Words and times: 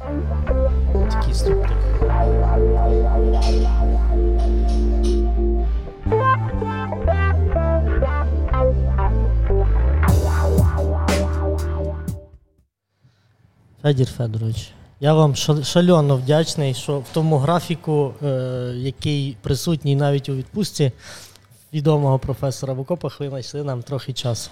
Такий 0.00 1.34
ступтик. 1.34 1.76
Федір 13.82 14.06
Федорович, 14.06 14.70
я 15.00 15.14
вам 15.14 15.34
шальоно 15.64 16.16
вдячний, 16.16 16.74
що 16.74 16.98
в 16.98 17.06
тому 17.12 17.38
графіку, 17.38 18.14
е, 18.22 18.26
який 18.76 19.36
присутній 19.42 19.96
навіть 19.96 20.28
у 20.28 20.34
відпустці 20.34 20.92
відомого 21.72 22.18
професора 22.18 22.72
в 22.72 22.80
окопах, 22.80 23.20
ви 23.20 23.28
знайшли 23.28 23.64
нам 23.64 23.82
трохи 23.82 24.12
часу. 24.12 24.50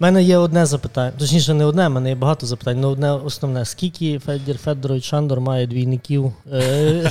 У 0.00 0.02
мене 0.02 0.22
є 0.22 0.36
одне 0.36 0.66
запитання, 0.66 1.12
точніше, 1.18 1.54
не 1.54 1.64
одне, 1.64 1.88
в 1.88 1.90
мене 1.90 2.08
є 2.08 2.14
багато 2.14 2.46
запитань, 2.46 2.78
але 2.78 2.86
одне 2.86 3.12
основне. 3.12 3.64
Скільки 3.64 4.18
Федір 4.18 4.58
Федорович 4.58 5.04
Шандор 5.04 5.40
має 5.40 5.66
двійників, 5.66 6.32
е, 6.52 7.10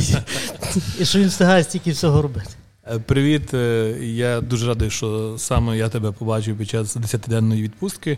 і 1.00 1.06
що 1.06 1.20
він 1.20 1.28
встигає 1.28 1.64
стільки 1.64 1.92
всього 1.92 2.22
робити? 2.22 2.50
Е, 2.92 3.00
привіт, 3.00 3.54
е, 3.54 3.96
я 4.02 4.42
дуже 4.42 4.68
радий, 4.68 4.90
що 4.90 5.36
саме 5.38 5.78
я 5.78 5.90
тебе 5.90 6.12
побачив 6.12 6.58
під 6.58 6.70
час 6.70 6.98
10-денної 6.98 7.62
відпустки, 7.62 8.18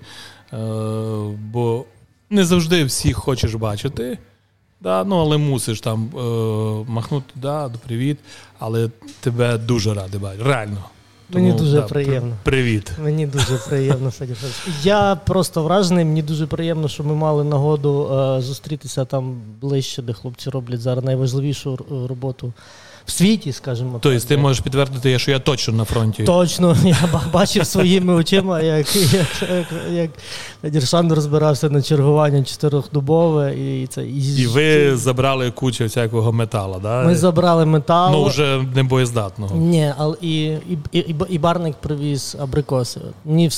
бо 1.52 1.86
не 2.30 2.46
завжди 2.46 2.84
всіх 2.84 3.18
хочеш 3.18 3.54
бачити, 3.54 4.18
да, 4.82 5.04
ну, 5.04 5.18
але 5.18 5.38
мусиш 5.38 5.82
там 5.82 6.10
махнути, 6.88 7.34
да, 7.36 7.70
привіт, 7.70 8.18
але 8.60 8.90
тебе 9.20 9.58
дуже 9.58 9.94
радий 9.94 10.20
бачити. 10.20 10.44
Реально. 10.44 10.84
Мені 11.30 11.54
дуже 11.54 11.76
да, 11.76 11.82
приємно. 11.82 12.36
Привіт. 12.44 12.92
Мені 13.04 13.28
дуже 13.28 13.58
приємно, 13.70 14.12
Федір 14.12 14.38
Я 14.84 15.16
просто 15.16 15.64
вражений. 15.64 16.06
Мені 16.06 16.22
дуже 16.22 16.48
приємно, 16.48 16.88
що 16.88 17.04
ми 17.04 17.16
мали 17.16 17.44
нагоду 17.44 18.10
е, 18.14 18.42
зустрітися 18.42 19.06
там 19.06 19.42
ближче, 19.62 20.02
де 20.02 20.14
хлопці 20.14 20.50
роблять 20.50 20.82
зараз 20.82 21.04
найважливішу 21.04 21.80
роботу 22.10 22.54
в 23.06 23.12
світі, 23.12 23.52
скажімо 23.52 24.00
Тобто 24.02 24.20
так. 24.20 24.28
ти 24.28 24.38
можеш 24.38 24.60
підтвердити, 24.60 25.20
що 25.20 25.32
я 25.32 25.40
точно 25.40 25.74
на 25.74 25.84
фронті. 25.84 26.24
Точно, 26.24 26.78
я 26.86 26.98
бачив 27.34 27.66
своїми 27.66 28.14
очима, 28.14 28.62
як 28.62 28.96
як, 28.96 29.28
як, 29.54 29.68
як 29.92 30.12
Діршан 30.72 31.14
розбирався 31.14 31.70
на 31.70 31.82
чергування 31.82 32.44
чотирьохдубове. 32.44 33.56
І 33.56 33.88
це 33.88 34.06
і, 34.06 34.42
і 34.42 34.48
ви 34.48 34.98
забрали 34.98 35.52
кучу 35.52 35.84
всякого 35.84 36.34
металу, 36.34 36.80
да? 36.84 37.04
Ми 37.04 37.16
забрали 37.16 37.66
метал. 37.66 38.12
Ну, 38.12 38.26
вже 38.26 38.66
не 38.76 38.84
боєздатного. 38.84 39.56
Ні, 39.56 39.94
але 39.98 40.16
і 40.22 40.44
і, 40.46 40.78
і, 40.92 41.16
і 41.30 41.38
барник 41.38 41.76
привіз 41.76 42.38
абрикоси. 42.40 43.02
Ні, 43.26 43.50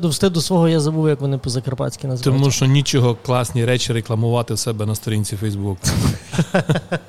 до 0.00 0.08
встиду 0.08 0.40
свого 0.40 0.68
я 0.68 0.80
забув, 0.80 1.08
як 1.08 1.20
вони 1.20 1.38
по-закарпатськи 1.38 2.06
називаються. 2.06 2.30
Тому 2.30 2.50
що 2.50 2.66
нічого 2.66 3.16
класні 3.26 3.64
речі 3.64 3.92
рекламувати 3.92 4.54
в 4.54 4.58
себе 4.58 4.86
на 4.86 4.94
сторінці 4.94 5.36
Фейсбук. 5.36 5.78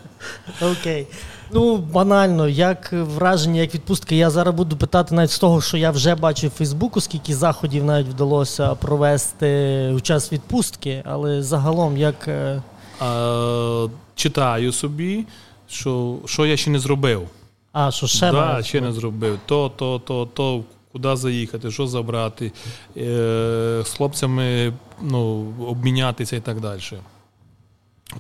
Окей. 0.61 1.07
Ну, 1.51 1.77
банально, 1.77 2.47
як 2.47 2.93
враження, 2.93 3.61
як 3.61 3.73
відпустка. 3.75 4.15
Я 4.15 4.29
зараз 4.29 4.55
буду 4.55 4.77
питати 4.77 5.15
навіть 5.15 5.31
з 5.31 5.39
того, 5.39 5.61
що 5.61 5.77
я 5.77 5.91
вже 5.91 6.15
бачив 6.15 6.49
в 6.49 6.53
Фейсбуку, 6.53 7.01
скільки 7.01 7.35
заходів 7.35 7.83
навіть 7.83 8.07
вдалося 8.07 8.75
провести 8.75 9.91
у 9.95 10.01
час 10.01 10.33
відпустки, 10.33 11.03
але 11.05 11.43
загалом 11.43 11.97
як. 11.97 12.27
Е, 12.27 12.61
а, 12.99 13.87
Читаю 14.15 14.71
собі, 14.71 15.25
що 15.69 16.17
що 16.25 16.45
я 16.45 16.57
ще 16.57 16.69
не 16.69 16.79
зробив. 16.79 17.27
А, 17.71 17.91
що 17.91 18.07
ще 18.07 18.31
да, 18.31 18.63
ще 18.63 18.81
не 18.81 18.91
зробив. 18.91 19.39
То, 19.45 19.71
то, 19.75 19.99
то, 19.99 20.25
то, 20.25 20.63
куди 20.91 21.15
заїхати, 21.15 21.71
що 21.71 21.87
забрати, 21.87 22.51
е, 22.97 23.81
з 23.85 23.89
хлопцями 23.97 24.73
ну, 25.01 25.53
обмінятися 25.67 26.35
і 26.35 26.39
так 26.39 26.59
далі. 26.59 26.81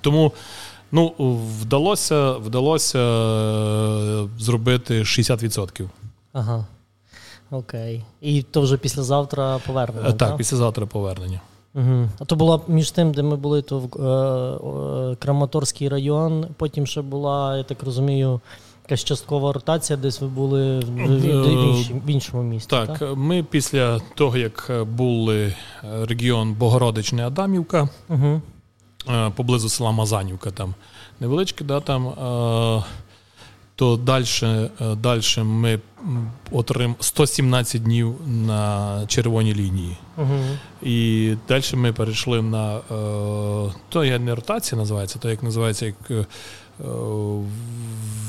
Тому 0.01 0.31
Ну, 0.91 1.13
вдалося 1.61 2.31
вдалося 2.31 2.99
е, 2.99 4.27
зробити 4.39 5.01
60%. 5.01 5.89
Ага. 6.33 6.65
Окей. 7.51 8.03
І 8.21 8.41
то 8.41 8.61
вже 8.61 8.77
післязавтра 8.77 9.59
повернення. 9.67 10.07
Так, 10.07 10.17
так? 10.17 10.37
післязавтра 10.37 10.85
повернення. 10.85 11.41
Угу. 11.75 12.09
А 12.19 12.25
то 12.25 12.35
було 12.35 12.61
між 12.67 12.91
тим, 12.91 13.11
де 13.11 13.23
ми 13.23 13.35
були, 13.35 13.61
то 13.61 13.79
в 13.79 14.03
е, 15.11 15.15
Краматорський 15.15 15.89
район. 15.89 16.47
Потім 16.57 16.87
ще 16.87 17.01
була, 17.01 17.57
я 17.57 17.63
так 17.63 17.83
розумію, 17.83 18.41
якась 18.83 19.03
часткова 19.03 19.53
ротація, 19.53 19.97
десь 19.97 20.21
ви 20.21 20.27
були 20.27 20.79
в, 20.79 20.83
в, 20.83 21.19
в, 21.43 22.05
в 22.05 22.09
іншому 22.09 22.43
місті. 22.43 22.69
Так, 22.69 22.99
так, 22.99 23.17
ми 23.17 23.43
після 23.43 23.99
того, 24.15 24.37
як 24.37 24.71
були 24.91 25.55
регіон 25.83 26.53
Богородичне 26.53 27.27
Адамівка. 27.27 27.89
Угу. 28.09 28.41
Е, 29.09 29.29
поблизу 29.35 29.69
села 29.69 29.91
Мазанівка, 29.91 30.51
там 30.51 30.75
невеличке, 31.19 31.63
да, 31.63 31.79
там, 31.79 32.07
е, 32.07 32.83
то 33.75 33.97
далі 33.97 34.25
далі 34.97 35.21
ми 35.43 35.79
отримали 36.51 36.95
117 36.99 37.83
днів 37.83 38.15
на 38.27 39.03
червоній 39.07 39.53
лінії. 39.53 39.97
Угу. 40.17 40.39
І 40.83 41.35
далі 41.47 41.63
ми 41.73 41.93
перейшли 41.93 42.41
на 42.41 42.75
е, 42.75 42.81
то 43.89 44.05
є 44.05 44.19
не 44.19 44.35
ротація 44.35 44.79
називається, 44.79 45.19
то 45.19 45.29
як 45.29 45.43
називається 45.43 45.85
як. 45.85 46.27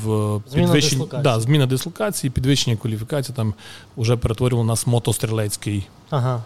В 0.03 0.41
підвищенні 0.53 1.07
да, 1.23 1.39
зміна 1.39 1.65
дислокації, 1.65 2.31
підвищення 2.31 2.77
кваліфікації 2.77 3.35
там 3.35 3.53
вже 3.97 4.17
перетворював 4.17 4.65
нас 4.65 4.87
мотострілецький 4.87 5.87
ага. 6.09 6.43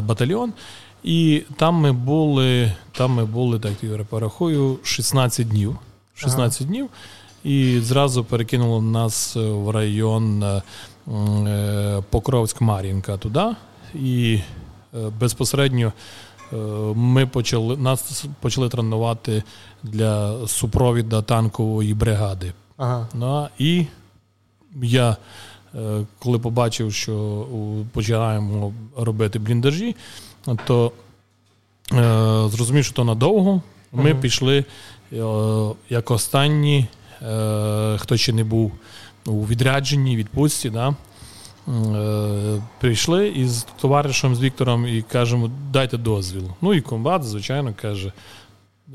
батальйон. 0.00 0.52
І 1.02 1.42
там 1.56 1.74
ми 1.74 1.92
були, 1.92 2.72
там 2.92 3.10
ми 3.10 3.24
були, 3.24 3.58
так 3.58 3.72
я 3.82 3.98
порахую, 4.08 4.78
16 4.82 5.48
днів. 5.48 5.78
16 6.14 6.60
ага. 6.60 6.68
днів. 6.70 6.88
І 7.44 7.80
зразу 7.80 8.24
перекинуло 8.24 8.82
нас 8.82 9.36
в 9.36 9.70
район 9.70 10.42
е, 10.42 10.62
е, 11.08 12.02
Покровськ-Мар'їнка 12.10 13.18
туди. 13.18 13.44
І 13.94 14.40
е, 14.94 15.10
безпосередньо 15.20 15.92
ми 16.94 17.26
почали 17.26 17.76
нас 17.76 18.24
почали 18.40 18.68
тренувати 18.68 19.42
для 19.82 20.46
супровіда 20.46 21.22
танкової 21.22 21.94
бригади. 21.94 22.52
Ага. 22.76 23.08
Ну, 23.14 23.48
І 23.58 23.86
я, 24.82 25.16
коли 26.18 26.38
побачив, 26.38 26.92
що 26.92 27.46
починаємо 27.92 28.72
робити 28.96 29.38
бліндажі 29.38 29.96
то 30.56 30.92
е, 31.92 32.48
зрозумів, 32.48 32.84
що 32.84 32.94
то 32.94 33.04
надовго. 33.04 33.62
Ми 33.92 34.12
uh 34.12 34.20
пішли 34.20 34.64
е, 35.12 35.24
як 35.88 36.10
останні, 36.10 36.86
е, 37.22 37.96
хто 37.98 38.16
ще 38.16 38.32
не 38.32 38.44
був 38.44 38.72
у 39.26 39.46
відрядженні, 39.46 40.16
відпустці. 40.16 40.70
Да? 40.70 40.94
Е, 41.68 42.62
прийшли 42.80 43.28
із 43.28 43.66
товаришем 43.80 44.34
з 44.34 44.40
Віктором 44.40 44.86
і 44.86 45.02
кажемо, 45.02 45.50
дайте 45.72 45.96
дозвіл. 45.96 46.50
Ну 46.60 46.74
і 46.74 46.80
комбат, 46.80 47.24
звичайно, 47.24 47.74
каже: 47.82 48.12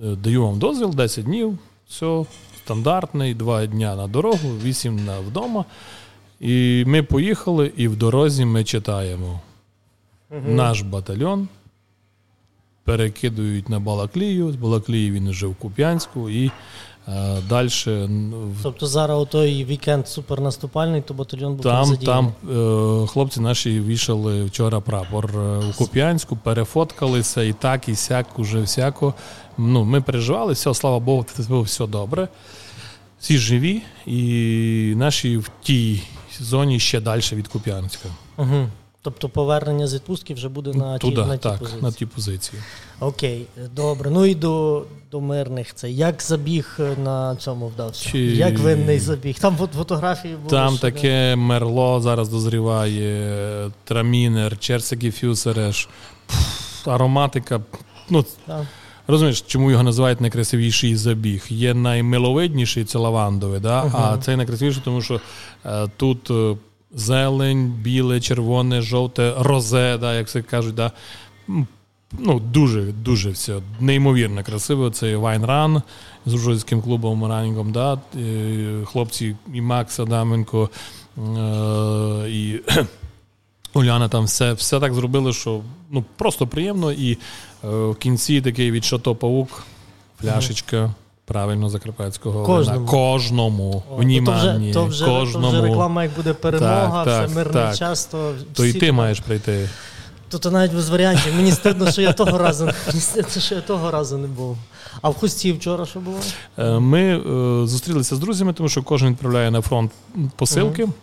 «Е, 0.03 0.15
даю 0.15 0.43
вам 0.45 0.59
дозвіл 0.59 0.89
10 0.89 1.25
днів, 1.25 1.57
все, 1.87 2.25
стандартний, 2.57 3.33
2 3.33 3.65
дня 3.65 3.95
на 3.95 4.07
дорогу, 4.07 4.49
8 4.63 5.05
на 5.05 5.19
вдома. 5.19 5.65
І 6.39 6.83
ми 6.87 7.03
поїхали, 7.03 7.71
і 7.77 7.87
в 7.87 7.95
дорозі 7.95 8.45
ми 8.45 8.63
читаємо. 8.63 9.39
Наш 10.41 10.81
батальйон 10.81 11.47
перекидують 12.83 13.69
на 13.69 13.79
Балаклію. 13.79 14.51
З 14.51 14.55
Балаклії 14.55 15.11
він 15.11 15.29
вже 15.29 15.47
в 15.47 15.55
Куп'янську 15.55 16.29
і 16.29 16.51
е, 17.07 17.37
далі. 17.49 17.69
Тобто 18.63 18.87
зараз 18.87 19.21
у 19.21 19.25
той 19.25 19.65
вікенд 19.65 20.07
супернаступальний, 20.07 21.01
то 21.01 21.13
батальйон 21.13 21.53
був 21.53 21.63
там. 21.63 21.97
Там 21.97 22.33
е, 22.51 23.07
хлопці 23.07 23.39
наші 23.39 23.79
вішали 23.79 24.43
вчора 24.43 24.79
прапор 24.79 25.29
е, 25.35 25.57
у 25.69 25.73
Куп'янську, 25.77 26.35
перефоткалися 26.35 27.43
і 27.43 27.53
так, 27.53 27.89
і 27.89 27.95
сяк, 27.95 28.39
уже 28.39 28.61
всяко. 28.61 29.13
Ну, 29.57 29.83
Ми 29.83 30.01
переживали, 30.01 30.53
все, 30.53 30.73
слава 30.73 30.99
Богу, 30.99 31.25
все 31.63 31.87
добре. 31.87 32.27
Всі 33.19 33.37
живі, 33.37 33.81
і 34.05 34.93
наші 34.97 35.37
в 35.37 35.51
тій 35.61 36.03
зоні 36.39 36.79
ще 36.79 37.01
далі 37.01 37.21
від 37.33 37.47
Куп'янська. 37.47 38.09
Угу. 38.37 38.67
Тобто 39.03 39.29
повернення 39.29 39.87
з 39.87 39.93
відпустки 39.93 40.33
вже 40.33 40.49
буде 40.49 40.73
на 40.73 40.97
ті, 40.97 41.11
на 41.11 41.37
ті 41.37 41.43
так, 41.43 41.59
позиції. 41.59 41.81
на 41.81 41.91
ті 41.91 42.05
позиції. 42.05 42.61
Окей, 42.99 43.45
добре. 43.75 44.09
Ну 44.09 44.25
і 44.25 44.35
до 44.35 44.83
до 45.11 45.21
мирних 45.21 45.73
це. 45.73 45.91
Як 45.91 46.21
забіг 46.21 46.79
на 47.03 47.35
цьому 47.35 47.67
вдався? 47.67 48.09
Чи... 48.09 48.19
Як 48.19 48.59
винний 48.59 48.99
забіг? 48.99 49.39
Там 49.39 49.57
фотографії 49.57 50.35
були. 50.35 50.49
Там 50.49 50.77
таке 50.77 51.09
не... 51.09 51.35
мерло 51.35 52.01
зараз 52.01 52.29
дозріває, 52.29 53.71
трамінер, 53.83 54.59
черсики 54.59 55.11
фюсереш, 55.11 55.89
ароматика. 56.85 57.61
Ну, 58.09 58.25
так. 58.47 58.61
Розумієш, 59.07 59.41
чому 59.41 59.71
його 59.71 59.83
називають 59.83 60.21
найкрасивіший 60.21 60.95
забіг? 60.95 61.45
Є 61.49 61.73
наймиловидніший 61.73 62.85
це 62.85 62.97
лавандовий, 62.97 63.59
да? 63.59 63.83
Uh-huh. 63.83 64.13
а 64.13 64.17
цей 64.17 64.35
найкрасивіший, 64.35 64.81
тому 64.85 65.01
що 65.01 65.21
е, 65.65 65.87
тут. 65.97 66.31
Е, 66.93 66.97
зелень, 66.99 67.67
біле, 67.67 68.21
червоне, 68.21 68.81
жовте, 68.81 69.33
розе, 69.37 69.97
да, 69.97 70.15
як 70.15 70.29
це 70.29 70.41
кажуть, 70.41 70.75
да, 70.75 70.91
ну, 72.19 72.39
дуже 72.39 72.81
дуже 72.81 73.29
все 73.29 73.59
неймовірно 73.79 74.43
красиво. 74.43 74.89
Це 74.89 75.15
Wine 75.15 75.45
Run 75.45 75.81
з 76.25 76.33
Ужгородським 76.33 76.81
клубом 76.81 77.25
Running 77.25 77.57
ом. 77.57 77.71
Да? 77.71 77.99
Хлопці 78.85 79.35
і 79.53 79.61
Макс 79.61 79.99
Адаменко, 79.99 80.69
і 82.27 82.59
Уляна 83.73 84.09
там 84.09 84.23
все 84.23 84.53
все 84.53 84.79
так 84.79 84.93
зробили, 84.93 85.33
що 85.33 85.61
ну, 85.91 86.05
просто 86.15 86.47
приємно. 86.47 86.91
І 86.91 87.17
в 87.63 87.95
кінці 87.95 88.41
такий 88.41 88.71
від 88.71 88.85
Шато 88.85 89.15
Паук, 89.15 89.63
фляшечка. 90.21 90.93
Правильно, 91.25 91.69
закарпатського 91.69 92.45
кожному. 92.45 92.85
кожному 92.87 93.83
О, 93.91 93.95
внимание, 93.95 94.73
то 94.73 94.85
вже, 94.85 95.05
кожному. 95.05 95.51
То 95.51 95.51
вже 95.51 95.61
реклама, 95.61 96.03
як 96.03 96.15
буде 96.15 96.33
перемога, 96.33 97.05
так, 97.05 97.27
все 97.27 97.35
мирний 97.35 97.63
так. 97.63 97.75
час, 97.75 98.05
то 98.05 98.33
то 98.53 98.65
і 98.65 98.73
ти 98.73 98.91
маєш 98.91 99.19
прийти. 99.19 99.69
То 100.29 100.39
то 100.39 100.51
навіть 100.51 100.73
без 100.73 100.89
варіантів. 100.89 101.35
Мені 101.35 101.51
стидно, 101.51 101.91
що 101.91 102.01
я 102.01 102.13
того 102.13 102.37
разу 102.37 102.65
мені 102.87 102.99
стидно, 102.99 103.41
що 103.41 103.55
я 103.55 103.61
того 103.61 103.91
разу 103.91 104.17
не 104.17 104.27
був. 104.27 104.57
А 105.01 105.09
в 105.09 105.13
хусті 105.13 105.51
вчора 105.51 105.85
що 105.85 105.99
було? 105.99 106.17
Е, 106.57 106.79
ми 106.79 107.01
е, 107.01 107.67
зустрілися 107.67 108.15
з 108.15 108.19
друзями, 108.19 108.53
тому 108.53 108.69
що 108.69 108.83
кожен 108.83 109.09
відправляє 109.09 109.51
на 109.51 109.61
фронт 109.61 109.91
посилки. 110.35 110.83
Угу. 110.83 110.93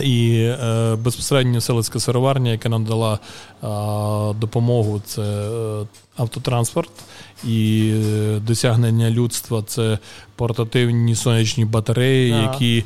І 0.00 0.36
е, 0.36 0.96
безпосередньо 0.96 1.60
селицька 1.60 2.00
сироварня, 2.00 2.50
яка 2.50 2.68
нам 2.68 2.84
дала 2.84 3.14
е, 3.14 4.38
допомогу, 4.40 5.02
це 5.06 5.22
е, 5.22 5.86
автотранспорт 6.16 6.90
і 7.46 7.92
е, 7.94 8.40
досягнення 8.46 9.10
людства 9.10 9.62
це 9.66 9.98
портативні 10.36 11.14
сонячні 11.14 11.64
батареї, 11.64 12.32
yeah. 12.32 12.52
які 12.52 12.84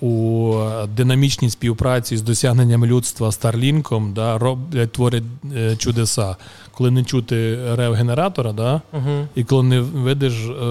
у 0.00 0.54
динамічній 0.96 1.50
співпраці 1.50 2.16
з 2.16 2.22
досягненням 2.22 2.86
людства 2.86 3.32
Старлінком 3.32 4.12
да, 4.12 4.38
роблять 4.38 4.92
творять 4.92 5.22
е, 5.56 5.76
чудеса. 5.76 6.36
Коли 6.72 6.90
не 6.90 7.04
чути 7.04 7.58
рев 7.74 7.92
генератора, 7.92 8.52
да, 8.52 8.80
uh-huh. 8.92 9.26
і 9.34 9.44
коли 9.44 9.62
не 9.62 9.80
видиш 9.80 10.34
е, 10.34 10.64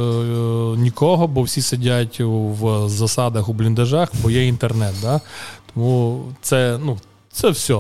нікого, 0.78 1.28
бо 1.28 1.42
всі 1.42 1.62
сидять 1.62 2.20
в 2.20 2.90
засадах 2.90 3.50
у 3.50 3.54
бліндажах, 3.54 4.10
бо 4.24 4.30
є 4.30 4.48
інтернет. 4.48 4.94
Да. 5.02 5.22
Тому 5.74 6.24
це 6.42 6.80
ну, 6.86 6.98
це 7.32 7.50
все. 7.50 7.78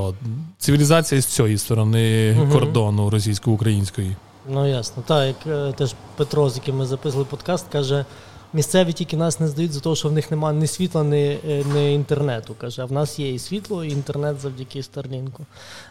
Цивілізація 0.57 1.21
з 1.21 1.25
цієї 1.25 1.57
сторони 1.57 2.31
uh-huh. 2.31 2.51
кордону 2.51 3.09
російсько-української. 3.09 4.15
Ну 4.49 4.67
ясно. 4.67 5.03
Так, 5.07 5.27
як 5.27 5.47
е, 5.47 5.73
теж 5.73 5.94
Петро, 6.15 6.49
з 6.49 6.55
яким 6.55 6.77
ми 6.77 6.85
записували 6.85 7.27
подкаст, 7.29 7.65
каже. 7.71 8.05
Місцеві 8.53 8.94
тільки 8.94 9.17
нас 9.17 9.39
не 9.39 9.47
здають 9.47 9.73
за 9.73 9.79
те, 9.79 9.95
що 9.95 10.09
в 10.09 10.11
них 10.11 10.31
немає 10.31 10.57
ні 10.57 10.67
світла, 10.67 11.03
ні, 11.03 11.39
е, 11.47 11.63
ні 11.73 11.94
інтернету. 11.94 12.55
Каже, 12.57 12.81
а 12.81 12.85
в 12.85 12.91
нас 12.91 13.19
є 13.19 13.33
і 13.33 13.39
світло, 13.39 13.83
і 13.83 13.91
інтернет 13.91 14.39
завдяки 14.39 14.83
Старлінку. 14.83 15.45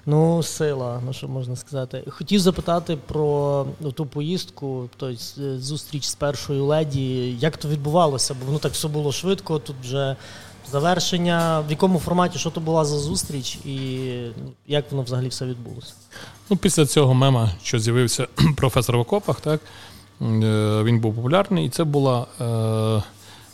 Ну, 0.06 0.42
сила, 0.42 1.00
ну 1.06 1.12
що 1.12 1.28
можна 1.28 1.56
сказати. 1.56 2.04
Хотів 2.08 2.40
запитати 2.40 2.98
про 3.06 3.66
ну, 3.80 3.92
ту 3.92 4.06
поїздку, 4.06 4.88
тобто 4.96 5.16
зустріч 5.58 6.04
з 6.04 6.14
першою 6.14 6.64
леді. 6.64 7.36
Як 7.40 7.56
то 7.56 7.68
відбувалося? 7.68 8.34
Бо 8.34 8.52
ну 8.52 8.58
так 8.58 8.72
все 8.72 8.88
було 8.88 9.12
швидко, 9.12 9.58
тут 9.58 9.76
вже 9.82 10.16
завершення, 10.72 11.60
в 11.60 11.70
якому 11.70 11.98
форматі 11.98 12.38
що 12.38 12.50
то 12.50 12.60
була 12.60 12.84
за 12.84 12.98
зустріч, 12.98 13.58
і 13.64 13.98
ну, 14.44 14.52
як 14.66 14.92
воно 14.92 15.02
взагалі 15.02 15.28
все 15.28 15.46
відбулося? 15.46 15.92
Ну, 16.50 16.56
Після 16.56 16.86
цього 16.86 17.14
мема, 17.14 17.50
що 17.62 17.78
з'явився 17.78 18.26
професор 18.56 18.96
в 18.96 19.00
окопах, 19.00 19.40
так 19.40 19.60
е, 20.20 20.82
він 20.84 21.00
був 21.00 21.14
популярний, 21.14 21.66
і 21.66 21.68
це 21.68 21.84
була 21.84 22.26
е, 22.40 23.02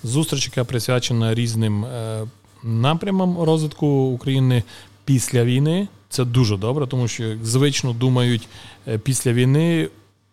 зустріч, 0.04 0.46
яка 0.46 0.64
присвячена 0.64 1.34
різним 1.34 1.84
е, 1.84 2.24
напрямам 2.62 3.38
розвитку 3.38 3.86
України 3.86 4.62
після 5.04 5.44
війни. 5.44 5.88
Це 6.08 6.24
дуже 6.24 6.56
добре, 6.56 6.86
тому 6.86 7.08
що 7.08 7.24
звично 7.42 7.92
думають 7.92 8.48
е, 8.88 8.98
після 8.98 9.32
війни. 9.32 9.88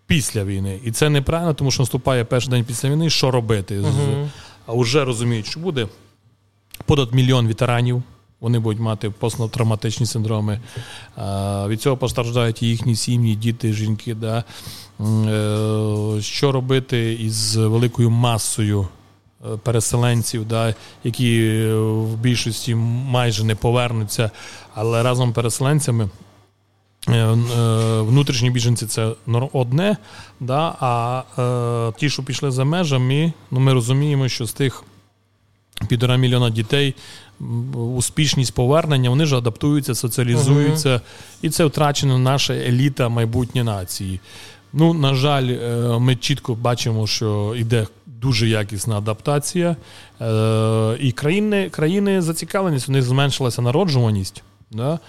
Після 0.08 0.44
війни. 0.44 0.80
І 0.84 0.92
це 0.92 1.10
неправильно, 1.10 1.54
тому 1.54 1.72
що 1.72 1.82
наступає 1.84 2.26
перший 2.26 2.52
день 2.52 2.64
після 2.64 2.90
війни, 2.90 3.10
що 3.10 3.32
робити. 3.32 3.80
Uh-huh. 3.80 4.30
А 4.66 4.74
вже 4.74 5.06
розуміють, 5.06 5.46
що 5.46 5.60
буде 5.60 5.88
понад 6.86 7.14
мільйон 7.14 7.48
ветеранів. 7.48 8.04
Вони 8.40 8.60
будуть 8.60 8.80
мати 8.82 9.10
посттравматичні 9.10 10.06
синдроми. 10.06 10.60
Від 11.68 11.82
цього 11.82 11.98
постраждають 11.98 12.64
і 12.64 12.68
їхні 12.68 12.96
сім'ї, 12.96 13.36
діти, 13.36 13.74
жінки. 13.74 14.16
Да? 14.16 14.44
Е, 15.00 16.22
що 16.22 16.52
робити 16.52 17.14
із 17.14 17.56
великою 17.56 18.10
масою 18.10 18.88
е, 19.46 19.58
переселенців, 19.64 20.48
да? 20.48 20.76
які 21.04 21.64
в 21.74 22.16
більшості 22.16 22.76
майже 22.76 23.44
не 23.44 23.56
повернуться, 23.56 24.32
але 24.74 25.04
разом 25.04 25.32
з 25.32 25.34
переселенцями. 25.34 26.10
Е, 27.08 27.34
внутрішні 28.02 28.50
біженці 28.50 28.86
це 28.86 29.12
одне, 29.54 29.98
да, 30.40 30.76
а 30.80 31.24
е, 31.40 32.00
ті, 32.00 32.10
що 32.10 32.24
пішли 32.24 32.52
за 32.52 32.64
межами, 32.64 33.34
ну 33.52 33.60
ми 33.60 33.74
розуміємо, 33.74 34.28
що 34.28 34.46
з 34.46 34.54
тих 34.54 34.84
півтора 35.88 36.18
мільйона 36.18 36.50
дітей, 36.50 36.96
успішність 37.96 38.54
повернення, 38.54 39.10
вони 39.10 39.26
ж 39.26 39.38
адаптуються, 39.38 39.96
соціалізуються, 39.96 40.90
uh 40.90 41.02
і 41.42 41.50
це 41.50 41.66
втрачена 41.66 42.18
наша 42.18 42.54
еліта 42.54 43.10
майбутньої 43.10 43.66
нації. 43.66 44.20
Ну, 44.74 44.94
на 44.94 45.14
жаль, 45.14 45.48
е, 45.48 46.00
ми 46.00 46.16
чітко 46.16 46.56
бачимо, 46.56 47.08
що 47.08 47.56
йде 47.58 47.88
дуже 48.06 48.48
якісна 48.48 48.98
адаптація, 48.98 49.76
е, 50.22 50.98
і 51.00 51.12
країни 51.12 51.70
країни 51.70 52.22
зацікавленість, 52.22 52.90
у 52.90 52.92
них 52.92 53.04
зменшилася 53.04 53.62
народжуваність. 53.62 54.44
Да? 54.72 55.00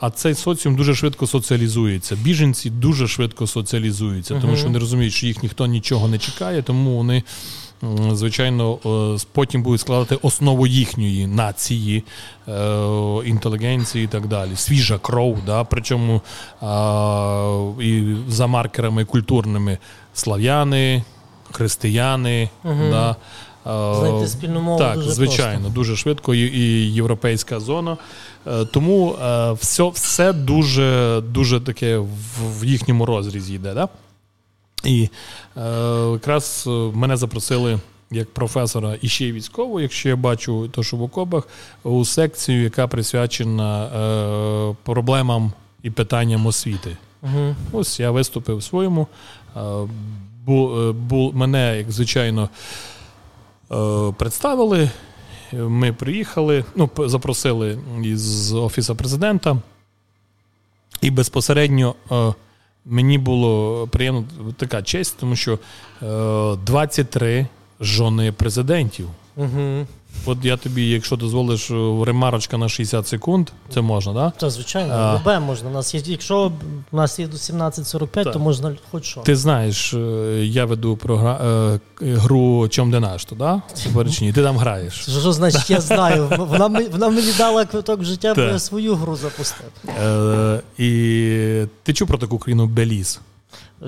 А 0.00 0.10
цей 0.14 0.34
соціум 0.34 0.76
дуже 0.76 0.94
швидко 0.94 1.26
соціалізується. 1.26 2.16
Біженці 2.16 2.70
дуже 2.70 3.08
швидко 3.08 3.46
соціалізуються, 3.46 4.40
тому 4.40 4.56
що 4.56 4.66
вони 4.66 4.78
розуміють, 4.78 5.12
що 5.12 5.26
їх 5.26 5.42
ніхто 5.42 5.66
нічого 5.66 6.08
не 6.08 6.18
чекає, 6.18 6.62
тому 6.62 6.96
вони 6.96 7.22
звичайно, 8.12 8.78
е, 8.86 9.26
потім 9.32 9.62
будуть 9.62 9.80
складати 9.80 10.18
основу 10.22 10.66
їхньої 10.66 11.26
нації, 11.26 12.04
е, 12.48 12.52
інтелігенції 13.24 14.04
і 14.04 14.08
так 14.08 14.26
далі. 14.26 14.56
Свіжа 14.56 14.98
кров, 14.98 15.38
да, 15.46 15.64
причому 15.64 16.20
і 17.82 18.14
за 18.28 18.46
маркерами 18.46 19.04
культурними 19.04 19.78
слав'яни, 20.14 21.04
християни. 21.52 22.50
Угу. 22.64 22.90
Да, 22.90 23.16
Знайти 24.00 24.26
спільну 24.26 24.60
мову 24.60 24.78
так, 24.78 24.94
дуже 24.94 25.10
звичайно, 25.10 25.60
просто. 25.60 25.74
дуже 25.74 25.96
швидко, 25.96 26.34
і, 26.34 26.38
і 26.38 26.94
європейська 26.94 27.60
зона. 27.60 27.96
Е, 28.46 28.64
тому 28.64 29.16
все 29.60 29.88
все 29.88 30.32
дуже 30.32 31.22
дуже 31.28 31.60
таке 31.60 31.98
в 32.60 32.64
їхньому 32.64 33.06
розрізі 33.06 33.54
йде. 33.54 33.74
Да? 33.74 33.88
І 34.84 35.08
е, 35.56 35.60
якраз 36.12 36.64
е, 36.66 36.70
мене 36.70 37.16
запросили 37.16 37.78
як 38.10 38.30
професора 38.30 38.96
і 39.02 39.08
ще 39.08 39.26
й 39.26 39.32
військового, 39.32 39.80
якщо 39.80 40.08
я 40.08 40.16
бачу, 40.16 40.68
то 40.68 40.82
що 40.82 40.96
в 40.96 41.02
окопах, 41.02 41.48
у 41.82 42.04
секцію, 42.04 42.62
яка 42.62 42.86
присвячена 42.86 43.84
е, 43.84 44.76
проблемам 44.82 45.52
і 45.82 45.90
питанням 45.90 46.46
освіти. 46.46 46.96
Угу. 47.22 47.54
Ось 47.72 48.00
я 48.00 48.10
виступив 48.10 48.62
своєму. 48.62 49.06
Е, 49.56 49.60
бу, 50.46 50.80
е, 50.80 50.92
бу, 50.92 51.32
мене, 51.34 51.76
як 51.78 51.92
звичайно, 51.92 52.48
е, 53.72 54.12
представили. 54.18 54.90
Ми 55.52 55.92
приїхали, 55.92 56.64
ну, 56.74 56.90
запросили 56.98 57.78
із 58.02 58.52
Офісу 58.52 58.96
президента, 58.96 59.56
і 61.00 61.10
безпосередньо 61.10 61.94
Мені 62.86 63.18
було 63.18 63.86
приємно 63.88 64.24
така 64.56 64.82
честь, 64.82 65.16
тому 65.20 65.36
що 65.36 65.58
е, 66.02 66.56
23 66.66 67.46
жони 67.80 68.32
президентів. 68.32 69.08
Угу. 69.36 69.86
От 70.26 70.38
я 70.44 70.56
тобі, 70.56 70.88
якщо 70.88 71.16
дозволиш, 71.16 71.70
ремарочка 72.06 72.58
на 72.58 72.68
60 72.68 73.08
секунд, 73.08 73.50
це 73.74 73.80
можна, 73.80 74.14
так? 74.14 74.36
Та, 74.36 74.50
звичайно, 74.50 74.94
а, 74.94 75.20
любе 75.20 75.40
можна. 75.40 75.70
У 75.70 75.72
нас 75.72 75.94
є, 75.94 76.00
Якщо 76.04 76.52
у 76.92 76.96
нас 76.96 77.18
є 77.18 77.26
до 77.26 77.36
17.45, 77.36 78.24
так. 78.24 78.32
то 78.32 78.38
можна 78.38 78.76
хоч 78.90 79.04
що. 79.04 79.20
Ти 79.20 79.36
знаєш, 79.36 79.94
е, 79.94 79.98
я 80.44 80.64
веду 80.64 80.96
програ... 80.96 81.32
Е, 81.32 81.80
гру 82.00 82.68
Чом 82.68 82.90
де 82.90 83.00
наш, 83.00 83.24
то, 83.24 83.34
да? 83.34 83.62
Ти 84.34 84.42
там 84.42 84.56
граєш. 84.56 84.94
Що 84.94 85.32
значить, 85.32 85.70
я 85.70 85.80
знаю. 85.80 86.28
Вона 86.38 86.66
вона 86.92 87.08
мені 87.08 87.32
дала 87.38 87.64
квиток 87.64 88.00
в 88.00 88.04
життя, 88.04 88.34
бо 88.34 88.42
я 88.42 88.58
свою 88.58 88.94
гру 88.94 89.16
запустив. 89.16 89.66
Е, 90.04 90.60
І 90.78 91.66
ти 91.82 91.92
чув 91.92 92.08
про 92.08 92.18
таку 92.18 92.38
країну 92.38 92.66
Беліз? 92.66 93.20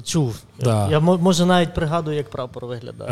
Чув. 0.04 0.37
Да. 0.61 0.88
Я 0.90 1.00
може 1.00 1.47
навіть 1.47 1.75
пригадую, 1.75 2.16
як 2.16 2.30
прапор 2.30 2.66
виглядає. 2.66 3.11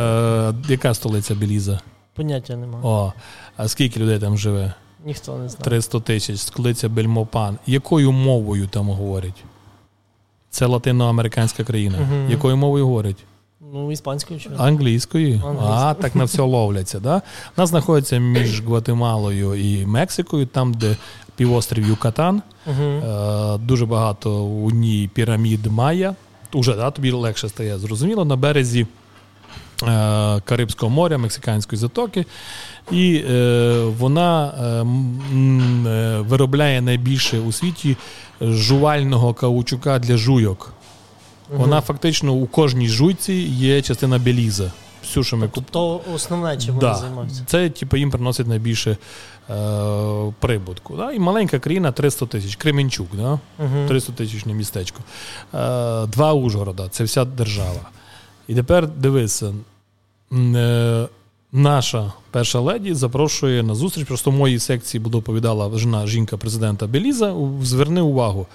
Е, 0.50 0.54
Яка 0.68 0.94
столиця 0.94 1.34
Беліза? 1.34 1.80
Поняття 2.16 2.56
немає. 2.56 2.84
О, 2.84 3.12
а 3.56 3.68
скільки 3.68 4.00
людей 4.00 4.18
там 4.18 4.38
живе? 4.38 4.74
Ніхто 5.04 5.38
не 5.38 5.48
знає. 5.48 5.64
300 5.64 6.00
тисяч, 6.00 6.40
столиця 6.40 6.88
Бельмопан. 6.88 7.58
Якою 7.66 8.12
мовою 8.12 8.66
там 8.66 8.88
говорять? 8.88 9.44
Це 10.50 10.66
латиноамериканська 10.66 11.64
країна. 11.64 11.98
Угу. 12.00 12.30
Якою 12.30 12.56
мовою 12.56 12.86
говорять? 12.86 13.24
Ну, 13.72 13.92
іспанською 13.92 14.40
чи 14.40 14.50
англійською. 14.58 15.42
А, 15.62 15.94
так 15.94 16.14
на 16.14 16.24
все 16.24 16.42
ловляться. 16.42 17.00
Да? 17.00 17.22
Нас 17.56 17.68
знаходиться 17.68 18.18
між 18.18 18.62
Гватемалою 18.62 19.54
і 19.54 19.86
Мексикою, 19.86 20.46
там, 20.46 20.74
де 20.74 20.96
півострів 21.36 21.88
Юкатан. 21.88 22.42
Uh-huh. 22.66 23.58
Дуже 23.58 23.86
багато 23.86 24.42
у 24.44 24.70
ній 24.70 25.10
пірамід 25.14 25.66
Майя. 25.66 26.14
Уже 26.52 26.74
да, 26.74 26.90
тобі 26.90 27.10
легше 27.10 27.48
стає 27.48 27.78
зрозуміло 27.78 28.24
на 28.24 28.36
березі 28.36 28.86
Карибського 30.44 30.90
моря, 30.90 31.18
Мексиканської 31.18 31.78
затоки, 31.78 32.24
і 32.90 33.24
е, 33.30 33.84
вона 33.98 34.46
е, 34.46 34.82
виробляє 36.20 36.80
найбільше 36.80 37.38
у 37.38 37.52
світі 37.52 37.96
жувального 38.40 39.34
каучука 39.34 39.98
для 39.98 40.16
жуйок. 40.16 40.72
Угу. 41.50 41.60
Вона 41.60 41.80
фактично 41.80 42.32
у 42.32 42.46
кожній 42.46 42.88
жуйці 42.88 43.32
є 43.32 43.82
частина 43.82 44.18
беліза. 44.18 44.72
Всю, 45.02 45.24
що 45.24 45.36
ми 45.36 45.48
Тобто 45.54 46.00
основне, 46.14 46.56
чим 46.56 46.78
да. 46.78 46.86
вони 46.86 47.00
займаються. 47.00 47.42
Це 47.46 47.70
типу, 47.70 47.96
їм 47.96 48.10
приносить 48.10 48.46
найбільше 48.46 48.90
е, 48.90 49.56
прибутку. 50.40 50.96
Да? 50.96 51.12
І 51.12 51.18
маленька 51.18 51.58
країна 51.58 51.92
300 51.92 52.26
тисяч. 52.26 52.56
Кременчук, 52.56 53.08
да? 53.12 53.38
угу. 53.58 53.88
300 53.88 54.12
тисячне 54.12 54.54
містечко. 54.54 55.00
Е, 55.54 56.06
Два 56.06 56.32
Ужгорода 56.32 56.88
це 56.88 57.04
вся 57.04 57.24
держава. 57.24 57.90
І 58.48 58.54
тепер 58.54 58.88
дивися, 58.88 59.54
е, 60.32 61.08
наша 61.52 62.12
перша 62.30 62.60
леді 62.60 62.94
запрошує 62.94 63.62
на 63.62 63.74
зустріч. 63.74 64.06
Просто 64.06 64.30
в 64.30 64.34
моїй 64.34 64.58
секції 64.58 65.00
доповідала 65.00 65.78
жена 65.78 66.06
жінка 66.06 66.36
президента 66.36 66.86
Беліза. 66.86 67.34
Зверни 67.62 68.00
увагу. 68.00 68.46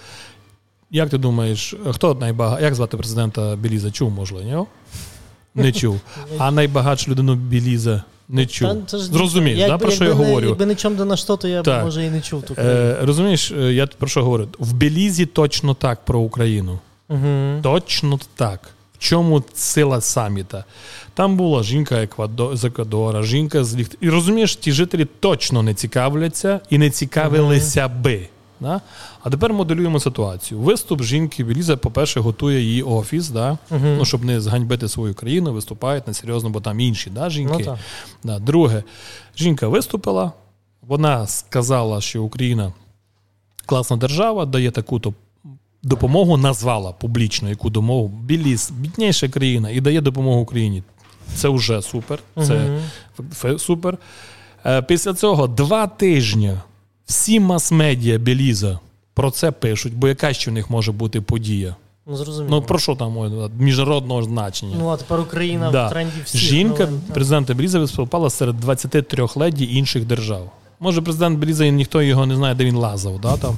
Як 0.91 1.09
ти 1.09 1.17
думаєш, 1.17 1.75
хто 1.91 2.13
найбагатший, 2.13 2.65
як 2.65 2.75
звати 2.75 2.97
президента 2.97 3.55
Беліза? 3.55 3.91
Чув, 3.91 4.11
можливо? 4.11 4.67
Не 5.55 5.71
чув. 5.71 5.99
А 6.37 6.51
найбагатшу 6.51 7.11
людину 7.11 7.35
Беліза 7.35 8.03
не 8.29 8.45
чув. 8.45 8.69
Зрозумієш, 8.87 9.69
да, 9.69 9.77
про 9.77 9.91
що 9.91 10.03
я 10.03 10.13
говорю? 10.13 10.47
Якби 10.47 10.65
не 10.65 10.75
чому 10.75 11.05
на 11.05 11.17
що, 11.17 11.37
то 11.37 11.47
я 11.47 11.61
так. 11.61 11.83
може 11.83 12.05
і 12.05 12.09
не 12.09 12.21
чув. 12.21 12.43
Е, 12.57 12.97
Розумієш, 13.01 13.51
е, 13.51 13.73
я 13.73 13.87
про 13.87 14.07
що 14.07 14.23
говорю? 14.23 14.47
В 14.59 14.73
Белізі 14.73 15.25
точно 15.25 15.73
так 15.73 16.05
про 16.05 16.19
Україну. 16.19 16.79
Угу. 17.09 17.59
Точно 17.61 18.19
так 18.35 18.69
чому 19.01 19.43
сила 19.53 20.01
саміта? 20.01 20.65
Там 21.13 21.37
була 21.37 21.63
жінка 21.63 22.07
з 22.53 22.65
Еквадора, 22.65 23.23
жінка 23.23 23.63
з 23.63 23.75
Ліхт. 23.75 23.97
І 24.01 24.09
розумієш, 24.09 24.55
ті 24.55 24.71
жителі 24.71 25.07
точно 25.19 25.63
не 25.63 25.73
цікавляться 25.73 26.59
і 26.69 26.77
не 26.77 26.89
цікавилися 26.89 27.87
би. 27.87 28.27
Да? 28.59 28.81
А 29.23 29.29
тепер 29.29 29.53
моделюємо 29.53 29.99
ситуацію. 29.99 30.59
Виступ 30.59 31.03
жінки 31.03 31.43
Біліза, 31.43 31.77
по-перше, 31.77 32.19
готує 32.19 32.61
її 32.61 32.83
офіс, 32.83 33.29
да? 33.29 33.57
uh 33.71 33.97
ну, 33.97 34.05
щоб 34.05 34.25
не 34.25 34.41
зганьбити 34.41 34.87
свою 34.87 35.13
країну, 35.13 35.53
виступають 35.53 36.07
на 36.07 36.13
серйозно, 36.13 36.49
бо 36.49 36.61
там 36.61 36.79
інші 36.79 37.09
да, 37.09 37.29
жінки. 37.29 37.65
Ну, 37.67 37.77
да. 38.23 38.39
Друге, 38.39 38.83
жінка 39.37 39.67
виступила, 39.67 40.31
вона 40.81 41.27
сказала, 41.27 42.01
що 42.01 42.23
Україна 42.23 42.73
класна 43.65 43.97
держава, 43.97 44.45
дає 44.45 44.71
таку-то 44.71 45.13
допомогу 45.83 46.37
назвала 46.37 46.91
публічно, 46.91 47.49
яку 47.49 47.69
допомогу 47.69 48.07
Біліс, 48.07 48.71
бідніша 48.71 49.29
країна 49.29 49.69
і 49.69 49.81
дає 49.81 50.01
допомогу 50.01 50.41
Україні. 50.41 50.83
Це 51.35 51.49
вже 51.49 51.81
супер. 51.81 52.19
Це 52.35 52.79
uh 53.19 53.59
супер. 53.59 53.97
Е, 54.65 54.81
після 54.81 55.13
цього 55.13 55.47
два 55.47 55.87
тижні 55.87 56.53
всі 57.05 57.39
мас-медіа 57.39 58.17
Біліза 58.17 58.79
про 59.13 59.31
це 59.31 59.51
пишуть, 59.51 59.93
бо 59.93 60.07
яка 60.07 60.33
ще 60.33 60.51
в 60.51 60.53
них 60.53 60.69
може 60.69 60.91
бути 60.91 61.21
подія? 61.21 61.75
Ну, 62.05 62.15
зрозуміло. 62.15 62.55
Ну, 62.55 62.61
про 62.61 62.79
що 62.79 62.95
там 62.95 63.49
міжнародного 63.57 64.23
значення? 64.23 64.75
Ну, 64.79 64.87
а 64.89 64.97
тепер 64.97 65.19
Україна 65.19 65.71
да. 65.71 65.87
в 65.87 65.89
тренді 65.89 66.13
всіх 66.25 66.41
Жінка 66.41 66.85
новин, 66.85 67.01
президента 67.13 67.53
Біліза 67.53 67.79
виступала 67.79 68.29
серед 68.29 68.59
23 68.59 69.27
леді 69.35 69.75
інших 69.75 70.05
держав. 70.05 70.51
Може, 70.79 71.01
президент 71.01 71.39
Біліза, 71.39 71.67
ніхто 71.67 72.01
його 72.01 72.25
не 72.25 72.35
знає, 72.35 72.55
де 72.55 72.65
він 72.65 72.75
лазав. 72.75 73.21
Да, 73.21 73.37
там. 73.37 73.57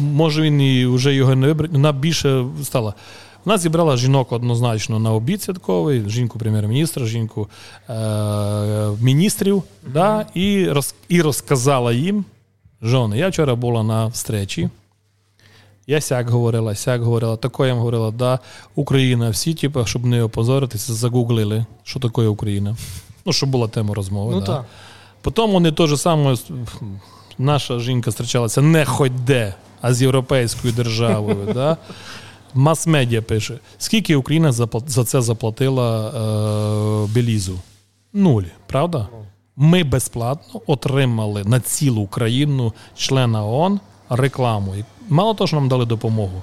Може 0.00 0.42
він 0.42 0.60
і 0.60 0.86
вже 0.86 1.14
його 1.14 1.34
не 1.34 1.46
вибрав, 1.46 1.70
вона 1.72 1.92
більше 1.92 2.44
стала. 2.62 2.94
Вона 3.44 3.58
зібрала 3.58 3.96
жінок 3.96 4.32
однозначно 4.32 4.98
на 4.98 5.12
обід 5.12 5.42
святковий, 5.42 6.08
жінку 6.08 6.38
прем'єр-міністра, 6.38 7.06
жінку 7.06 7.48
е- 7.88 7.92
міністрів, 9.00 9.56
mm-hmm. 9.56 9.92
да, 9.92 10.26
і 10.34 10.68
роз, 10.68 10.94
і 11.08 11.22
розказала 11.22 11.92
їм, 11.92 12.24
жони, 12.82 13.18
я 13.18 13.28
вчора 13.28 13.54
була 13.54 13.82
на 13.82 14.06
встречі, 14.06 14.68
я 15.86 16.00
сяк 16.00 16.30
говорила, 16.30 16.74
сяк 16.74 17.02
говорила, 17.02 17.36
тако 17.36 17.66
я 17.66 17.74
говорила, 17.74 18.10
да, 18.10 18.38
Україна, 18.74 19.30
всі, 19.30 19.54
типу, 19.54 19.86
щоб 19.86 20.06
не 20.06 20.22
опозоритися, 20.22 20.92
загуглили, 20.92 21.66
що 21.82 22.00
таке 22.00 22.22
Україна. 22.22 22.76
Ну, 23.24 23.32
щоб 23.32 23.48
була 23.48 23.68
тема 23.68 23.94
розмови. 23.94 24.34
Ну, 24.34 24.40
да. 24.40 24.64
Потім 25.20 25.50
вони 25.50 25.72
теж 25.72 26.00
саме 26.00 26.36
наша 27.38 27.78
жінка 27.78 28.10
зустрічалася 28.10 28.62
не 28.62 28.84
хоч 28.84 29.12
де, 29.12 29.54
а 29.80 29.94
з 29.94 30.02
європейською 30.02 30.72
державою. 30.72 31.48
да? 31.54 31.76
Мас-медіа 32.54 33.22
пише, 33.22 33.58
скільки 33.78 34.16
Україна 34.16 34.52
за 34.86 35.04
це 35.04 35.22
заплатила 35.22 36.08
е, 36.08 37.14
Белізу? 37.14 37.58
Нуль, 38.12 38.42
правда? 38.66 39.08
Ми 39.56 39.84
безплатно 39.84 40.60
отримали 40.66 41.44
на 41.44 41.60
цілу 41.60 42.06
країну 42.06 42.72
члена 42.96 43.44
ООН 43.44 43.80
рекламу. 44.10 44.74
Мало 45.08 45.34
того, 45.34 45.48
що 45.48 45.56
нам 45.56 45.68
дали 45.68 45.86
допомогу. 45.86 46.42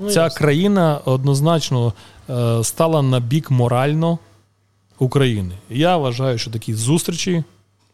Ну, 0.00 0.10
Ця 0.10 0.22
ясно. 0.24 0.38
країна 0.38 1.00
однозначно 1.04 1.92
е, 2.30 2.64
стала 2.64 3.02
на 3.02 3.20
бік 3.20 3.50
морально 3.50 4.18
України. 4.98 5.54
Я 5.70 5.96
вважаю, 5.96 6.38
що 6.38 6.50
такі 6.50 6.74
зустрічі 6.74 7.44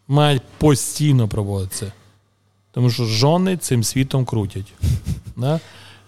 мають 0.09 0.43
постійно 0.59 1.29
проводитися. 1.29 1.93
Тому 2.73 2.91
що 2.91 3.05
жони 3.05 3.57
цим 3.57 3.85
світом 3.85 4.25
крутять. 4.25 4.73
Да? 5.37 5.61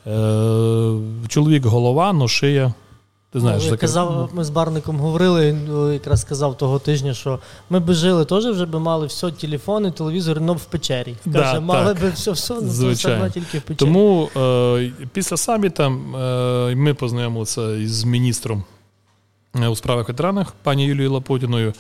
Е, 0.07 1.29
Чоловік 1.29 1.65
голова, 1.65 2.13
но 2.13 2.29
шия. 2.29 2.73
Ти 3.35 3.41
знаєш, 3.41 3.63
ну, 3.71 3.77
казав, 3.79 4.31
Ми 4.35 4.45
з 4.45 4.51
барником 4.51 4.97
говорили, 4.97 5.49
він 5.49 5.65
ну, 5.69 5.93
якраз 5.93 6.21
сказав 6.21 6.59
того 6.59 6.79
тижня, 6.79 7.15
що 7.15 7.39
ми 7.71 7.81
би 7.81 7.95
жили 7.95 8.25
теж 8.25 8.47
вже 8.47 8.67
би 8.67 8.81
мали 8.81 9.07
все, 9.07 9.31
телефони, 9.31 9.91
телевізор, 9.91 10.41
но 10.41 10.55
в 10.55 10.65
печері. 10.65 11.17
Каже, 11.25 11.53
да, 11.53 11.61
мали 11.61 11.95
би 11.95 12.11
все, 12.11 12.31
все, 12.31 12.55
ну, 12.55 12.91
все 12.93 13.15
одно 13.15 13.31
тільки 13.31 13.59
в 13.59 13.63
печері. 13.63 13.77
Тому 13.77 14.29
е, 14.37 14.93
після 15.13 15.37
саміта 15.37 15.87
е, 15.87 16.75
ми 16.75 16.95
познайомилися 16.95 17.77
із 17.77 18.05
міністром 18.05 18.65
е, 19.57 19.69
у 19.69 19.77
справах 19.77 20.09
ветеранах, 20.09 20.55
пані 20.63 20.85
Юлією 20.85 21.13
Лапутіною, 21.13 21.73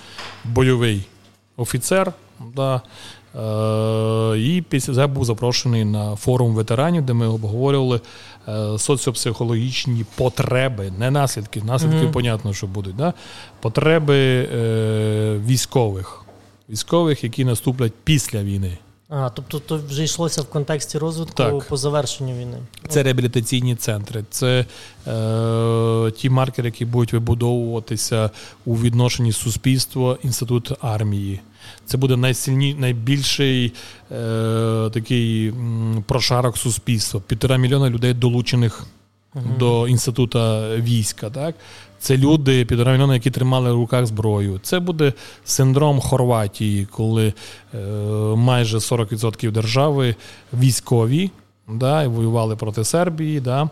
бойовий 0.44 1.06
офіцер. 1.56 2.12
Да, 2.56 2.82
Е, 3.34 4.38
і 4.38 4.62
після 4.68 5.06
був 5.06 5.24
запрошений 5.24 5.84
на 5.84 6.16
форум 6.16 6.54
ветеранів, 6.54 7.02
де 7.02 7.12
ми 7.12 7.28
обговорювали 7.28 8.00
е, 8.48 8.78
соціопсихологічні 8.78 10.04
потреби, 10.16 10.92
не 10.98 11.10
наслідки. 11.10 11.62
Наслідки, 11.62 11.96
mm-hmm. 11.96 12.12
понятно, 12.12 12.52
що 12.52 12.66
будуть. 12.66 12.96
Да? 12.96 13.12
Потреби 13.60 14.16
е, 14.16 15.40
військових, 15.46 16.24
військових, 16.70 17.24
які 17.24 17.44
наступлять 17.44 17.92
після 18.04 18.42
війни. 18.42 18.78
А, 19.16 19.30
тобто 19.30 19.58
то 19.58 19.80
вже 19.88 20.04
йшлося 20.04 20.42
в 20.42 20.44
контексті 20.44 20.98
розвитку 20.98 21.34
так. 21.34 21.68
по 21.68 21.76
завершенню 21.76 22.34
війни. 22.38 22.58
Це 22.88 23.02
реабілітаційні 23.02 23.76
центри, 23.76 24.24
це 24.30 24.66
е, 25.06 26.10
ті 26.10 26.30
маркери, 26.30 26.68
які 26.68 26.84
будуть 26.84 27.12
вибудовуватися 27.12 28.30
у 28.64 28.74
відношенні 28.74 29.32
суспільства, 29.32 30.18
інститут 30.22 30.72
армії. 30.80 31.40
Це 31.86 31.96
буде 31.96 32.16
найсильні, 32.16 32.74
найбільший 32.74 33.72
е, 34.12 34.90
такий 34.92 35.48
м, 35.48 36.04
прошарок 36.06 36.56
суспільства. 36.58 37.20
Півтора 37.26 37.56
мільйона 37.56 37.90
людей 37.90 38.14
долучених 38.14 38.86
uh-huh. 39.34 39.58
до 39.58 39.88
інституту 39.88 40.38
війська. 40.76 41.30
Так? 41.30 41.54
Це 42.04 42.16
люди, 42.16 42.64
півтора 42.64 42.92
мільйона, 42.92 43.14
які 43.14 43.30
тримали 43.30 43.72
в 43.72 43.74
руках 43.74 44.06
зброю. 44.06 44.60
Це 44.62 44.80
буде 44.80 45.12
синдром 45.44 46.00
Хорватії, 46.00 46.86
коли 46.90 47.32
е, 47.74 47.78
майже 48.36 48.78
40% 48.78 49.50
держави 49.50 50.14
військові 50.52 51.30
да, 51.68 52.02
і 52.02 52.06
воювали 52.06 52.56
проти 52.56 52.84
Сербії. 52.84 53.40
Да. 53.40 53.68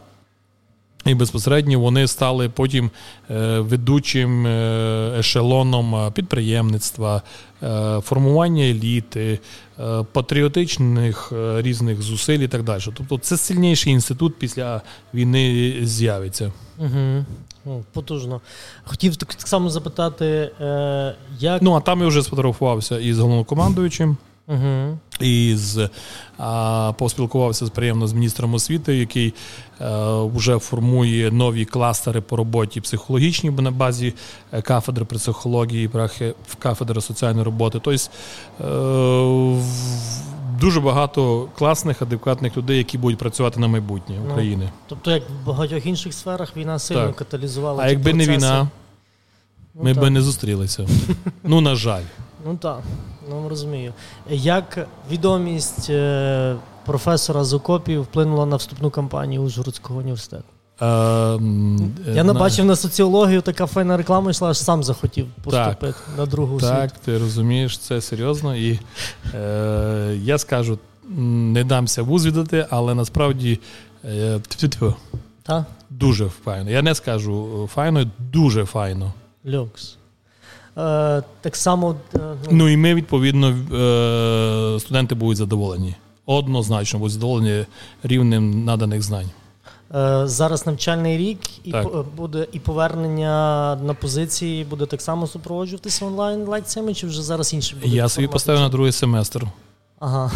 І 1.06 1.14
безпосередньо 1.14 1.80
вони 1.80 2.06
стали 2.06 2.48
потім 2.48 2.90
е, 3.30 3.60
ведучим 3.60 4.46
е, 4.46 5.14
ешелоном 5.18 6.12
підприємництва, 6.12 7.22
е, 7.62 8.00
формування 8.00 8.64
еліти, 8.64 9.38
патріотичних 10.12 11.32
різних 11.56 12.02
зусиль 12.02 12.38
і 12.38 12.48
так 12.48 12.62
далі. 12.62 12.82
Тобто 12.94 13.18
це 13.18 13.36
сильніший 13.36 13.92
інститут 13.92 14.38
після 14.38 14.82
війни 15.14 15.76
з'явиться. 15.82 16.52
Угу. 16.78 17.24
Потужно. 17.92 18.40
Хотів 18.84 19.16
так 19.16 19.32
само 19.38 19.70
запитати, 19.70 20.50
як. 21.38 21.62
Ну, 21.62 21.72
а 21.72 21.80
там 21.80 22.00
я 22.00 22.06
вже 22.06 22.22
сфотографувався 22.22 22.98
із 22.98 23.18
головнокомандуючим. 23.18 24.16
Угу. 24.52 24.98
І 25.20 25.54
з, 25.56 25.88
а, 26.38 26.92
поспілкувався 26.98 27.66
приємно 27.66 28.06
з 28.06 28.12
міністром 28.12 28.54
освіти, 28.54 28.96
який 28.96 29.34
а, 29.78 29.84
е, 29.84 30.30
вже 30.34 30.58
формує 30.58 31.30
нові 31.30 31.64
кластери 31.64 32.20
по 32.20 32.36
роботі 32.36 32.80
психологічній 32.80 33.50
на 33.50 33.70
базі 33.70 34.14
е, 34.52 34.62
кафедри 34.62 35.04
психології, 35.04 35.90
кафедри 36.58 37.00
соціальної 37.00 37.44
роботи. 37.44 37.80
Тобто 37.84 38.08
дуже 40.62 40.80
багато 40.80 41.48
класних, 41.58 42.02
адекватних 42.02 42.56
людей, 42.56 42.78
які 42.78 42.98
будуть 42.98 43.18
працювати 43.18 43.60
на 43.60 43.68
майбутнє 43.68 44.16
ну, 44.24 44.30
України. 44.30 44.70
Тобто, 44.86 45.10
як 45.10 45.22
в 45.30 45.46
багатьох 45.46 45.86
інших 45.86 46.14
сферах, 46.14 46.56
війна 46.56 46.78
сильно 46.78 47.06
так. 47.06 47.16
каталізувала. 47.16 47.82
А 47.82 47.88
якби 47.88 48.10
процеси. 48.10 48.30
не 48.30 48.36
війна, 48.36 48.68
ну, 49.74 49.82
ми 49.82 49.94
так. 49.94 50.02
би 50.02 50.10
не 50.10 50.22
зустрілися. 50.22 50.86
Ну, 51.44 51.60
на 51.60 51.74
жаль. 51.74 52.02
Ну 52.46 52.56
так, 52.56 52.82
ну 53.30 53.48
розумію. 53.48 53.92
Як 54.30 54.88
відомість 55.10 55.90
е, 55.90 56.56
професора 56.86 57.44
з 57.44 57.54
окопів 57.54 58.02
вплинула 58.02 58.46
на 58.46 58.56
вступну 58.56 58.90
кампанію 58.90 59.42
Ужгородського 59.42 60.00
університету? 60.00 60.44
А, 60.80 61.38
Я 62.14 62.24
не 62.24 62.32
бачив 62.32 62.64
на 62.64 62.76
соціологію, 62.76 63.40
така 63.40 63.66
файна 63.66 63.96
реклама 63.96 64.30
йшла, 64.30 64.50
аж 64.50 64.58
сам 64.58 64.82
захотів 64.82 65.26
поступити 65.44 65.86
так, 65.86 66.08
на 66.18 66.26
другу 66.26 66.60
Так, 66.60 66.92
ти 66.92 67.18
розумієш, 67.18 67.78
це 67.78 68.00
серйозно. 68.00 68.56
І 68.56 68.80
е, 69.34 70.18
я 70.22 70.38
скажу, 70.38 70.78
не 71.08 71.64
дамся 71.64 72.02
вуз 72.02 72.26
віддати, 72.26 72.66
але 72.70 72.94
насправді 72.94 73.60
е, 74.04 74.40
та? 75.42 75.66
дуже 75.90 76.28
файно. 76.28 76.70
Я 76.70 76.82
не 76.82 76.94
скажу 76.94 77.68
файно, 77.74 78.10
дуже 78.32 78.64
файно. 78.64 79.12
Люкс. 79.46 79.96
Е, 80.78 81.22
Так 81.40 81.56
само. 81.56 81.96
Е, 82.14 82.18
ну... 82.18 82.36
ну 82.50 82.68
і 82.68 82.76
ми, 82.76 82.94
відповідно, 82.94 83.48
е, 83.48 84.80
студенти 84.80 85.14
будуть 85.14 85.36
задоволені. 85.36 85.94
Однозначно 86.26 86.98
будуть 86.98 87.12
задоволені 87.12 87.66
рівнем 88.02 88.64
наданих 88.64 89.02
знань. 89.02 89.30
Зараз 90.24 90.66
навчальний 90.66 91.18
рік, 91.18 91.38
і 91.64 91.72
так. 91.72 91.86
буде 92.16 92.46
і 92.52 92.58
повернення 92.58 93.76
на 93.76 93.94
позиції 93.94 94.64
буде 94.64 94.86
так 94.86 95.02
само 95.02 95.26
супроводжуватися 95.26 96.06
онлайн 96.06 96.44
лекціями, 96.44 96.94
чи 96.94 97.06
вже 97.06 97.22
зараз 97.22 97.54
інші 97.54 97.74
буде? 97.74 97.88
Я 97.88 98.08
собі 98.08 98.26
поставив 98.26 98.60
на 98.60 98.68
другий 98.68 98.92
семестр. 98.92 99.46
Ага. 100.00 100.32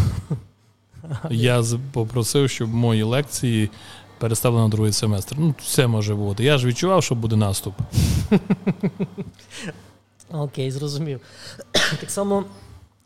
Я 1.30 1.64
попросив, 1.92 2.50
щоб 2.50 2.74
мої 2.74 3.02
лекції 3.02 3.70
переставили 4.18 4.62
на 4.62 4.68
другий 4.68 4.92
семестр. 4.92 5.36
Ну, 5.38 5.54
все 5.62 5.86
може 5.86 6.14
бути. 6.14 6.44
Я 6.44 6.58
ж 6.58 6.66
відчував, 6.66 7.02
що 7.02 7.14
буде 7.14 7.36
наступ. 7.36 7.74
Окей, 10.32 10.70
зрозумів. 10.70 11.20
Так 12.00 12.10
само 12.10 12.44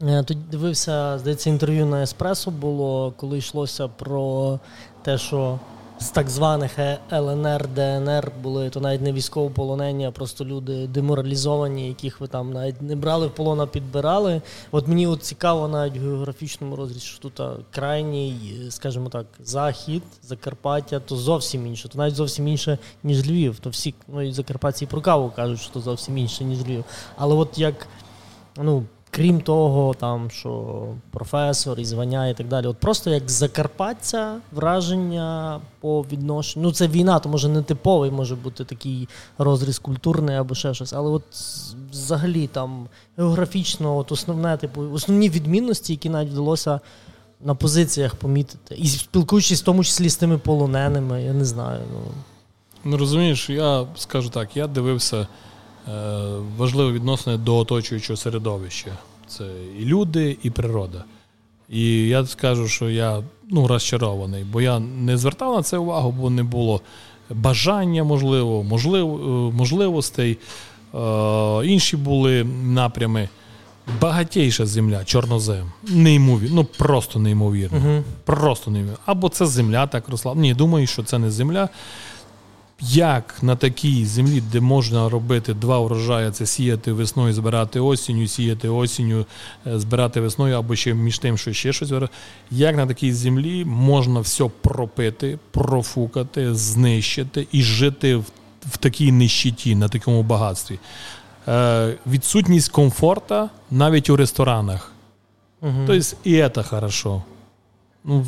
тоді 0.01 0.23
тут 0.23 0.49
дивився, 0.49 1.19
здається, 1.19 1.51
інтерв'ю 1.51 1.87
на 1.87 2.03
Еспресо 2.03 2.51
було, 2.51 3.13
коли 3.17 3.39
йшлося 3.39 3.89
про 3.89 4.59
те, 5.03 5.19
що 5.19 5.59
з 6.01 6.11
так 6.11 6.31
званих 6.31 6.79
е, 6.79 6.99
ЛНР, 7.13 7.69
ДНР 7.69 8.33
були, 8.43 8.71
то 8.71 8.81
навіть 8.81 9.01
не 9.01 9.13
військовополонені, 9.13 10.07
а 10.07 10.11
просто 10.11 10.45
люди 10.45 10.87
деморалізовані, 10.87 11.89
яких 11.89 12.21
ви 12.21 12.27
там 12.27 12.53
навіть 12.53 12.83
не 12.83 12.97
брали 12.97 13.27
в 13.27 13.35
полон, 13.35 13.61
а 13.61 13.67
підбирали. 13.67 14.43
От 14.71 14.89
мені 14.89 15.07
от 15.07 15.23
цікаво 15.23 15.69
навіть 15.69 15.97
в 15.97 16.01
географічному 16.01 16.77
розрізі, 16.77 17.01
що 17.01 17.19
тут 17.19 17.41
крайній, 17.71 18.37
скажімо 18.71 19.09
так, 19.09 19.27
захід, 19.45 20.03
Закарпаття, 20.23 21.01
то 21.01 21.17
зовсім 21.17 21.67
інше, 21.67 21.89
то 21.89 21.99
навіть 21.99 22.15
зовсім 22.15 22.49
інше, 22.49 22.79
ніж 23.03 23.31
Львів. 23.31 23.59
То 23.59 23.71
всі 23.71 23.95
ну, 24.09 24.23
і 24.23 24.33
Закарпатці 24.33 24.87
про 24.87 25.01
каву 25.01 25.33
кажуть, 25.37 25.61
що 25.61 25.73
то 25.73 25.81
зовсім 25.81 26.19
інше, 26.19 26.45
ніж 26.45 26.61
Львів. 26.61 26.85
Але 27.17 27.35
от 27.35 27.59
як. 27.59 27.87
ну, 28.57 28.85
Крім 29.13 29.41
того, 29.41 29.95
там 29.95 30.31
що 30.31 30.85
професор 31.11 31.81
і 31.81 31.85
звання 31.85 32.29
і 32.29 32.35
так 32.35 32.49
далі. 32.49 32.67
От 32.67 32.77
просто 32.77 33.11
як 33.11 33.31
Закарпаття 33.31 34.37
враження 34.53 35.61
по 35.81 36.03
відношенню. 36.03 36.67
Ну, 36.67 36.73
це 36.73 36.89
війна, 36.89 37.19
то 37.19 37.29
може 37.29 37.49
не 37.49 37.63
типовий, 37.63 38.11
може 38.11 38.37
бути 38.37 38.65
такий 38.65 39.09
розріз 39.39 39.79
культурний 39.79 40.37
або 40.37 40.55
ще 40.55 40.75
щось. 40.75 40.93
Але 40.93 41.11
от 41.11 41.23
взагалі 41.91 42.47
там 42.47 42.87
географічно, 43.17 43.97
от 43.97 44.13
основне, 44.13 44.57
типу, 44.57 44.83
основні 44.93 45.31
відмінності, 45.31 45.93
які 45.93 46.09
навіть 46.09 46.31
вдалося 46.31 46.81
на 47.41 47.55
позиціях 47.55 48.15
помітити. 48.15 48.75
І 48.75 48.89
спілкуючись 48.89 49.63
в 49.63 49.65
тому 49.65 49.85
числі 49.85 50.09
з 50.09 50.17
тими 50.17 50.39
полоненими, 50.39 51.23
я 51.23 51.33
не 51.33 51.45
знаю. 51.45 51.81
Ну, 51.93 52.01
ну 52.85 52.97
розумієш, 52.97 53.51
я 53.51 53.87
скажу 53.97 54.29
так, 54.29 54.57
я 54.57 54.67
дивився. 54.67 55.27
Е, 55.89 55.93
важливе 56.57 56.93
відносини 56.93 57.37
до 57.37 57.57
оточуючого 57.57 58.17
середовища. 58.17 58.91
Це 59.27 59.45
і 59.79 59.85
люди, 59.85 60.37
і 60.43 60.51
природа. 60.51 61.05
І 61.69 62.09
я 62.09 62.27
скажу, 62.27 62.69
що 62.69 62.91
я 62.91 63.23
ну, 63.51 63.67
розчарований, 63.67 64.45
бо 64.45 64.61
я 64.61 64.79
не 64.79 65.17
звертав 65.17 65.57
на 65.57 65.63
це 65.63 65.79
увагу, 65.79 66.15
бо 66.21 66.31
не 66.31 66.43
було 66.43 66.81
бажання, 67.31 68.05
можливо, 68.05 68.63
можливо 68.63 69.19
е, 69.19 69.57
можливостей. 69.57 70.39
Е, 70.95 71.67
інші 71.67 71.97
були 71.97 72.45
напрями. 72.65 73.29
Багатейша 74.01 74.67
земля, 74.67 75.05
чорнозем. 75.05 75.73
Неймовірно, 75.89 76.57
ну 76.57 76.65
просто 76.65 77.19
неймовірно. 77.19 77.79
Uh-huh. 77.79 78.03
Просто 78.25 78.71
неймовірно. 78.71 78.99
Або 79.07 79.29
це 79.29 79.47
земля 79.47 79.87
так 79.87 80.09
росла. 80.09 80.35
Ні, 80.35 80.55
думаю, 80.55 80.87
що 80.87 81.03
це 81.03 81.19
не 81.19 81.31
земля 81.31 81.69
як 82.81 83.43
на 83.43 83.57
такій 83.57 84.07
землі, 84.07 84.43
де 84.53 84.61
можна 84.61 85.09
робити 85.09 85.55
два 85.55 85.79
урожаї, 85.79 86.31
це 86.31 86.47
сіяти 86.47 86.93
весною, 86.93 87.35
збирати 87.35 87.81
осінню, 87.81 88.27
сіяти 88.27 88.69
осінню, 88.69 89.27
е, 89.67 89.79
збирати 89.79 90.21
весною, 90.21 90.57
або 90.57 90.77
ще 90.77 90.95
між 90.95 91.19
тим, 91.19 91.39
що 91.39 91.53
ще 91.53 91.73
щось 91.73 91.93
як 92.51 92.77
на 92.77 92.87
такій 92.87 93.13
землі 93.13 93.65
можна 93.65 94.21
все 94.21 94.51
пропити, 94.61 95.39
профукати, 95.51 96.55
знищити 96.55 97.47
і 97.53 97.63
жити 97.63 98.17
в, 98.17 98.25
в 98.67 98.77
такій 98.77 99.13
нищеті, 99.13 99.75
на 99.75 99.89
такому 99.89 100.23
багатстві. 100.23 100.79
Е, 101.49 101.95
Відсутність 102.07 102.69
комфорта 102.69 103.51
навіть 103.71 104.11
у 104.11 104.17
ресторанах. 104.17 104.93
Угу. 105.63 105.73
Тобто 105.87 105.95
і 106.25 106.51
це 106.55 106.63
хорошо. 106.63 107.23
Ну, 108.05 108.27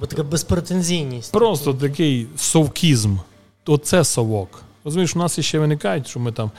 Бо 0.00 0.06
така 0.06 0.22
безпретензійність. 0.22 1.32
Просто 1.32 1.74
такий 1.74 2.26
совкізм 2.36 3.16
оце 3.66 4.04
совок. 4.04 4.62
Розумієш, 4.84 5.16
у 5.16 5.18
нас 5.18 5.40
ще 5.40 5.58
виникають, 5.58 6.08
що 6.08 6.20
ми 6.20 6.32
там 6.32 6.50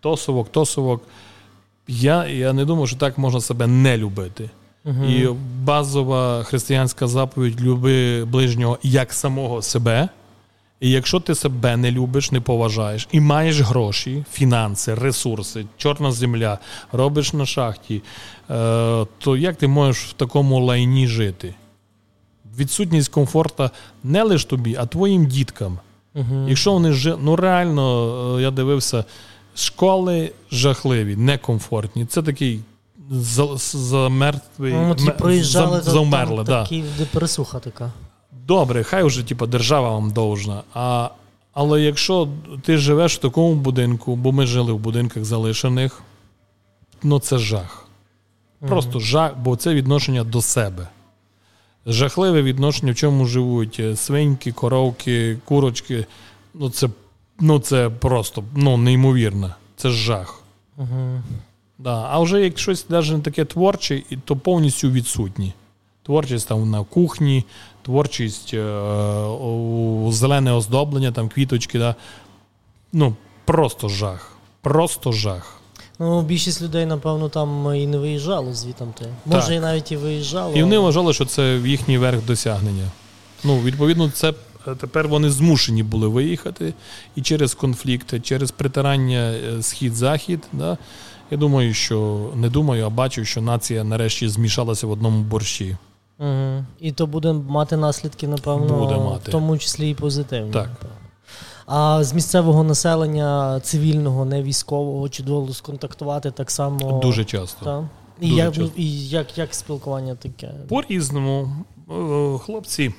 то 0.00 0.16
совок, 0.16 0.48
то 0.52 0.66
совок. 0.66 1.02
Я 1.88 2.26
я 2.26 2.52
не 2.52 2.64
думаю, 2.64 2.86
що 2.86 2.96
так 2.96 3.18
можна 3.18 3.40
себе 3.40 3.66
не 3.66 3.96
любити. 3.96 4.50
uh 4.84 5.10
І 5.10 5.34
базова 5.64 6.42
християнська 6.42 7.06
заповідь 7.06 7.60
люби 7.60 8.24
ближнього 8.24 8.78
як 8.82 9.12
самого 9.12 9.62
себе. 9.62 10.08
І 10.80 10.90
якщо 10.90 11.20
ти 11.20 11.34
себе 11.34 11.76
не 11.76 11.90
любиш, 11.90 12.32
не 12.32 12.40
поважаєш 12.40 13.08
і 13.12 13.20
маєш 13.20 13.60
гроші, 13.60 14.24
фінанси, 14.32 14.94
ресурси, 14.94 15.66
чорна 15.76 16.12
земля, 16.12 16.58
робиш 16.92 17.32
на 17.32 17.46
шахті, 17.46 18.02
е, 18.50 19.06
то 19.18 19.36
як 19.36 19.56
ти 19.56 19.68
можеш 19.68 20.04
в 20.04 20.12
такому 20.12 20.64
лайні 20.64 21.06
жити? 21.06 21.54
Відсутність 22.58 23.08
комфорту 23.08 23.70
не 24.04 24.22
лише 24.22 24.48
тобі, 24.48 24.76
а 24.78 24.86
твоїм 24.86 25.26
діткам. 25.26 25.78
Угу. 26.16 26.48
Якщо 26.48 26.72
вони 26.72 26.92
ж 26.92 27.16
ну 27.20 27.36
реально, 27.36 28.36
е, 28.38 28.42
я 28.42 28.50
дивився, 28.50 29.04
школи 29.54 30.32
жахливі, 30.50 31.16
некомфортні. 31.16 32.06
Це 32.06 32.22
такий 32.22 32.60
замертвий 33.10 34.72
ну, 34.72 35.42
за, 35.42 35.80
замерли. 35.80 36.36
Там, 36.36 36.44
да. 36.44 36.62
такі, 36.62 36.84
де 36.98 37.04
пересуха 37.04 37.58
така. 37.58 37.92
Добре, 38.46 38.84
хай 38.84 39.04
вже 39.04 39.22
типу, 39.22 39.46
держава 39.46 39.90
вам 39.90 40.10
довжна. 40.10 40.62
А, 40.74 41.10
Але 41.52 41.80
якщо 41.82 42.28
ти 42.62 42.78
живеш 42.78 43.14
в 43.14 43.18
такому 43.18 43.54
будинку, 43.54 44.16
бо 44.16 44.32
ми 44.32 44.46
жили 44.46 44.72
в 44.72 44.78
будинках 44.78 45.24
залишених, 45.24 46.02
ну 47.02 47.18
це 47.18 47.38
жах. 47.38 47.86
Просто 48.68 48.90
угу. 48.90 49.00
жах, 49.00 49.36
бо 49.36 49.56
це 49.56 49.74
відношення 49.74 50.24
до 50.24 50.42
себе 50.42 50.88
жахливе 51.86 52.42
відношення, 52.42 52.92
в 52.92 52.94
чому 52.94 53.26
живуть 53.26 53.76
е, 53.80 53.96
свиньки, 53.96 54.52
коровки, 54.52 55.38
курочки. 55.44 56.06
Ну, 56.54 56.70
це 56.70 56.88
ну, 57.40 57.58
це 57.58 57.90
просто 57.90 58.44
ну, 58.54 58.76
неймовірно. 58.76 59.54
Це 59.76 59.90
жах. 59.90 60.42
Угу. 60.76 61.22
Да. 61.78 62.08
А 62.10 62.20
вже 62.20 62.40
як 62.40 62.58
щось 62.58 62.90
навіть 62.90 63.22
таке 63.22 63.44
творче, 63.44 64.02
то 64.24 64.36
повністю 64.36 64.90
відсутні. 64.90 65.52
Творчість 66.02 66.48
там 66.48 66.70
на 66.70 66.84
кухні, 66.84 67.44
творчість, 67.82 68.54
е, 68.54 68.58
зелене 70.10 70.52
оздоблення, 70.52 71.12
там 71.12 71.28
квіточки. 71.28 71.78
Да. 71.78 71.94
Ну, 72.92 73.14
просто 73.44 73.88
жах. 73.88 74.36
Просто 74.60 75.12
жах. 75.12 75.60
Ну, 75.98 76.22
більшість 76.22 76.62
людей, 76.62 76.86
напевно, 76.86 77.28
там 77.28 77.74
і 77.74 77.86
не 77.86 77.98
виїжджало 77.98 78.54
звітом. 78.54 78.94
Може, 79.26 79.46
так. 79.46 79.56
і 79.56 79.60
навіть 79.60 79.92
і 79.92 79.96
виїжджало. 79.96 80.54
І 80.54 80.62
вони 80.62 80.78
вважали, 80.78 81.14
що 81.14 81.24
це 81.24 81.56
їхній 81.64 81.98
верх 81.98 82.24
досягнення. 82.26 82.84
Ну, 83.44 83.60
відповідно, 83.60 84.10
це 84.10 84.34
е, 84.68 84.74
тепер 84.74 85.08
вони 85.08 85.30
змушені 85.30 85.82
були 85.82 86.08
виїхати 86.08 86.74
і 87.16 87.22
через 87.22 87.54
конфлікти, 87.54 88.20
через 88.20 88.50
притирання 88.50 89.18
е, 89.18 89.62
схід-захід. 89.62 90.40
Да, 90.52 90.78
Я 91.30 91.38
думаю, 91.38 91.74
що 91.74 92.30
не 92.34 92.48
думаю, 92.48 92.86
а 92.86 92.90
бачу, 92.90 93.24
що 93.24 93.40
нація 93.40 93.84
нарешті 93.84 94.28
змішалася 94.28 94.86
в 94.86 94.90
одному 94.90 95.22
борщі. 95.22 95.76
Угу. 96.18 96.64
І 96.80 96.92
то 96.92 97.06
буде 97.06 97.32
мати 97.32 97.76
наслідки, 97.76 98.28
напевно, 98.28 98.78
буде 98.78 98.96
мати. 98.96 99.30
в 99.30 99.32
тому 99.32 99.58
числі 99.58 99.90
і 99.90 99.94
позитивні. 99.94 100.52
Так. 100.52 100.68
Напевно. 100.68 100.95
А 101.66 102.04
з 102.04 102.12
місцевого 102.12 102.64
населення 102.64 103.60
цивільного, 103.60 104.24
не 104.24 104.42
військового, 104.42 105.08
чи 105.08 105.22
довелося 105.22 105.54
сконтактувати 105.54 106.30
так 106.30 106.50
само? 106.50 107.00
Дуже 107.02 107.24
часто. 107.24 107.64
Так? 107.64 107.84
І, 108.20 108.28
як, 108.28 108.58
і 108.76 109.08
як, 109.08 109.38
як 109.38 109.54
спілкування 109.54 110.14
таке? 110.14 110.54
По-різному. 110.68 111.48
Хлопці, 112.44 112.94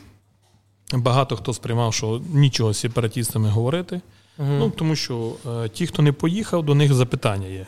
багато 0.93 1.35
хто 1.35 1.53
сприймав, 1.53 1.93
що 1.93 2.21
нічого 2.33 2.73
з 2.73 2.79
сепаратістами 2.79 3.49
говорити. 3.49 4.01
Угу. 4.39 4.49
Ну, 4.59 4.69
Тому 4.69 4.95
що 4.95 5.31
е, 5.47 5.69
ті, 5.69 5.87
хто 5.87 6.01
не 6.01 6.11
поїхав, 6.11 6.65
до 6.65 6.75
них 6.75 6.93
запитання 6.93 7.47
є. 7.47 7.67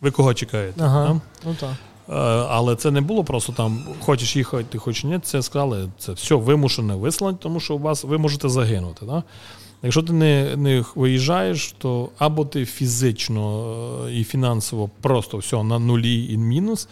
Ви 0.00 0.10
кого 0.10 0.34
чекаєте? 0.34 0.84
Ага, 0.84 1.20
ну 1.46 1.56
так. 1.60 1.70
Е, 2.08 2.12
але 2.48 2.76
це 2.76 2.90
не 2.90 3.00
було 3.00 3.24
просто 3.24 3.52
там, 3.52 3.84
хочеш 4.00 4.36
їхати, 4.36 4.64
ти 4.64 4.78
хочеш 4.78 5.04
ні, 5.04 5.18
це 5.18 5.42
сказали, 5.42 5.88
це 5.98 6.12
все 6.12 6.34
вимушене 6.34 6.94
вислання, 6.94 7.38
тому 7.40 7.60
що 7.60 7.74
у 7.74 7.78
вас 7.78 8.04
ви 8.04 8.18
можете 8.18 8.48
загинути. 8.48 9.06
Да? 9.06 9.22
Якщо 9.82 10.02
ти 10.02 10.12
не 10.12 10.56
не 10.56 10.84
виїжджаєш, 10.94 11.74
то 11.78 12.08
або 12.18 12.44
ти 12.44 12.64
фізично 12.64 13.74
е, 14.06 14.12
і 14.12 14.24
фінансово 14.24 14.90
просто 15.00 15.38
все 15.38 15.62
на 15.62 15.78
нулі 15.78 16.32
і 16.32 16.36
мінус, 16.36 16.88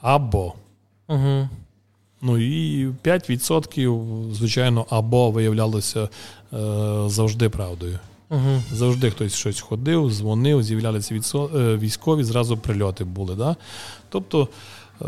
або. 0.00 0.54
Угу. 1.08 1.48
Ну 2.22 2.38
і 2.38 2.88
5%, 2.88 4.32
звичайно, 4.32 4.86
або 4.90 5.30
виявлялося 5.30 6.02
е, 6.02 6.08
завжди 7.06 7.48
правдою. 7.48 7.98
Угу. 8.30 8.62
Завжди 8.72 9.10
хтось 9.10 9.34
щось 9.34 9.60
ходив, 9.60 10.10
дзвонив, 10.10 10.62
з'являлися 10.62 11.14
е, 11.14 11.76
військові, 11.76 12.24
зразу 12.24 12.56
прильоти 12.56 13.04
були. 13.04 13.34
Да? 13.34 13.56
Тобто, 14.08 14.48
е, 15.02 15.04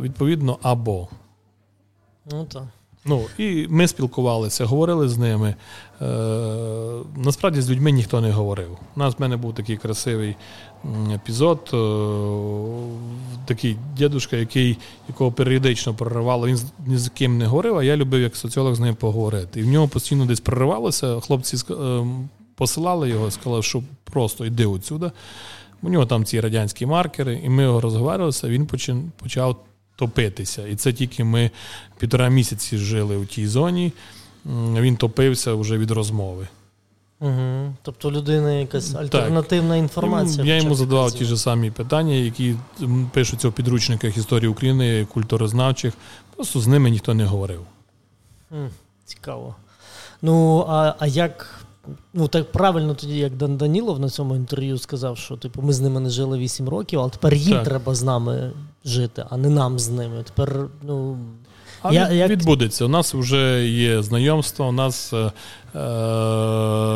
відповідно, 0.00 0.58
або. 0.62 1.08
Ну 2.32 2.44
так. 2.44 2.64
Ну, 3.08 3.22
і 3.38 3.66
ми 3.68 3.88
спілкувалися, 3.88 4.64
говорили 4.64 5.08
з 5.08 5.18
ними. 5.18 5.54
Е, 6.02 6.06
Насправді 7.16 7.60
з 7.60 7.70
людьми 7.70 7.90
ніхто 7.90 8.20
не 8.20 8.30
говорив. 8.30 8.78
У 8.96 9.00
нас 9.00 9.14
в 9.18 9.20
мене 9.20 9.36
був 9.36 9.54
такий 9.54 9.76
красивий 9.76 10.36
епізод, 11.14 11.70
е, 11.74 11.76
такий 13.46 13.76
дідушка, 13.96 14.36
який, 14.36 14.78
якого 15.08 15.32
періодично 15.32 15.94
проривало, 15.94 16.46
він 16.46 16.60
ні 16.86 16.98
з 16.98 17.08
ким 17.08 17.38
не 17.38 17.46
говорив, 17.46 17.76
а 17.78 17.84
я 17.84 17.96
любив 17.96 18.20
як 18.20 18.36
соціолог 18.36 18.74
з 18.74 18.80
ним 18.80 18.94
поговорити. 18.94 19.60
І 19.60 19.62
в 19.62 19.66
нього 19.66 19.88
постійно 19.88 20.26
десь 20.26 20.40
проривалося. 20.40 21.20
Хлопці 21.20 21.56
е, 21.70 22.06
посилали 22.54 23.08
його, 23.08 23.30
сказали, 23.30 23.62
що 23.62 23.82
просто 24.04 24.46
йди 24.46 24.66
отсюди. 24.66 25.10
У 25.82 25.88
нього 25.88 26.06
там 26.06 26.24
ці 26.24 26.40
радянські 26.40 26.86
маркери, 26.86 27.40
і 27.44 27.48
ми 27.48 27.62
його 27.62 27.80
розговорювалися, 27.80 28.48
він 28.48 28.66
почав 29.16 29.56
топитися. 29.96 30.66
І 30.66 30.76
це 30.76 30.92
тільки 30.92 31.24
ми 31.24 31.50
півтора 31.98 32.28
місяці 32.28 32.78
жили 32.78 33.16
у 33.16 33.24
тій 33.24 33.46
зоні, 33.46 33.92
він 34.80 34.96
топився 34.96 35.54
вже 35.54 35.78
від 35.78 35.90
розмови. 35.90 36.48
Угу. 37.20 37.74
Тобто 37.82 38.12
людина 38.12 38.52
якась 38.52 38.94
альтернативна 38.94 39.74
так. 39.74 39.78
інформація. 39.82 40.44
Я 40.44 40.56
йому 40.56 40.74
задавав 40.74 41.12
ті 41.12 41.24
ж 41.24 41.36
самі 41.36 41.70
питання, 41.70 42.14
які 42.14 42.56
пишуться 43.12 43.48
у 43.48 43.52
підручниках 43.52 44.16
історії 44.16 44.48
України, 44.48 45.06
культурознавчих. 45.12 45.94
Просто 46.36 46.60
з 46.60 46.66
ними 46.66 46.90
ніхто 46.90 47.14
не 47.14 47.24
говорив. 47.24 47.60
Цікаво. 49.04 49.56
Ну, 50.22 50.66
а 50.68 50.94
а 50.98 51.06
як 51.06 51.65
Ну, 52.14 52.28
так 52.28 52.52
правильно 52.52 52.94
тоді, 52.94 53.18
як 53.18 53.36
Дан 53.36 53.56
Данілов 53.56 54.00
на 54.00 54.08
цьому 54.08 54.36
інтерв'ю 54.36 54.78
сказав, 54.78 55.18
що 55.18 55.36
типу, 55.36 55.62
ми 55.62 55.72
з 55.72 55.80
ними 55.80 56.00
не 56.00 56.10
жили 56.10 56.38
8 56.38 56.68
років, 56.68 57.00
але 57.00 57.10
тепер 57.10 57.34
їм 57.34 57.52
так. 57.52 57.64
треба 57.64 57.94
з 57.94 58.02
нами 58.02 58.52
жити, 58.84 59.24
а 59.30 59.36
не 59.36 59.48
нам 59.48 59.78
з 59.78 59.88
ними. 59.88 60.22
Тепер, 60.22 60.66
ну. 60.82 61.18
А 61.82 61.92
я, 61.92 62.10
як... 62.10 62.30
відбудеться. 62.30 62.84
У 62.84 62.88
нас 62.88 63.14
вже 63.14 63.68
є 63.68 64.02
знайомство, 64.02 64.66
у 64.66 64.72
нас 64.72 65.12
е, 65.12 65.32
е, 65.78 65.80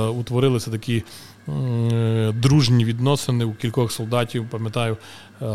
утворилися 0.09 0.71
такі 0.71 1.03
е, 1.49 2.33
дружні 2.33 2.85
відносини 2.85 3.45
у 3.45 3.53
кількох 3.53 3.93
солдатів, 3.93 4.51
пам'ятаю, 4.51 4.97
е, 5.43 5.47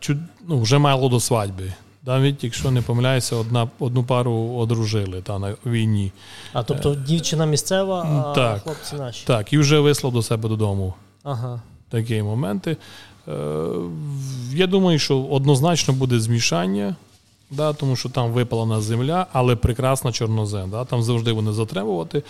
чу, 0.00 0.16
ну, 0.48 0.60
вже 0.60 0.78
мало 0.78 1.08
до 1.08 1.20
свадьби. 1.20 1.72
Навіть 2.06 2.44
якщо 2.44 2.70
не 2.70 2.82
помиляюся, 2.82 3.36
одна 3.36 3.68
одну 3.78 4.04
пару 4.04 4.54
одружили 4.56 5.22
та 5.22 5.38
на 5.38 5.54
війні. 5.66 6.12
А 6.52 6.62
тобто 6.62 6.92
е, 6.92 6.96
дівчина 6.96 7.46
місцева, 7.46 8.02
а 8.02 8.34
так, 8.34 8.62
хлопці 8.62 8.96
наші. 8.96 9.26
Так, 9.26 9.52
і 9.52 9.58
вже 9.58 9.78
вислав 9.78 10.12
до 10.12 10.22
себе 10.22 10.48
додому. 10.48 10.94
Ага. 11.22 11.60
Такі 11.88 12.22
моменти. 12.22 12.76
Е, 13.28 13.32
я 14.54 14.66
думаю, 14.66 14.98
що 14.98 15.22
однозначно 15.22 15.94
буде 15.94 16.20
змішання, 16.20 16.96
да, 17.50 17.72
тому 17.72 17.96
що 17.96 18.08
там 18.08 18.32
випалена 18.32 18.80
земля, 18.80 19.26
але 19.32 19.56
прекрасна 19.56 20.12
чорнозем. 20.12 20.70
Да, 20.70 20.84
Там 20.84 21.02
завжди 21.02 21.32
вони 21.32 21.52
затримувати. 21.52 22.22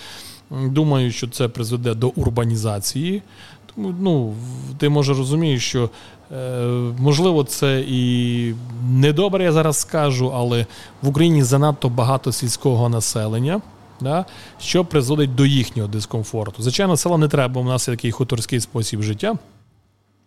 Думаю, 0.50 1.12
що 1.12 1.28
це 1.28 1.48
призведе 1.48 1.94
до 1.94 2.08
урбанізації. 2.08 3.22
Тому 3.76 3.94
ну, 4.00 4.34
ти 4.78 4.88
може 4.88 5.14
розумієш, 5.14 5.68
що 5.68 5.90
Е, 6.32 6.66
можливо, 6.98 7.44
це 7.44 7.84
і 7.88 8.54
недобре, 8.90 9.44
я 9.44 9.52
зараз 9.52 9.76
скажу, 9.78 10.32
але 10.34 10.66
в 11.02 11.08
Україні 11.08 11.42
занадто 11.42 11.88
багато 11.88 12.32
сільського 12.32 12.88
населення, 12.88 13.60
да, 14.00 14.24
що 14.60 14.84
призводить 14.84 15.34
до 15.34 15.46
їхнього 15.46 15.88
дискомфорту. 15.88 16.62
Звичайно, 16.62 16.96
села 16.96 17.18
не 17.18 17.28
треба, 17.28 17.60
у 17.60 17.64
нас 17.64 17.88
є 17.88 17.94
такий 17.94 18.10
хуторський 18.10 18.60
спосіб 18.60 19.02
життя. 19.02 19.34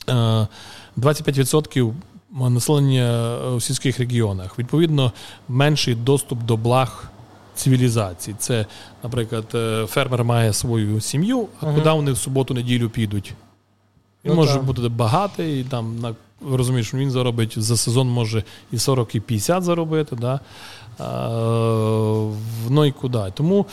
25% 0.08 1.94
е, 2.42 2.50
населення 2.50 3.38
в 3.56 3.62
сільських 3.62 4.00
регіонах. 4.00 4.60
Відповідно, 4.60 5.12
менший 5.48 5.96
доступ 5.96 6.44
до 6.44 6.58
благ 6.58 7.12
цивілізації. 7.58 8.36
Це, 8.40 8.66
наприклад, 9.04 9.46
е, 9.56 9.86
фермер 9.88 10.24
має 10.24 10.54
свою 10.54 11.02
сім'ю, 11.02 11.48
а 11.60 11.66
uh 11.66 11.76
куди 11.76 11.90
вони 11.90 12.12
в 12.12 12.18
суботу-неділю 12.18 12.90
підуть? 12.90 13.34
Він 14.26 14.32
ну, 14.32 14.36
може 14.36 14.54
так. 14.54 14.64
бути 14.64 14.90
багатий, 14.90 15.64
там 15.64 16.00
на 16.00 16.16
розумієш, 16.46 16.94
він 16.94 17.12
заробить 17.12 17.60
за 17.60 17.78
сезон 17.78 18.10
може 18.10 18.44
і 18.72 18.78
40, 18.78 19.16
і 19.16 19.20
50 19.20 19.64
заробити. 19.64 20.16
Да? 20.16 20.40
А, 21.00 21.30
ну 22.70 22.86
і 22.86 22.92
куди. 22.92 23.34
Тому, 23.34 23.66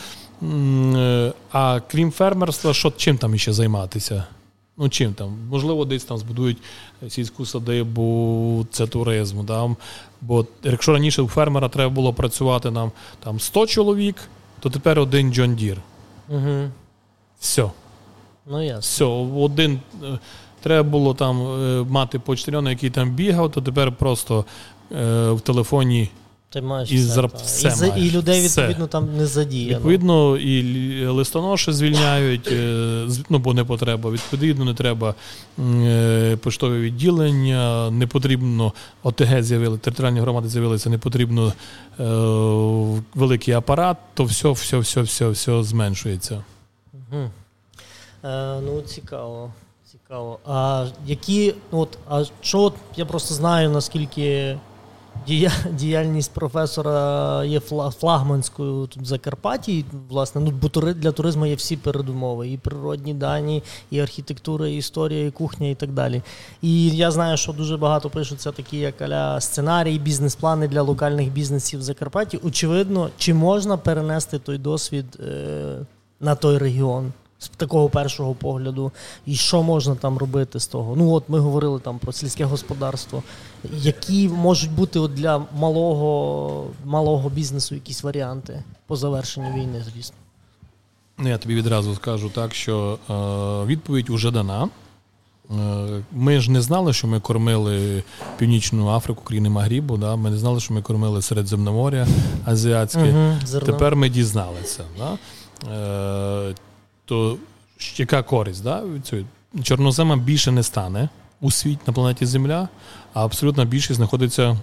а 1.51 1.79
крім 1.87 2.11
фермерства, 2.11 2.73
що 2.73 2.91
чим 2.97 3.17
там 3.17 3.37
ще 3.37 3.53
займатися? 3.53 4.23
Ну, 4.77 4.89
чим 4.89 5.13
там? 5.13 5.37
Можливо, 5.49 5.85
десь 5.85 6.03
там 6.03 6.17
збудують 6.17 6.57
сільську 7.09 7.45
садибу, 7.45 8.67
це 8.71 8.87
туризм. 8.87 9.45
Да? 9.45 9.75
Бо 10.21 10.45
якщо 10.63 10.93
раніше 10.93 11.21
у 11.21 11.27
фермера 11.27 11.69
треба 11.69 11.89
було 11.89 12.13
працювати 12.13 12.71
нам 12.71 12.91
там 13.19 13.39
100 13.39 13.67
чоловік, 13.67 14.15
то 14.59 14.69
тепер 14.69 14.99
один 14.99 15.33
Джон 15.33 15.55
Дір. 15.55 15.77
Угу. 16.29 16.69
Все. 17.39 17.69
Ну, 18.45 18.63
ясно. 18.63 18.79
Все, 18.79 19.05
один 19.39 19.79
е, 20.03 20.19
треба 20.61 20.89
було 20.89 21.13
там 21.13 21.41
е, 21.41 21.83
мати 21.89 22.19
почтальона, 22.19 22.69
який 22.69 22.89
там 22.89 23.11
бігав, 23.11 23.51
то 23.51 23.61
тепер 23.61 23.91
просто 23.91 24.45
е, 24.91 25.31
в 25.31 25.41
телефоні. 25.41 26.09
Ти 26.49 26.61
маєш 26.61 26.91
і, 26.91 26.95
все, 26.97 27.25
все 27.25 27.67
і, 27.87 27.89
маєш. 27.89 28.05
і 28.05 28.17
людей, 28.17 28.41
відповідно, 28.41 28.85
все. 28.85 28.91
там 28.91 29.17
не 29.17 29.25
задіяно. 29.25 29.77
Відповідно, 29.77 30.37
і 30.37 31.07
листоноші 31.07 31.71
звільняють, 31.71 32.47
е, 32.51 33.07
ну, 33.29 33.39
бо 33.39 33.53
не 33.53 33.63
потреба. 33.63 34.09
Відповідно, 34.09 34.65
не 34.65 34.73
треба 34.73 35.15
е, 35.59 36.37
поштове 36.37 36.79
відділення, 36.79 37.91
не 37.91 38.07
потрібно 38.07 38.73
ОТГ 39.03 39.43
з'явили, 39.43 39.77
територіальні 39.77 40.19
громади 40.19 40.49
з'явилися, 40.49 40.89
не 40.89 40.97
потрібно 40.97 41.53
е, 41.99 42.03
великий 43.15 43.53
апарат, 43.53 43.97
то 44.13 44.23
все, 44.23 44.51
все, 44.51 44.77
все, 44.77 45.01
все, 45.01 45.29
все 45.29 45.63
зменшується. 45.63 46.43
Угу. 46.93 47.29
Е, 48.23 48.59
Ну, 48.65 48.81
цікаво. 48.81 49.53
Цікаво. 49.91 50.39
А 50.45 50.85
які, 51.07 51.53
ну 51.71 51.79
от, 51.79 51.97
а 52.09 52.23
що 52.41 52.73
я 52.97 53.05
просто 53.05 53.33
знаю, 53.33 53.69
наскільки 53.69 54.57
діяльність 55.71 56.31
професора 56.33 57.45
є 57.45 57.59
флагманською 57.99 58.87
тут 58.87 59.03
в 59.03 59.05
Закарпатті. 59.05 59.85
Власне, 60.09 60.41
ну, 60.41 60.69
для 60.93 61.11
туризму 61.11 61.45
є 61.45 61.55
всі 61.55 61.77
передумови: 61.77 62.49
і 62.49 62.57
природні 62.57 63.13
дані, 63.13 63.63
і 63.91 63.99
архітектура, 63.99 64.67
і 64.67 64.75
історія, 64.75 65.25
і 65.25 65.31
кухня, 65.31 65.67
і 65.67 65.75
так 65.75 65.91
далі. 65.91 66.21
І 66.61 66.89
я 66.89 67.11
знаю, 67.11 67.37
що 67.37 67.53
дуже 67.53 67.77
багато 67.77 68.09
пишуться 68.09 68.51
такі, 68.51 68.77
як 68.77 69.01
аля 69.01 69.41
сценарії, 69.41 69.99
бізнес-плани 69.99 70.67
для 70.67 70.81
локальних 70.81 71.31
бізнесів 71.31 71.79
в 71.79 71.83
Закарпатті. 71.83 72.39
Очевидно, 72.43 73.09
чи 73.17 73.33
можна 73.33 73.77
перенести 73.77 74.39
той 74.39 74.57
досвід 74.57 75.05
е, 75.19 75.85
на 76.19 76.35
той 76.35 76.57
регіон? 76.57 77.13
З 77.45 77.49
такого 77.57 77.89
першого 77.89 78.33
погляду, 78.33 78.91
і 79.25 79.35
що 79.35 79.63
можна 79.63 79.95
там 79.95 80.17
робити 80.17 80.59
з 80.59 80.67
того. 80.67 80.95
Ну 80.95 81.11
от 81.11 81.23
ми 81.27 81.39
говорили 81.39 81.79
там 81.79 81.99
про 81.99 82.11
сільське 82.11 82.45
господарство. 82.45 83.23
Які 83.73 84.29
можуть 84.29 84.71
бути 84.71 84.99
от 84.99 85.13
для 85.13 85.41
малого 85.57 86.65
малого 86.85 87.29
бізнесу 87.29 87.75
якісь 87.75 88.03
варіанти 88.03 88.63
по 88.87 88.95
завершенню 88.95 89.53
війни, 89.53 89.83
звісно? 89.93 90.15
Ну, 91.17 91.29
Я 91.29 91.37
тобі 91.37 91.55
відразу 91.55 91.95
скажу 91.95 92.29
так, 92.29 92.55
що 92.55 92.99
е, 93.09 93.65
відповідь 93.67 94.09
вже 94.09 94.31
дана. 94.31 94.69
Е, 95.51 96.03
ми 96.11 96.39
ж 96.39 96.51
не 96.51 96.61
знали, 96.61 96.93
що 96.93 97.07
ми 97.07 97.19
кормили 97.19 98.03
Північну 98.37 98.89
Африку, 98.89 99.21
країни 99.23 99.49
Магрібу. 99.49 99.97
Да? 99.97 100.15
Ми 100.15 100.29
не 100.29 100.37
знали, 100.37 100.59
що 100.59 100.73
ми 100.73 100.81
кормили 100.81 101.21
Середземномор'я 101.21 102.07
Азіатське. 102.45 103.13
Угу, 103.53 103.59
Тепер 103.65 103.95
ми 103.95 104.09
дізналися. 104.09 104.83
Да? 104.97 105.17
Е, 105.71 106.55
то 107.05 107.37
яка 107.95 108.23
користь? 108.23 108.63
Да? 108.63 108.83
Чорнозема 109.63 110.17
більше 110.17 110.51
не 110.51 110.63
стане. 110.63 111.09
у 111.41 111.51
світі 111.51 111.81
на 111.87 111.93
планеті 111.93 112.25
Земля, 112.25 112.69
а 113.13 113.25
абсолютна 113.25 113.65
більшість 113.65 113.95
знаходиться 113.95 114.57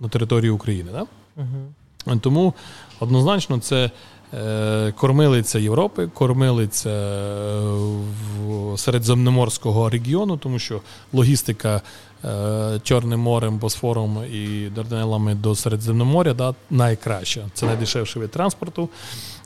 на 0.00 0.08
території 0.08 0.50
України. 0.50 0.90
Да? 0.92 1.06
Угу. 1.36 2.20
Тому 2.20 2.54
однозначно 3.00 3.58
це 3.58 3.90
е, 4.34 4.92
кормилиця 4.92 5.58
Європи, 5.58 6.06
кормилиця 6.14 6.90
е, 6.90 8.76
Середземноморського 8.76 9.90
регіону, 9.90 10.36
тому 10.36 10.58
що 10.58 10.80
логістика 11.12 11.80
е, 12.24 12.80
Чорним 12.82 13.20
морем, 13.20 13.58
Босфором 13.58 14.24
і 14.32 14.70
Дарданелами 14.74 15.34
до 15.34 15.54
Середземноморя 15.54 16.34
да, 16.34 16.54
найкраща. 16.70 17.48
Це 17.54 17.66
найдешевший 17.66 18.22
від 18.22 18.30
транспорту. 18.30 18.88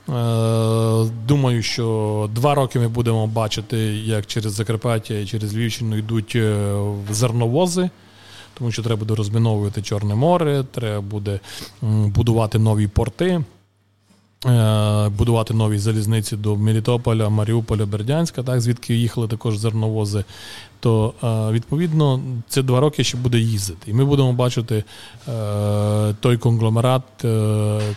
Е, 0.09 1.11
думаю, 1.27 1.63
що 1.63 2.29
два 2.35 2.55
роки 2.55 2.79
ми 2.79 2.87
будемо 2.87 3.27
бачити, 3.27 3.77
як 3.95 4.25
через 4.25 4.53
Закарпаття 4.53 5.13
і 5.13 5.25
через 5.25 5.55
Львівщину 5.55 5.97
йдуть 5.97 6.35
е, 6.35 6.75
зерновози. 7.11 7.89
Тому 8.53 8.71
що 8.71 8.83
треба 8.83 8.99
буде 8.99 9.15
розміновувати 9.15 9.81
Чорне 9.81 10.15
море, 10.15 10.65
треба 10.71 11.01
буде 11.01 11.39
будувати 11.81 12.59
нові 12.59 12.87
порти. 12.87 13.43
Е, 14.45 15.09
будувати 15.09 15.53
нові 15.53 15.77
залізниці 15.77 16.35
до 16.35 16.55
Мелітополя, 16.55 17.29
Маріуполя, 17.29 17.85
Бердянська, 17.85 18.43
так, 18.43 18.61
звідки 18.61 18.95
їхали 18.95 19.27
також 19.27 19.57
зерновози. 19.57 20.23
То 20.79 21.13
е, 21.23 21.51
відповідно 21.51 22.19
це 22.47 22.61
два 22.61 22.79
роки 22.79 23.03
ще 23.03 23.17
буде 23.17 23.39
їздити. 23.39 23.91
І 23.91 23.93
ми 23.93 24.05
будемо 24.05 24.33
бачити 24.33 24.83
е, 25.27 26.15
той 26.19 26.37
конгломерат, 26.37 27.03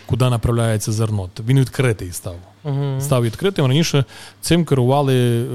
куди 0.05 0.29
направляється 0.29 0.91
зерно. 0.91 1.29
Він 1.47 1.59
відкритий 1.59 2.11
став. 2.11 2.35
uh 2.65 3.01
Став 3.01 3.23
відкритим. 3.23 3.65
Раніше 3.65 4.05
цим 4.41 4.65
керували 4.65 5.45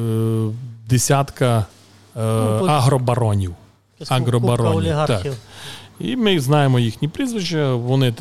десятка 0.88 1.66
ну, 2.16 2.66
агробаронів. 2.66 3.54
Агробаронів. 4.08 4.94
Так. 5.06 5.26
І 6.00 6.16
ми 6.16 6.40
знаємо 6.40 6.78
їхні 6.78 7.08
прізвища. 7.08 7.74
Вони 7.74 8.14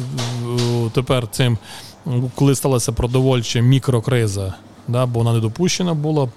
тепер 0.93 1.27
цим 1.27 1.57
коли 2.35 2.55
сталася 2.55 2.91
продовольча 2.91 3.59
мікрокриза, 3.59 4.53
да, 4.87 5.05
бо 5.05 5.19
вона 5.19 5.33
не 5.33 5.39
допущена 5.39 5.93
була. 5.93 6.29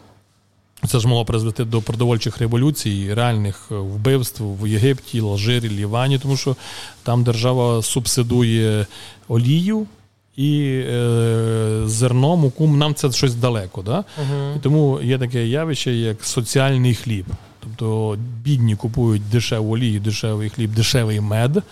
Це 0.86 1.00
ж 1.00 1.08
могло 1.08 1.24
призвести 1.24 1.64
до 1.64 1.82
продовольчих 1.82 2.38
революцій, 2.38 3.14
реальних 3.14 3.70
вбивств 3.70 4.42
в 4.62 4.66
Єгипті, 4.66 5.20
Алжирі, 5.20 5.70
Лівані, 5.70 6.18
тому 6.18 6.36
що 6.36 6.56
там 7.02 7.24
держава 7.24 7.82
субсидує 7.82 8.86
олію 9.28 9.86
і 10.36 10.82
е, 10.86 11.82
зерно, 11.84 12.36
муку. 12.36 12.66
Нам 12.68 12.94
це 12.94 13.12
щось 13.12 13.34
далеко. 13.34 13.82
Да? 13.82 13.98
Uh-huh. 13.98 14.56
І 14.56 14.60
тому 14.60 15.00
є 15.02 15.18
таке 15.18 15.46
явище, 15.46 15.92
як 15.92 16.24
соціальний 16.24 16.94
хліб. 16.94 17.26
Тобто 17.60 18.18
бідні 18.42 18.76
купують 18.76 19.30
дешеву 19.30 19.74
олію, 19.74 20.00
дешевий 20.00 20.48
хліб, 20.48 20.74
дешевий 20.74 21.20
мед. 21.20 21.62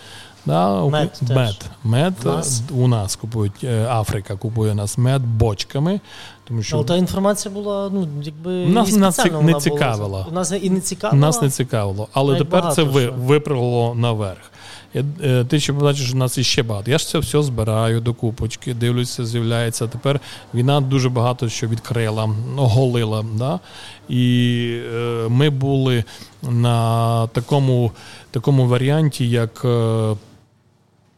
Да, 0.47 0.85
Мед, 0.85 1.21
мед. 1.29 1.65
мед 1.83 2.13
нас? 2.25 2.61
у 2.71 2.87
нас 2.87 3.15
купують 3.15 3.63
е, 3.63 3.87
Африка, 3.89 4.35
купує 4.35 4.75
нас 4.75 4.97
мед 4.97 5.21
бочками. 5.21 5.99
Тому 6.47 6.63
що 6.63 6.75
Але 6.75 6.85
та 6.85 6.95
інформація 6.95 7.53
була, 7.53 7.89
ну 7.93 8.07
якби 8.23 8.51
нас, 8.51 8.95
нас 8.95 9.25
не 9.41 9.53
цікавила. 9.53 10.25
У 10.29 10.33
нас 10.33 10.53
і 10.61 10.69
не 10.69 10.79
цікавила. 10.79 11.21
Нас 11.21 11.41
не 11.41 11.49
цікавило. 11.49 12.07
Але 12.13 12.33
Навіть 12.33 12.49
тепер 12.49 12.73
це 12.73 12.83
ви, 12.83 13.09
випрыгло 13.09 13.95
наверх. 13.95 14.51
Я, 14.93 15.03
е, 15.23 15.45
Ти 15.45 15.59
ще 15.59 15.73
бачиш, 15.73 16.05
що 16.05 16.15
у 16.15 16.19
нас 16.19 16.37
іще 16.37 16.63
багато. 16.63 16.91
Я 16.91 16.97
ж 16.97 17.07
це 17.07 17.19
все 17.19 17.43
збираю 17.43 18.01
до 18.01 18.13
купочки, 18.13 18.73
дивлюся, 18.73 19.25
з'являється. 19.25 19.87
Тепер 19.87 20.19
війна 20.53 20.81
дуже 20.81 21.09
багато 21.09 21.49
що 21.49 21.67
відкрила, 21.67 22.29
оголила. 22.57 23.25
Да? 23.33 23.59
І 24.09 24.79
е, 24.95 25.25
ми 25.29 25.49
були 25.49 26.03
на 26.43 27.27
такому 27.27 27.91
такому 28.31 28.67
варіанті, 28.67 29.29
як. 29.29 29.65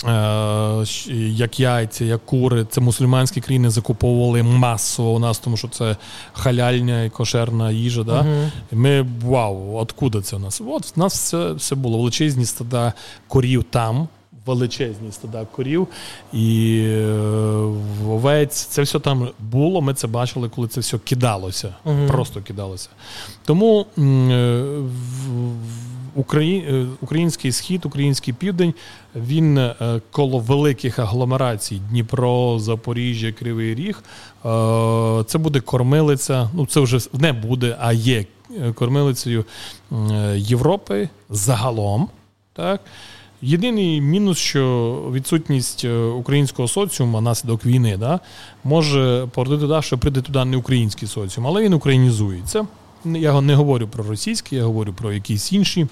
Е, 0.05 0.85
як 1.17 1.59
яйця, 1.59 2.05
як 2.05 2.25
кури, 2.25 2.65
це 2.69 2.81
мусульманські 2.81 3.41
країни 3.41 3.69
закуповували 3.69 4.43
масово 4.43 5.11
у 5.11 5.19
нас, 5.19 5.39
тому 5.39 5.57
що 5.57 5.67
це 5.67 5.95
халяльня 6.33 7.03
і 7.03 7.09
кошерна 7.09 7.71
їжа. 7.71 8.03
Да? 8.03 8.21
Uh-huh. 8.21 8.49
І 8.71 8.75
Ми 8.75 9.07
вау, 9.25 9.75
откуда 9.75 10.21
це 10.21 10.35
у 10.35 10.39
нас? 10.39 10.61
От 10.67 10.95
в 10.97 10.99
нас 10.99 11.13
все 11.13 11.51
все 11.51 11.75
було 11.75 11.97
величезні 11.97 12.45
стада 12.45 12.93
корів 13.27 13.63
там. 13.69 14.07
Величезні 14.45 15.11
стада 15.11 15.45
корів 15.45 15.87
і 16.33 16.79
е, 16.87 17.11
овець. 18.07 18.55
Це 18.55 18.81
все 18.81 18.99
там 18.99 19.29
було. 19.39 19.81
Ми 19.81 19.93
це 19.93 20.07
бачили, 20.07 20.49
коли 20.49 20.67
це 20.67 20.81
все 20.81 20.97
кидалося. 20.97 21.75
Uh-huh. 21.85 22.07
Просто 22.07 22.41
кидалося. 22.41 22.89
Тому 23.45 23.85
е, 23.97 24.63
Украї... 26.15 26.87
український 27.01 27.51
схід, 27.51 27.85
український 27.85 28.33
південь 28.33 28.73
він 29.15 29.57
е, 29.57 30.01
коло 30.11 30.39
великих 30.39 30.99
агломерацій 30.99 31.81
Дніпро, 31.89 32.59
Запоріжжя, 32.59 33.31
Кривий 33.31 33.75
Ріг. 33.75 34.03
Е, 34.45 35.23
це 35.27 35.37
буде 35.37 35.59
кормилиця. 35.59 36.49
Ну 36.53 36.65
це 36.65 36.79
вже 36.79 36.99
не 37.13 37.33
буде, 37.33 37.77
а 37.79 37.93
є 37.93 38.25
е, 38.57 38.73
кормилицею 38.73 39.45
Європи 40.35 41.09
загалом. 41.29 42.09
Так. 42.53 42.81
Єдиний 43.41 44.01
мінус, 44.01 44.37
що 44.37 44.95
відсутність 45.13 45.85
українського 46.15 46.67
соціуму 46.67 47.21
наслідок 47.21 47.65
війни 47.65 47.97
да, 47.97 48.19
може 48.63 49.27
породити 49.33 49.61
туди, 49.61 49.81
що 49.81 49.97
прийде 49.97 50.21
туди 50.21 50.45
не 50.45 50.57
український 50.57 51.07
соціум, 51.07 51.47
але 51.47 51.63
він 51.63 51.73
українізується. 51.73 52.67
Я 53.05 53.41
не 53.41 53.55
говорю 53.55 53.87
про 53.87 54.03
російський, 54.03 54.57
я 54.57 54.63
говорю 54.63 54.93
про 54.93 55.13
якісь 55.13 55.53
інші. 55.53 55.87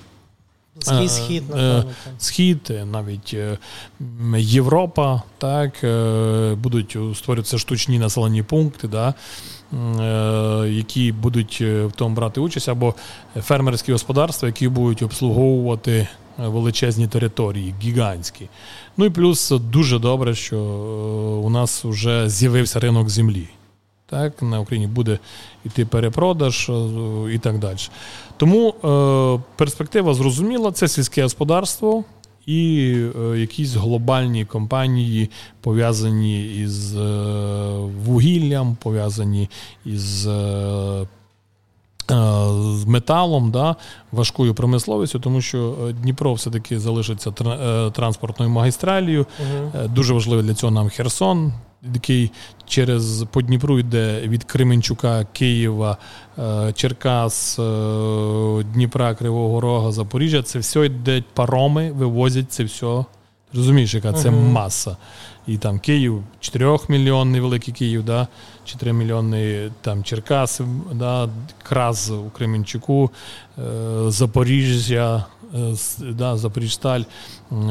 Схід, 0.79 1.11
схід, 1.11 1.43
е, 1.51 1.55
напевно. 1.55 1.91
Схід, 2.17 2.73
навіть 2.91 3.33
е, 3.33 3.57
Європа, 4.37 5.21
так, 5.37 5.83
е, 5.83 6.55
будуть 6.55 6.97
створюватися 7.15 7.57
штучні 7.57 7.99
населені 7.99 8.43
пункти, 8.43 8.87
да, 8.87 9.13
які 10.67 11.11
будуть 11.11 11.61
в 11.61 11.91
тому 11.95 12.15
брати 12.15 12.39
участь, 12.41 12.69
або 12.69 12.93
фермерські 13.41 13.91
господарства, 13.91 14.47
які 14.47 14.67
будуть 14.67 15.01
обслуговувати 15.01 16.07
величезні 16.37 17.07
території, 17.07 17.75
гігантські. 17.83 18.49
Ну 18.97 19.05
і 19.05 19.09
плюс 19.09 19.49
дуже 19.51 19.99
добре, 19.99 20.35
що 20.35 20.59
у 21.43 21.49
нас 21.49 21.85
вже 21.85 22.29
з'явився 22.29 22.79
ринок 22.79 23.09
землі. 23.09 23.47
Так, 24.09 24.41
На 24.41 24.59
Україні 24.59 24.87
буде 24.87 25.19
йти 25.65 25.85
перепродаж 25.85 26.71
і 27.33 27.37
так 27.37 27.59
далі. 27.59 27.77
Тому 28.37 28.69
е, 28.69 29.43
перспектива 29.55 30.13
зрозуміла, 30.13 30.71
це 30.71 30.87
сільське 30.87 31.23
господарство 31.23 32.03
і 32.45 32.93
е, 33.19 33.39
якісь 33.39 33.73
глобальні 33.73 34.45
компанії, 34.45 35.29
пов'язані 35.61 36.55
із 36.55 36.95
е, 36.95 36.99
вугіллям, 38.05 38.77
пов'язані 38.81 39.49
із. 39.85 40.27
Е, 42.11 42.15
е, 42.15 42.77
з 42.77 42.85
металом, 42.85 43.51
да, 43.51 43.75
важкою 44.11 44.53
промисловістю, 44.53 45.19
тому 45.19 45.41
що 45.41 45.75
е, 45.89 45.93
Дніпро 45.93 46.33
все-таки 46.33 46.79
залишиться 46.79 47.31
транспортною 47.91 48.51
магістралію. 48.51 49.25
uh 49.43 49.89
Дуже 49.89 50.13
важливо 50.13 50.41
для 50.41 50.53
цього 50.53 50.71
нам 50.71 50.89
Херсон, 50.89 51.53
який 51.93 52.31
через 52.65 53.25
по 53.31 53.41
Дніпру 53.41 53.79
йде 53.79 54.21
від 54.27 54.43
Кременчука, 54.43 55.25
Києва, 55.33 55.97
е, 56.39 56.73
Черкас, 56.75 57.59
е, 57.59 57.63
Дніпра, 58.73 59.15
Кривого 59.15 59.61
Рога, 59.61 59.91
Запоріжжя. 59.91 60.43
Це 60.43 60.59
все 60.59 60.85
йде 60.85 61.23
пароми, 61.33 61.91
вивозять 61.91 62.51
це 62.51 62.63
все. 62.63 63.05
Розумієш, 63.53 63.93
яка 63.93 64.13
це 64.13 64.29
uh-huh. 64.29 64.51
маса. 64.51 64.97
І 65.47 65.57
там 65.57 65.79
Київ, 65.79 66.23
4-мільйонний 66.41 67.41
великий 67.41 67.73
Київ, 67.73 68.03
да, 68.03 68.27
4 68.67 68.93
мільйонний 68.93 69.71
там 69.81 70.03
Черкас, 70.03 70.61
да, 70.93 71.29
Краз 71.63 72.09
у 72.09 72.29
Кременчуку, 72.29 73.11
е, 73.57 73.61
Запоріжжя, 74.07 75.25
да, 75.99 76.37
Запоріжсталь, 76.37 77.01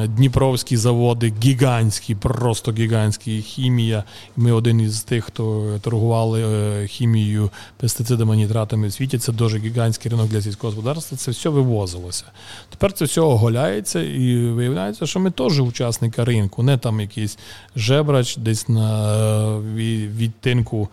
Дніпровські 0.07 0.77
заводи, 0.77 1.33
гігантські, 1.45 2.15
просто 2.15 2.73
гігантські 2.73 3.43
хімія. 3.43 4.05
Ми 4.37 4.53
один 4.53 4.81
із 4.81 5.03
тих, 5.03 5.25
хто 5.25 5.75
торгували 5.81 6.43
е, 6.43 6.87
хімією, 6.87 7.51
пестицидами, 7.77 8.37
нітратами 8.37 8.89
в 8.89 8.93
світі. 8.93 9.19
Це 9.19 9.33
дуже 9.33 9.59
гігантський 9.59 10.11
ринок 10.11 10.29
для 10.29 10.43
сільського 10.43 10.73
господарства. 10.73 11.19
Це 11.19 11.31
все 11.31 11.49
вивозилося. 11.49 12.25
Тепер 12.71 12.93
це 12.93 13.05
все 13.05 13.21
оголяється 13.21 14.03
і 14.03 14.37
виявляється, 14.37 15.07
що 15.07 15.21
ми 15.21 15.31
теж 15.31 15.61
учасники 15.61 16.25
ринку, 16.25 16.63
не 16.63 16.79
там 16.79 17.01
якийсь 17.01 17.39
жебрач 17.77 18.37
десь 18.37 18.69
на 18.69 19.17
е, 19.17 19.61
відтинку 20.07 20.89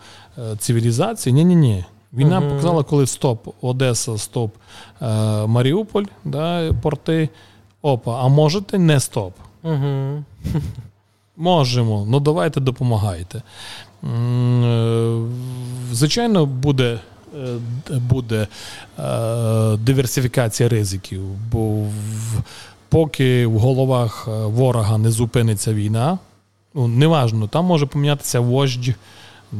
цивілізації. 0.58 1.32
Ні-ні 1.32 1.56
ні. 1.56 1.84
Війна 2.16 2.40
uh 2.40 2.48
показала, 2.48 2.82
коли 2.82 3.06
стоп, 3.06 3.48
Одеса, 3.62 4.18
стоп, 4.18 4.54
е, 5.02 5.06
Маріуполь, 5.46 6.04
да, 6.24 6.72
порти. 6.82 7.28
Опа, 7.82 8.20
а 8.24 8.28
можете 8.28 8.78
не 8.78 9.00
стоп? 9.00 9.34
uh 9.64 10.22
Можемо, 11.36 12.06
ну 12.08 12.20
давайте 12.20 12.60
допомагайте. 12.60 13.42
Е, 14.04 15.18
звичайно, 15.92 16.46
буде 16.46 17.00
буде 17.90 18.46
диверсифікація 19.78 20.68
ризиків. 20.68 21.22
Бо 21.52 21.86
поки 22.88 23.46
в 23.46 23.58
головах 23.58 24.28
ворога 24.28 24.98
не 24.98 25.10
зупиниться 25.10 25.74
війна, 25.74 26.18
ну 26.74 26.88
неважно, 26.88 27.48
там 27.48 27.64
може 27.64 27.86
помінятися 27.86 28.40
вождь 28.40 28.94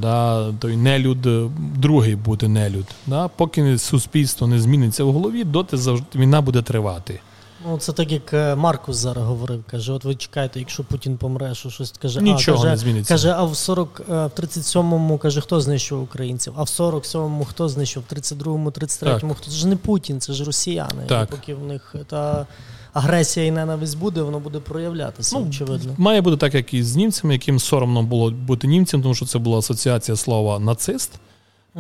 да, 0.01 0.53
той 0.53 0.77
нелюд, 0.77 1.27
е, 1.27 1.51
другий 1.77 2.17
бути 2.17 2.49
нелюд. 2.49 2.87
Да? 3.07 3.29
Поки 3.29 3.79
суспільство 3.79 4.47
не 4.47 4.61
зміниться 4.61 5.05
в 5.05 5.13
голові, 5.13 5.45
доти 5.45 5.77
завжди 5.77 6.07
війна 6.15 6.41
буде 6.41 6.63
тривати. 6.63 7.21
Ну, 7.67 7.79
це 7.79 7.93
так, 7.93 8.13
як 8.13 8.33
е, 8.33 8.55
Маркус 8.55 8.97
зараз 8.97 9.25
говорив. 9.25 9.65
Каже: 9.71 9.93
от 9.93 10.05
ви 10.05 10.15
чекаєте, 10.15 10.59
якщо 10.59 10.85
Путін 10.85 11.17
помре, 11.17 11.55
що 11.55 11.71
щось 11.71 11.93
каже, 12.03 12.21
нічого 12.21 12.59
а, 12.59 12.61
каже, 12.61 12.71
не 12.71 12.77
зміниться. 12.77 13.15
Каже, 13.15 13.35
а 13.37 13.45
в 13.45 13.57
40, 13.57 14.01
е, 14.01 14.13
в 14.13 14.41
37-му 14.41 15.19
каже, 15.19 15.41
хто 15.41 15.61
знищив 15.61 16.03
українців, 16.03 16.53
а 16.57 16.63
в 16.63 16.67
47-му 16.67 17.45
хто 17.45 17.69
знищив, 17.69 18.03
в 18.11 18.15
32-му, 18.15 18.71
33-му, 18.71 19.35
хто 19.35 19.51
це 19.51 19.57
ж 19.57 19.69
не 19.69 19.77
Путін, 19.77 20.21
це 20.21 20.33
ж 20.33 20.45
росіяни. 20.45 21.05
Так. 21.09 21.31
Поки 21.31 21.55
в 21.55 21.65
них 21.65 21.95
та 22.07 22.47
агресія 22.95 23.47
і 23.47 23.51
ненависть 23.51 23.99
буде, 23.99 24.23
воно 24.23 24.41
буде 24.41 24.59
проявлятися. 24.59 25.39
Ну, 25.39 25.47
очевидно. 25.49 25.95
Має 25.99 26.21
бути 26.21 26.37
так, 26.37 26.55
як 26.55 26.75
і 26.75 26.83
з 26.83 26.97
німцями, 26.97 27.33
яким 27.33 27.59
соромно 27.59 28.03
було 28.03 28.31
бути 28.31 28.67
німцем, 28.67 29.03
тому 29.03 29.15
що 29.15 29.27
це 29.27 29.39
була 29.39 29.59
асоціація 29.59 30.17
слова 30.17 30.59
нацист. 30.59 31.13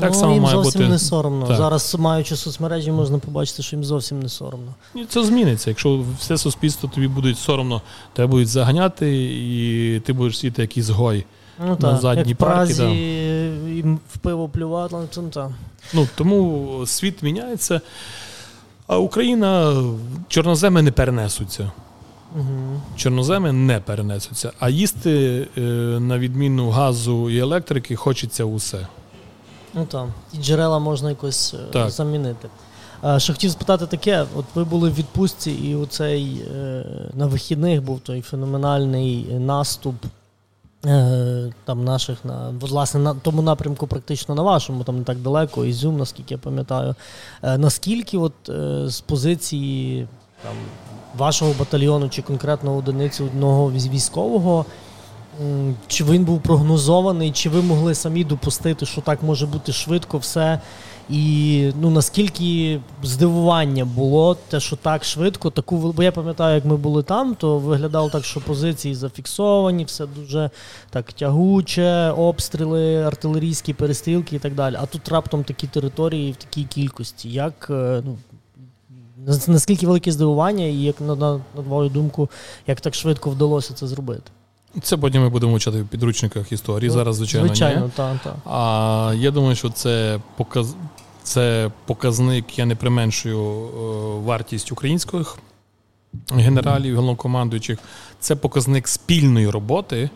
Так 0.00 0.10
ну, 0.12 0.20
само 0.20 0.32
їм 0.32 0.42
має 0.42 0.54
зовсім 0.54 0.80
бути... 0.80 0.92
не 0.92 0.98
соромно. 0.98 1.46
Так. 1.46 1.56
Зараз, 1.56 1.96
маючи 1.98 2.36
соцмережі, 2.36 2.92
можна 2.92 3.18
побачити, 3.18 3.62
що 3.62 3.76
їм 3.76 3.84
зовсім 3.84 4.20
не 4.20 4.28
соромно. 4.28 4.74
І 4.94 5.04
це 5.04 5.24
зміниться. 5.24 5.70
Якщо 5.70 6.04
все 6.18 6.38
суспільство 6.38 6.90
тобі 6.94 7.08
буде 7.08 7.34
соромно, 7.34 7.82
тебе 8.12 8.26
будуть 8.26 8.48
заганяти, 8.48 9.24
і 9.32 10.00
ти 10.00 10.12
будеш 10.12 10.38
сіти 10.38 10.62
як 10.62 10.76
ізгой 10.76 11.24
ну, 11.60 11.66
на 11.66 11.76
так. 11.76 12.00
задній 12.00 12.28
як 12.28 12.38
парті. 12.38 12.74
Да. 12.74 12.88
І 12.90 13.82
в 14.14 14.18
пиво 14.18 14.48
плювати, 14.48 14.96
ну, 15.16 15.28
так. 15.28 15.50
Ну, 15.94 16.08
тому 16.16 16.82
світ 16.86 17.22
міняється. 17.22 17.80
А 18.86 18.98
Україна 18.98 19.82
чорноземи 20.28 20.82
не 20.82 20.92
перенесуться. 20.92 21.70
Угу. 22.36 22.80
Чорноземи 22.96 23.52
не 23.52 23.80
перенесуться. 23.80 24.52
А 24.58 24.68
їсти, 24.68 25.46
е, 25.58 25.60
на 26.00 26.18
відміну 26.18 26.70
газу 26.70 27.30
і 27.30 27.38
електрики, 27.38 27.96
хочеться 27.96 28.44
усе. 28.44 28.86
Ну 29.74 29.86
так. 29.86 30.06
І 30.32 30.42
джерела 30.42 30.78
можна 30.78 31.10
якось 31.10 31.54
е, 31.54 31.58
так. 31.72 31.90
замінити. 31.90 32.48
А, 33.02 33.18
Що 33.18 33.32
хотів 33.32 33.50
спитати 33.50 33.86
таке: 33.86 34.26
от 34.36 34.44
ви 34.54 34.64
були 34.64 34.90
в 34.90 34.94
відпустці, 34.94 35.50
і 35.50 35.74
у 35.74 35.86
цей 35.86 36.42
е, 36.56 36.84
на 37.14 37.26
вихідних 37.26 37.82
був 37.82 38.00
той 38.00 38.20
феноменальний 38.20 39.24
наступ. 39.24 39.94
Е, 40.86 41.52
там 41.64 41.84
наших 41.84 42.24
на 42.24 42.52
власне 42.60 43.00
на 43.00 43.14
тому 43.14 43.42
напрямку, 43.42 43.86
практично 43.86 44.34
на 44.34 44.42
вашому, 44.42 44.84
там 44.84 44.98
не 44.98 45.04
так 45.04 45.18
далеко, 45.18 45.64
Ізюм, 45.64 45.96
наскільки 45.96 46.34
я 46.34 46.38
пам'ятаю. 46.38 46.94
Е, 47.42 47.58
наскільки 47.58 48.18
от 48.18 48.32
е, 48.48 48.88
з 48.88 49.00
позиції 49.00 50.08
там, 50.42 50.52
вашого 51.16 51.54
батальйону 51.58 52.08
чи 52.08 52.22
конкретно 52.22 52.76
одиниці 52.76 53.22
одного 53.22 53.72
військового, 53.72 54.66
чи 55.86 56.04
він 56.04 56.24
був 56.24 56.42
прогнозований, 56.42 57.32
чи 57.32 57.48
ви 57.48 57.62
могли 57.62 57.94
самі 57.94 58.24
допустити, 58.24 58.86
що 58.86 59.00
так 59.00 59.22
може 59.22 59.46
бути 59.46 59.72
швидко 59.72 60.18
все? 60.18 60.60
І 61.10 61.70
ну 61.80 61.90
наскільки 61.90 62.80
здивування 63.02 63.84
було 63.84 64.36
те, 64.48 64.60
що 64.60 64.76
так 64.76 65.04
швидко, 65.04 65.50
таку 65.50 65.92
бо 65.92 66.02
я 66.02 66.12
пам'ятаю, 66.12 66.54
як 66.54 66.64
ми 66.64 66.76
були 66.76 67.02
там, 67.02 67.34
то 67.34 67.58
виглядало 67.58 68.10
так, 68.10 68.24
що 68.24 68.40
позиції 68.40 68.94
зафіксовані, 68.94 69.84
все 69.84 70.06
дуже 70.06 70.50
так 70.90 71.12
тягуче, 71.12 72.10
обстріли, 72.10 73.02
артилерійські 73.02 73.74
перестрілки 73.74 74.36
і 74.36 74.38
так 74.38 74.54
далі. 74.54 74.76
А 74.80 74.86
тут 74.86 75.08
раптом 75.08 75.44
такі 75.44 75.66
території 75.66 76.32
в 76.32 76.36
такій 76.36 76.64
кількості. 76.64 77.30
Як 77.30 77.66
е, 77.70 78.02
ну 78.04 78.18
наскільки 79.48 79.86
велике 79.86 80.12
здивування, 80.12 80.64
і 80.64 80.76
як 80.76 81.00
на, 81.00 81.14
на, 81.14 81.32
на 81.56 81.62
твою 81.62 81.90
думку, 81.90 82.30
як 82.66 82.80
так 82.80 82.94
швидко 82.94 83.30
вдалося 83.30 83.74
це 83.74 83.86
зробити? 83.86 84.30
Це 84.82 84.96
потім 84.96 85.22
ми 85.22 85.28
будемо 85.28 85.56
вчати 85.56 85.82
в 85.82 85.88
підручниках 85.88 86.52
історії. 86.52 86.88
Ну, 86.88 86.94
Зараз, 86.94 87.16
звичайно, 87.16 87.46
звичайно, 87.46 87.84
ні. 87.84 87.92
Так, 87.96 88.16
так. 88.24 88.36
А 88.44 89.14
я 89.16 89.30
думаю, 89.30 89.56
що 89.56 89.70
це 89.70 90.20
показ... 90.36 90.74
це 91.22 91.70
показник, 91.86 92.58
я 92.58 92.66
не 92.66 92.74
применшую 92.74 93.38
е, 93.38 93.70
вартість 94.24 94.72
українських 94.72 95.38
генералів, 96.32 96.96
головнокомандуючих. 96.96 97.78
Це 98.20 98.36
показник 98.36 98.88
спільної 98.88 99.50
роботи 99.50 100.10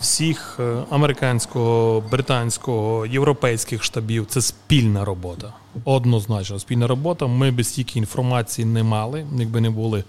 всіх 0.00 0.56
е, 0.60 0.84
американського, 0.90 2.00
британського, 2.10 3.06
європейських 3.06 3.82
штабів. 3.82 4.26
Це 4.26 4.40
спільна 4.40 5.04
робота. 5.04 5.52
Однозначно, 5.84 6.58
спільна 6.58 6.86
робота. 6.86 7.26
Ми 7.26 7.50
без 7.50 7.68
стільки 7.68 7.98
інформації 7.98 8.64
не 8.64 8.82
мали, 8.82 9.26
якби 9.38 9.60
не 9.60 9.70
були 9.70 10.04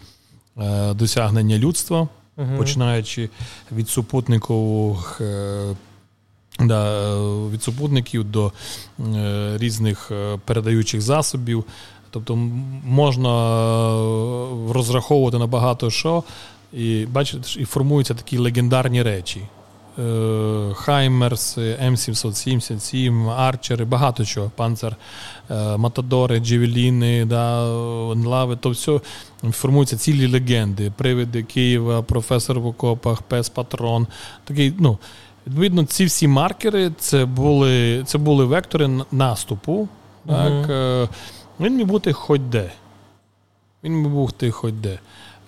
е, 0.57 0.93
досягнення 0.93 1.57
людства 1.57 2.07
угу. 2.37 2.57
починаючи 2.57 3.29
від 3.71 3.89
супутникових. 3.89 5.21
Е, 5.21 5.75
да, 6.59 7.13
від 7.51 7.63
супутників 7.63 8.23
до 8.23 8.51
е, 8.99 9.57
різних 9.57 10.11
е, 10.11 10.39
передаючих 10.45 11.01
засобів. 11.01 11.65
Тобто 12.09 12.35
можна 12.85 13.29
розраховувати 14.73 15.37
на 15.37 15.47
багато 15.47 15.89
що, 15.89 16.23
і 16.73 17.05
бачите, 17.05 17.59
і 17.59 17.65
формуються 17.65 18.13
такі 18.13 18.37
легендарні 18.37 19.03
речі. 19.03 19.41
Хаймерс, 20.75 21.57
М777, 21.57 23.29
Арчери, 23.29 23.85
багато 23.85 24.25
чого, 24.25 24.51
панцер, 24.55 24.95
Матадори, 25.77 26.39
Джевеліни, 26.39 27.25
да, 27.25 27.63
Лави, 28.25 28.55
то 28.55 28.69
все 28.69 28.99
формуються 29.51 29.97
цілі 29.97 30.27
легенди. 30.27 30.91
Привиди 30.97 31.43
Києва, 31.43 32.01
професор 32.01 32.59
в 32.59 32.67
окопах, 32.67 33.21
Пес 33.21 33.49
Патрон. 33.49 34.07
Такий, 34.45 34.73
ну, 34.79 34.97
Відповідно, 35.47 35.85
ці 35.85 36.05
всі 36.05 36.27
маркери 36.27 36.91
це 36.97 37.25
були 37.25 38.03
це 38.05 38.17
були 38.17 38.45
вектори 38.45 38.89
наступу. 39.11 39.87
Так, 40.27 40.69
uh 40.69 41.09
Він 41.59 41.75
міг 41.75 41.85
бути 41.85 42.13
хоч 42.13 42.41
де. 42.41 42.71
Він 43.83 43.93
міг 43.93 44.11
бути 44.11 44.51
хоч 44.51 44.73
де. 44.73 44.99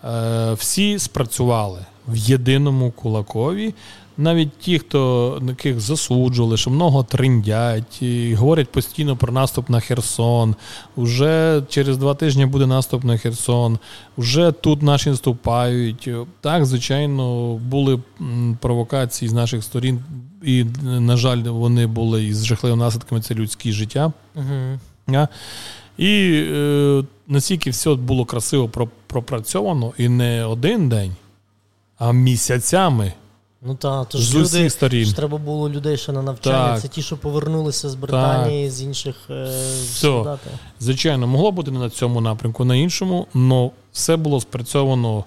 Е, 0.05 0.53
всі 0.53 0.99
спрацювали 0.99 1.79
в 2.07 2.15
єдиному 2.15 2.91
кулакові 2.91 3.73
навіть 4.19 4.57
ті, 4.57 4.79
хто 4.79 5.41
яких 5.47 5.79
засуджували, 5.79 6.57
що 6.57 6.69
много 6.69 7.03
триндять, 7.03 8.01
і 8.01 8.33
говорять 8.35 8.71
постійно 8.71 9.17
про 9.17 9.33
наступ 9.33 9.69
на 9.69 9.79
Херсон. 9.79 10.55
Уже 10.95 11.63
через 11.69 11.97
два 11.97 12.13
тижні 12.13 12.45
буде 12.45 12.67
наступ 12.67 13.03
на 13.03 13.17
Херсон, 13.17 13.79
вже 14.17 14.51
тут 14.51 14.81
наші 14.81 15.09
наступають. 15.09 16.09
Так, 16.41 16.65
звичайно, 16.65 17.53
були 17.55 17.99
провокації 18.59 19.29
з 19.29 19.33
наших 19.33 19.63
сторін, 19.63 19.99
і, 20.43 20.65
на 20.83 21.17
жаль, 21.17 21.43
вони 21.43 21.87
були 21.87 22.25
із 22.25 22.45
жахливими 22.45 22.83
наслідками 22.83 23.21
це 23.21 23.35
людське 23.35 23.71
життя. 23.71 24.11
Угу. 24.35 25.27
І 25.97 26.43
е, 26.51 27.03
настільки 27.27 27.69
все 27.69 27.93
було 27.93 28.25
красиво 28.25 28.69
пропрацьовано, 29.07 29.93
і 29.97 30.09
не 30.09 30.45
один 30.45 30.89
день, 30.89 31.15
а 31.97 32.11
місяцями. 32.11 33.13
Ну 33.61 33.75
так, 33.75 34.09
то 34.09 34.17
ж 34.17 34.29
з 34.29 34.35
люди, 34.35 34.69
сторін. 34.69 35.05
ж 35.05 35.15
треба 35.15 35.37
було 35.37 35.69
людей 35.69 35.97
ще 35.97 36.11
на 36.11 36.21
навчання. 36.21 36.67
Так. 36.67 36.81
Це 36.81 36.87
ті, 36.87 37.01
що 37.01 37.17
повернулися 37.17 37.89
з 37.89 37.95
Британії, 37.95 38.65
так. 38.65 38.73
з 38.73 38.81
інших 38.81 39.15
е, 39.29 39.47
солдатів. 39.93 40.51
Звичайно, 40.79 41.27
могло 41.27 41.51
бути 41.51 41.71
не 41.71 41.79
на 41.79 41.89
цьому 41.89 42.21
напрямку, 42.21 42.65
на 42.65 42.75
іншому, 42.75 43.27
але 43.35 43.69
все 43.91 44.15
було 44.15 44.41
спрацьовано, 44.41 45.23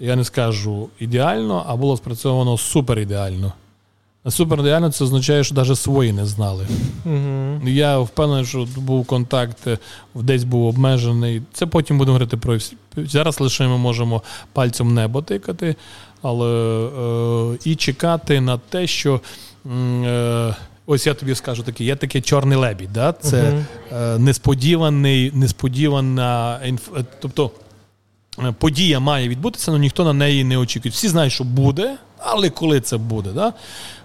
я 0.00 0.16
не 0.16 0.24
скажу 0.24 0.88
ідеально, 0.98 1.64
а 1.66 1.76
було 1.76 1.96
спрацьовано 1.96 2.58
супер 2.58 2.98
ідеально. 2.98 3.52
Супер 4.28 4.60
ідеально 4.60 4.90
це 4.90 5.04
означає, 5.04 5.44
що 5.44 5.54
навіть 5.54 5.78
свої 5.78 6.12
не 6.12 6.26
знали. 6.26 6.66
Угу. 7.04 7.68
Я 7.68 7.98
впевнений, 7.98 8.44
що 8.44 8.68
був 8.76 9.06
контакт, 9.06 9.66
е, 9.66 9.78
десь 10.14 10.44
був 10.44 10.66
обмежений. 10.66 11.42
Це 11.52 11.66
потім 11.66 11.98
будемо 11.98 12.12
говорити 12.12 12.36
про 12.36 12.56
всі. 12.56 12.76
зараз 12.96 13.40
лише 13.40 13.68
ми 13.68 13.78
можемо 13.78 14.22
пальцем 14.52 14.94
небо 14.94 15.22
тикати 15.22 15.76
але 16.22 16.48
е, 17.54 17.58
і 17.64 17.76
чекати 17.76 18.40
на 18.40 18.58
те, 18.58 18.86
що. 18.86 19.20
Е, 19.66 20.54
Ось 20.88 21.06
я 21.06 21.14
тобі 21.14 21.34
скажу 21.34 21.62
таке, 21.62 21.84
є 21.84 21.96
таке 21.96 22.20
чорний 22.20 22.58
лебідь. 22.58 22.92
Да? 22.92 23.12
Це 23.12 23.42
uh-huh. 23.42 24.14
е, 24.14 24.18
несподіваний, 24.18 25.30
несподівана 25.34 26.60
інф... 26.64 26.88
Е, 26.96 27.04
тобто 27.20 27.50
подія 28.58 29.00
має 29.00 29.28
відбутися, 29.28 29.70
але 29.70 29.80
ніхто 29.80 30.04
на 30.04 30.12
неї 30.12 30.44
не 30.44 30.56
очікує. 30.56 30.92
Всі 30.92 31.08
знають, 31.08 31.32
що 31.32 31.44
буде, 31.44 31.96
але 32.18 32.50
коли 32.50 32.80
це 32.80 32.96
буде. 32.96 33.30
Да? 33.30 33.52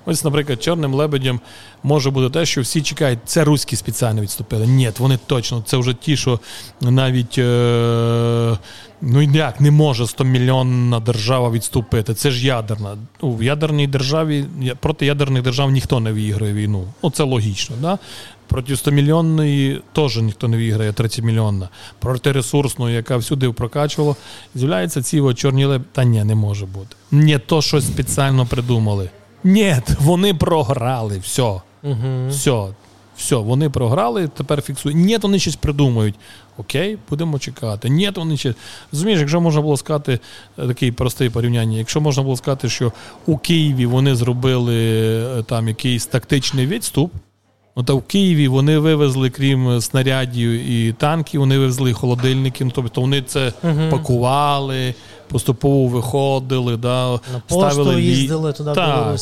Ось, 0.06 0.24
наприклад, 0.24 0.64
чорним 0.64 0.94
лебедем 0.94 1.40
може 1.84 2.10
бути 2.10 2.30
те, 2.30 2.46
що 2.46 2.62
всі 2.62 2.82
чекають, 2.82 3.20
це 3.26 3.44
руські 3.44 3.76
спеціально 3.76 4.22
відступили. 4.22 4.68
Ні, 4.68 4.92
вони 5.00 5.20
точно, 5.28 5.64
це 5.66 5.78
вже 5.78 5.94
ті, 5.94 6.18
що 6.18 6.40
навіть 6.82 7.38
е, 7.38 8.58
ну 9.02 9.22
як 9.22 9.62
не 9.62 9.72
може 9.72 10.08
100 10.08 10.24
мільйонна 10.24 11.00
держава 11.00 11.52
відступити. 11.52 12.14
Це 12.14 12.32
ж 12.32 12.46
ядерна. 12.46 12.98
У 13.22 13.44
ядерній 13.44 13.88
державі 13.88 14.46
проти 14.80 15.06
ядерних 15.06 15.44
держав 15.44 15.72
ніхто 15.72 16.00
не 16.00 16.12
виграє 16.12 16.54
війну. 16.54 16.88
Ну 17.04 17.12
це 17.12 17.24
логічно. 17.24 17.76
Да? 17.82 18.00
Проти 18.48 18.74
100-мільйонної 18.74 19.82
теж 19.94 20.18
ніхто 20.18 20.48
не 20.48 20.58
виграє 20.58 20.94
30 20.94 21.26
мільйонна. 21.26 21.70
Проти 22.00 22.32
ресурсної, 22.32 22.96
яка 22.96 23.18
всюди 23.18 23.50
прокачувала, 23.50 24.16
з'являються 24.56 25.02
ці 25.02 25.34
чорні 25.36 25.66
леб. 25.66 25.82
Та 25.92 26.04
ні, 26.04 26.24
не 26.24 26.36
може 26.36 26.66
бути. 26.66 26.96
Не 27.12 27.40
то 27.40 27.62
щось 27.62 27.88
спеціально 27.88 28.46
придумали. 28.46 29.10
Ні, 29.44 29.76
вони 30.00 30.34
програли. 30.34 31.20
Все. 31.20 31.62
Угу. 31.84 32.28
Все. 32.30 32.68
Все, 33.18 33.36
вони 33.36 33.70
програли, 33.70 34.28
тепер 34.28 34.62
фіксують. 34.62 34.98
Ні, 34.98 35.18
вони 35.18 35.40
щось 35.40 35.56
придумають. 35.56 36.16
Окей, 36.58 36.98
будемо 37.10 37.40
чекати. 37.40 37.90
Ні, 37.90 38.12
вони 38.16 38.38
ще. 38.38 38.54
Розумієш, 38.92 39.20
якщо 39.20 39.42
можна 39.42 39.62
було 39.62 39.78
сказати 39.78 40.20
е, 40.60 40.68
такий 40.68 40.92
простий 40.92 41.30
порівняння, 41.30 41.78
якщо 41.78 42.02
можна 42.02 42.24
було 42.24 42.38
сказати, 42.38 42.70
що 42.70 42.92
у 43.26 43.38
Києві 43.38 43.86
вони 43.86 44.16
зробили 44.16 44.76
е, 45.40 45.44
там 45.44 45.68
якийсь 45.68 46.06
тактичний 46.06 46.68
відступ. 46.68 47.14
Ну, 47.76 47.84
та 47.84 47.94
в 47.94 48.02
Києві 48.02 48.48
вони 48.48 48.80
вивезли, 48.80 49.30
крім 49.30 49.82
снарядів 49.82 50.50
і 50.50 50.94
танків, 50.94 51.40
вони 51.40 51.58
вивезли 51.60 51.94
холодильники. 51.94 52.66
Ну, 52.66 52.72
тобто 52.76 53.02
вони 53.02 53.22
це 53.22 53.54
угу. 53.64 53.82
пакували, 53.92 54.94
поступово 55.28 55.88
виходили, 55.88 56.78
да, 56.78 57.12
На 57.12 57.20
ставили 57.48 57.96
лі... 57.96 58.06
їздили 58.06 58.54
туди, 58.54 58.72
та, 58.74 59.16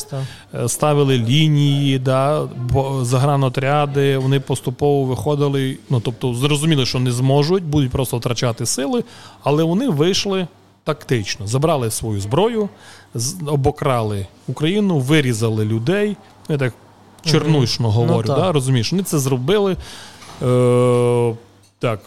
е, 0.54 0.70
ставили 0.70 1.18
лінії, 1.18 2.00
да, 2.00 2.48
загранотряди, 3.02 4.18
вони 4.18 4.40
поступово 4.40 5.04
виходили. 5.04 5.78
Ну, 5.90 6.00
тобто, 6.00 6.34
зрозуміли, 6.34 6.86
що 6.86 7.00
не 7.00 7.12
зможуть, 7.12 7.64
будуть 7.64 7.92
просто 7.92 8.18
втрачати 8.18 8.66
сили, 8.66 9.04
але 9.44 9.64
вони 9.64 9.90
вийшли 9.90 10.48
тактично, 10.84 11.48
забрали 11.48 11.92
свою 11.92 12.22
зброю, 12.22 12.70
обокрали 13.48 14.28
Україну, 14.48 15.00
вирізали 15.00 15.66
людей. 15.66 16.18
Я 16.50 16.58
так 16.58 16.74
чернушно 17.24 17.88
угу. 17.88 17.98
говорю, 17.98 18.28
ну, 18.28 18.36
да, 18.36 18.52
розумієш, 18.52 18.92
вони 18.92 19.04
це 19.04 19.20
зробили 19.20 19.78
е, 20.42 21.36
так, 21.80 22.00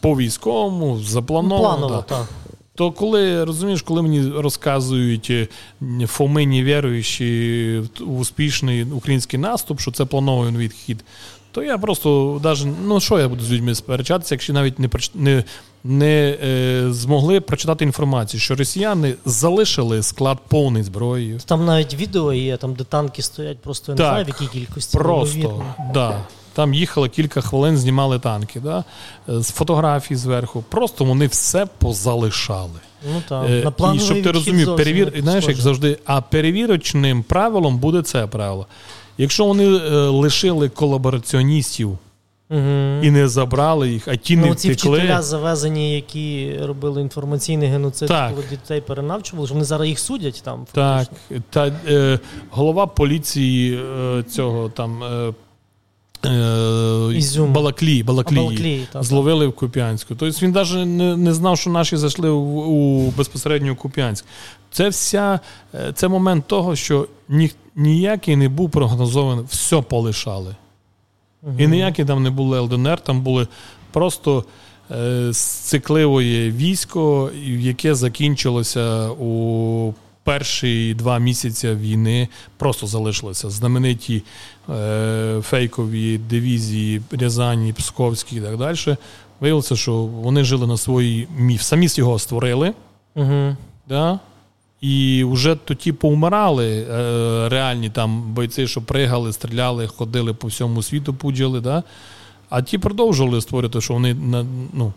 по 0.00 0.16
військовому, 0.16 0.98
заплановано. 0.98 1.78
Планово, 1.78 2.04
так. 2.08 2.28
То 2.74 2.92
коли 2.92 3.44
розумієш, 3.44 3.82
коли 3.82 4.02
мені 4.02 4.28
розказують 4.28 5.30
е, 5.30 5.48
фомині 6.06 6.62
віруючі 6.62 7.82
в 8.00 8.18
успішний 8.18 8.84
український 8.84 9.38
наступ, 9.38 9.80
що 9.80 9.90
це 9.92 10.04
планований 10.04 10.60
відхід, 10.60 11.04
то 11.54 11.62
я 11.62 11.78
просто 11.78 12.40
навіть, 12.44 12.66
ну 12.84 13.00
що 13.00 13.18
я 13.18 13.28
буду 13.28 13.44
з 13.44 13.52
людьми 13.52 13.74
сперечатися, 13.74 14.34
якщо 14.34 14.52
навіть 14.52 14.78
не 14.78 14.88
не, 15.14 15.44
не 15.84 16.38
е, 16.44 16.86
змогли 16.92 17.40
прочитати 17.40 17.84
інформацію, 17.84 18.40
що 18.40 18.54
росіяни 18.54 19.14
залишили 19.24 20.02
склад 20.02 20.38
повний 20.48 20.82
зброї. 20.82 21.38
Там 21.44 21.64
навіть 21.64 21.94
відео 21.94 22.32
є, 22.32 22.56
там 22.56 22.74
де 22.74 22.84
танки 22.84 23.22
стоять, 23.22 23.58
просто 23.58 23.92
я 23.92 23.96
не 23.96 24.04
знаю, 24.04 24.24
в 24.24 24.28
якій 24.28 24.46
кількості. 24.46 24.98
Просто, 24.98 25.64
да. 25.94 26.20
Там 26.52 26.74
їхали 26.74 27.08
кілька 27.08 27.40
хвилин, 27.40 27.78
знімали 27.78 28.18
танки, 28.18 28.60
да? 28.60 28.84
з 29.28 29.50
фотографій 29.50 30.16
зверху. 30.16 30.64
Просто 30.68 31.04
вони 31.04 31.26
все 31.26 31.66
позалишали. 31.78 32.80
Ну 33.12 33.22
так. 33.28 33.46
Е, 33.50 33.72
На 33.80 33.94
І 33.94 34.00
щоб 34.00 34.22
ти 34.22 34.30
розумів, 34.30 34.76
перевір, 34.76 35.12
знаєш, 35.16 35.48
як 35.48 35.56
завжди, 35.56 35.98
а 36.04 36.20
перевірочним 36.20 37.22
правилом 37.22 37.78
буде 37.78 38.02
це 38.02 38.26
правило. 38.26 38.66
Якщо 39.18 39.44
вони 39.44 39.64
е, 39.64 39.90
лишили 40.08 40.68
колабораціоністів 40.68 41.98
угу. 42.50 42.60
і 43.02 43.10
не 43.10 43.28
забрали 43.28 43.90
їх, 43.90 44.08
а 44.08 44.16
ті 44.16 44.36
ну, 44.36 44.46
не 44.46 44.54
ці 44.54 44.72
втекли... 44.72 44.98
вчителя 44.98 45.22
завезені, 45.22 45.94
які 45.94 46.58
робили 46.62 47.00
інформаційний 47.00 47.68
геноцид, 47.68 48.08
так. 48.08 48.30
коли 48.30 48.42
дітей 48.50 48.80
перенавчували, 48.80 49.46
що 49.46 49.54
вони 49.54 49.64
зараз 49.64 49.88
їх 49.88 49.98
судять 49.98 50.42
там. 50.44 50.66
Так, 50.72 51.08
та 51.50 51.72
е, 51.88 52.18
голова 52.50 52.86
поліції 52.86 53.78
е, 53.78 54.22
цього 54.22 54.68
там. 54.68 55.04
Е, 55.04 55.32
Е, 56.26 57.16
Ізюм. 57.16 57.52
Балаклії, 57.52 58.02
Балаклії, 58.02 58.44
Балаклії 58.44 58.86
зловили 59.00 59.46
в 59.46 59.52
Куп'янську. 59.52 60.14
Тобто 60.14 60.46
він 60.46 60.50
навіть 60.50 60.86
не 60.86 61.16
не 61.16 61.34
знав, 61.34 61.58
що 61.58 61.70
наші 61.70 61.96
зайшли 61.96 62.30
у, 62.30 62.40
у 62.40 63.10
безпосередньо 63.10 63.72
у 63.72 63.76
Куп'янськ. 63.76 64.24
Це 64.74 64.88
вся, 64.88 65.40
е, 65.74 65.92
це 65.94 66.08
момент 66.08 66.46
того, 66.46 66.76
що 66.76 67.06
ні, 67.28 67.50
ніякий 67.76 68.36
не 68.36 68.48
був 68.48 68.70
прогнозований, 68.70 69.44
все 69.48 69.80
полишали. 69.80 70.56
Угу. 71.42 71.54
І 71.58 71.66
ніякі 71.66 72.04
там 72.04 72.22
не 72.22 72.30
були 72.30 72.60
ЛДНР, 72.60 73.00
там 73.00 73.20
були 73.20 73.48
просто 73.92 74.44
е, 74.90 75.30
цикливе 75.32 76.50
військо, 76.50 77.30
яке 77.44 77.94
закінчилося 77.94 79.08
у 79.08 79.94
перші 80.24 80.94
два 80.94 81.18
місяці 81.18 81.70
війни 81.70 82.28
просто 82.56 82.86
залишилися 82.86 83.50
знамениті 83.50 84.22
е, 84.70 85.40
фейкові 85.42 86.18
дивізії 86.18 87.02
Рязані, 87.10 87.72
Псковські 87.72 88.36
і 88.36 88.40
так 88.40 88.56
далі. 88.56 88.96
Виявилося, 89.40 89.76
що 89.76 89.94
вони 89.94 90.44
жили 90.44 90.66
на 90.66 90.76
своїй 90.76 91.28
міф. 91.36 91.62
Самі 91.62 91.88
його 91.96 92.18
створили. 92.18 92.72
Угу. 93.14 93.56
Да? 93.88 94.20
І 94.84 95.24
вже 95.24 95.54
тоді 95.54 95.92
повмирали 95.92 96.82
е, 96.82 97.48
реальні 97.48 97.90
там 97.90 98.34
бойці, 98.34 98.66
що 98.66 98.82
пригали, 98.82 99.32
стріляли, 99.32 99.86
ходили 99.86 100.34
по 100.34 100.48
всьому 100.48 100.82
світу, 100.82 101.14
пуджали. 101.14 101.60
Да? 101.60 101.82
А 102.48 102.62
ті 102.62 102.78
продовжували 102.78 103.40
створити, 103.40 103.80
що 103.80 103.94
вони 103.94 104.16
ну, 104.74 104.92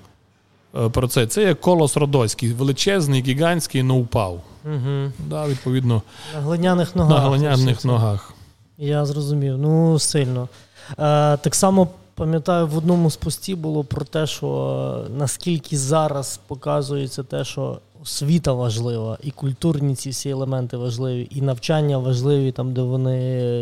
Е, 0.76 0.90
про 0.90 1.08
це. 1.08 1.28
Це 1.28 1.44
як 1.44 1.62
колос 1.62 1.98
Родоський, 1.98 2.54
величезний, 2.54 3.22
гігантський, 3.22 3.84
но 3.84 3.96
упав. 3.96 4.42
Угу. 4.66 5.12
Да, 5.30 5.48
відповідно, 5.48 6.02
На 6.36 6.42
глиняних 6.42 6.96
ногах. 6.96 7.24
На 7.24 7.30
глиняних 7.30 7.86
ногах. 7.86 8.34
Я 8.78 9.06
зрозумів. 9.06 9.58
Ну, 9.58 10.00
сильно. 10.00 10.48
Е, 10.92 11.38
Так 11.38 11.56
само 11.56 11.88
пам'ятаю, 12.16 12.68
в 12.68 12.78
одному 12.78 13.12
з 13.12 13.16
постів 13.16 13.58
було 13.58 13.84
про 13.84 14.06
те, 14.06 14.28
що 14.28 15.06
наскільки 15.18 15.78
зараз 15.78 16.40
показується 16.48 17.24
те, 17.24 17.44
що 17.44 17.80
освіта 18.08 18.54
важлива, 18.54 19.18
і 19.24 19.32
культурні 19.32 19.96
ці 19.96 20.10
всі 20.10 20.30
елементи 20.30 20.78
важливі, 20.78 21.28
і 21.32 21.42
навчання 21.42 21.98
важливі, 21.98 22.52
там, 22.52 22.74
де 22.74 22.82
вони 22.82 23.18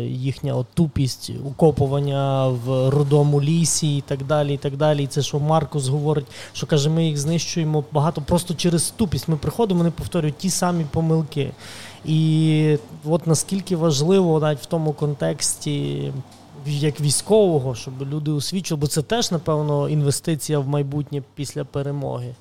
їхня 0.06 0.64
тупість, 0.74 1.30
укопування 1.44 2.48
в 2.48 2.90
рудому 2.90 3.42
лісі 3.42 3.96
і 3.96 4.00
так 4.00 4.24
далі. 4.24 4.54
І 4.54 4.56
так 4.56 4.76
далі. 4.76 5.04
І 5.04 5.06
це, 5.06 5.22
що 5.22 5.40
Маркус 5.40 5.88
говорить, 5.88 6.26
що 6.52 6.66
каже, 6.66 6.90
ми 6.90 7.06
їх 7.06 7.18
знищуємо 7.18 7.84
багато 7.92 8.20
просто 8.20 8.54
через 8.54 8.90
тупість. 8.90 9.28
Ми 9.28 9.36
приходимо, 9.36 9.78
вони 9.78 9.90
повторюють 9.90 10.38
ті 10.38 10.50
самі 10.50 10.84
помилки. 10.90 11.50
І 12.04 12.78
от 13.04 13.26
наскільки 13.26 13.76
важливо 13.76 14.40
навіть 14.40 14.60
в 14.60 14.66
тому 14.66 14.92
контексті. 14.92 16.12
Як 16.66 17.00
військового, 17.00 17.74
щоб 17.74 17.94
люди 18.02 18.30
освічували, 18.30 18.80
бо 18.80 18.86
це 18.86 19.02
теж, 19.02 19.32
напевно, 19.32 19.88
інвестиція 19.88 20.58
в 20.58 20.68
майбутнє 20.68 21.22
після 21.34 21.64
перемоги. 21.64 22.34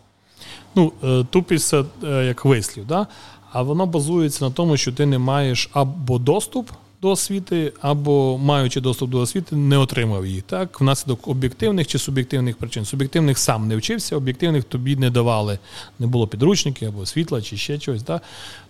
Ну, 0.76 0.92
е, 1.04 1.26
тупість 1.30 1.68
це 1.68 1.84
е, 2.04 2.26
як 2.26 2.46
вислів, 2.46 2.88
да? 2.88 3.08
а 3.52 3.62
воно 3.62 3.86
базується 3.86 4.46
на 4.46 4.52
тому, 4.52 4.78
що 4.78 4.92
ти 4.92 5.06
не 5.06 5.18
маєш 5.18 5.70
або 5.74 6.20
доступ 6.20 6.70
до 7.02 7.10
освіти, 7.10 7.74
або 7.82 8.38
маючи 8.38 8.82
доступ 8.82 9.10
до 9.10 9.20
освіти, 9.20 9.56
не 9.56 9.78
отримав 9.78 10.26
її. 10.26 10.42
Так, 10.42 10.82
внаслідок 10.82 11.28
об'єктивних 11.28 11.88
чи 11.88 12.00
суб'єктивних 12.00 12.58
причин. 12.58 12.86
Суб'єктивних 12.86 13.38
сам 13.38 13.68
не 13.68 13.76
вчився, 13.78 14.16
об'єктивних 14.16 14.64
тобі 14.64 14.96
не 14.96 15.10
давали. 15.10 15.60
Не 16.00 16.08
було 16.08 16.28
підручників 16.28 16.88
або 16.88 17.06
світла, 17.06 17.42
чи 17.42 17.58
ще 17.58 17.80
чогось. 17.80 18.04
Так? 18.04 18.22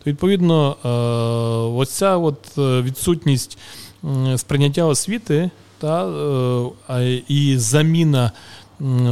То, 0.04 0.10
відповідно, 0.10 0.76
е, 0.86 0.90
ось 1.80 1.90
ця 1.90 2.18
от 2.18 2.58
відсутність 2.58 3.58
сприйняття 4.36 4.86
освіти 4.86 5.50
та, 5.78 6.10
і 7.28 7.58
заміна 7.58 8.32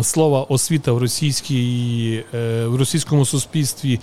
слова 0.01 0.41
освіта 0.43 0.91
в 0.91 0.97
російській, 0.97 2.23
е, 2.33 2.65
в 2.65 2.75
російському 2.75 3.25
суспільстві 3.25 3.99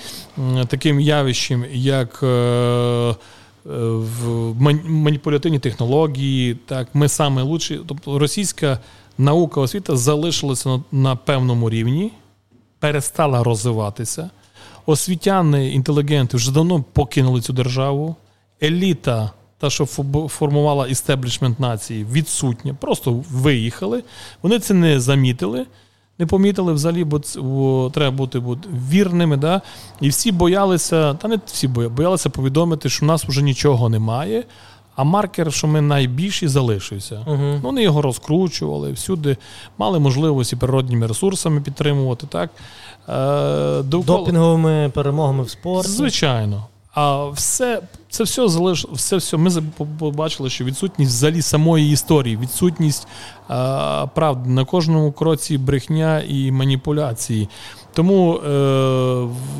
таким 0.69 1.01
явищем, 1.01 1.65
як 1.73 2.21
е, 2.23 3.15
в 3.65 4.55
маніпулятивні 4.89 5.59
технології, 5.59 6.55
так 6.55 6.89
ми 6.95 7.09
саме 7.09 7.43
лучші. 7.43 7.81
Тобто 7.87 8.19
російська 8.19 8.79
наука 9.19 9.61
освіта 9.61 9.97
залишилася 9.97 10.69
на, 10.69 10.83
на 10.93 11.17
певному 11.17 11.71
рівні, 11.71 12.13
перестала 12.79 13.45
розвиватися. 13.45 14.31
Освітяни, 14.87 15.69
інтелігенти 15.69 16.37
вже 16.37 16.53
давно 16.53 16.85
покинули 16.93 17.41
цю 17.41 17.53
державу. 17.53 18.17
Еліта 18.63 19.31
та, 19.61 19.71
що 19.71 19.87
формувала 20.29 20.87
істеблішмент 20.87 21.61
нації, 21.61 22.07
відсутня, 22.13 22.75
просто 22.75 23.25
виїхали. 23.31 24.03
Вони 24.43 24.59
це 24.59 24.75
не 24.75 25.01
замітили, 25.01 25.67
не 26.19 26.27
помітили 26.27 26.73
взагалі, 26.73 27.05
бо, 27.05 27.21
бо 27.39 27.91
треба 27.95 28.17
бути, 28.17 28.41
бути 28.41 28.69
вірними. 28.91 29.37
Да? 29.37 29.63
І 30.01 30.09
всі 30.09 30.33
боялися, 30.33 31.15
та 31.15 31.29
не 31.29 31.39
всі 31.47 31.69
боялися 31.69 32.31
повідомити, 32.31 32.89
що 32.89 33.07
в 33.07 33.09
нас 33.09 33.25
вже 33.25 33.43
нічого 33.43 33.89
немає. 33.89 34.45
А 34.97 35.05
маркер, 35.05 35.53
що 35.53 35.67
ми 35.67 35.81
найбільші, 35.81 36.49
залишився. 36.49 37.25
Ну, 37.27 37.61
Вони 37.63 37.83
його 37.83 38.03
розкручували, 38.03 38.93
всюди 38.93 39.37
мали 39.79 39.99
можливості 39.99 40.57
природніми 40.57 41.07
ресурсами 41.07 41.61
підтримувати. 41.61 42.27
так. 42.27 42.51
Е, 43.09 43.83
довкола... 43.83 44.19
Допінговими 44.19 44.91
перемогами 44.95 45.43
в 45.43 45.51
спорті. 45.51 45.89
Звичайно. 45.89 46.67
А 46.95 47.27
все 47.27 47.83
це 48.11 48.25
все 48.25 48.49
залиш... 48.49 48.87
все, 48.93 49.17
все. 49.17 49.37
Ми 49.37 49.51
побачили, 49.99 50.51
що 50.51 50.65
відсутність 50.65 51.13
взагалі 51.13 51.43
самої 51.43 51.93
історії, 51.93 52.37
відсутність 52.37 53.09
а, 53.49 54.07
правди 54.15 54.51
на 54.51 54.65
кожному 54.65 55.13
кроці 55.13 55.59
брехня 55.59 56.23
і 56.29 56.53
маніпуляції. 56.53 57.49
Тому 57.95 58.35
е, 58.35 58.49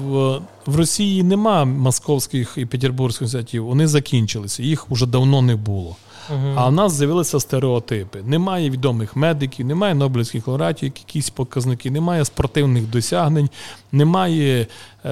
в 0.07 0.41
в 0.67 0.77
Росії 0.77 1.23
нема 1.23 1.65
московських 1.65 2.55
і 2.57 2.67
петербурзьких 2.67 3.29
святів, 3.29 3.65
вони 3.65 3.87
закінчилися, 3.87 4.63
їх 4.63 4.91
вже 4.91 5.07
давно 5.07 5.43
не 5.43 5.57
було. 5.57 5.97
Uh-huh. 6.33 6.55
А 6.57 6.69
в 6.69 6.73
нас 6.73 6.93
з'явилися 6.93 7.41
стереотипи. 7.41 8.23
Немає 8.23 8.71
відомих 8.71 9.17
медиків, 9.17 9.67
немає 9.67 9.95
Нобелівських 9.95 10.49
лауреатів, 10.49 10.85
якісь 10.85 11.31
показники, 11.31 11.91
немає 11.91 12.25
спортивних 12.25 12.91
досягнень, 12.91 13.49
немає 13.93 14.67
е, 15.05 15.11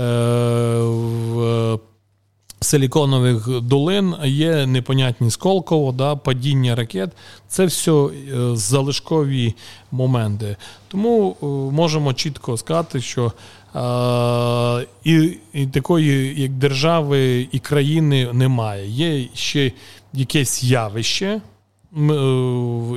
силіконових 2.60 3.60
долин, 3.60 4.14
є 4.24 4.66
непонятні 4.66 5.30
Сколково, 5.30 5.92
да, 5.92 6.16
падіння 6.16 6.74
ракет. 6.74 7.10
Це 7.48 7.66
все 7.66 7.92
е, 7.92 8.10
залишкові 8.56 9.54
моменти. 9.90 10.56
Тому 10.88 11.36
е, 11.42 11.46
можемо 11.74 12.14
чітко 12.14 12.56
сказати, 12.56 13.00
що 13.00 13.32
е, 13.74 14.86
і, 15.04 15.36
і 15.52 15.66
такої 15.66 16.42
як 16.42 16.50
держави 16.50 17.48
і 17.52 17.58
країни 17.58 18.32
немає. 18.32 18.88
Є 18.88 19.28
ще 19.34 19.72
якесь 20.12 20.64
явище. 20.64 21.40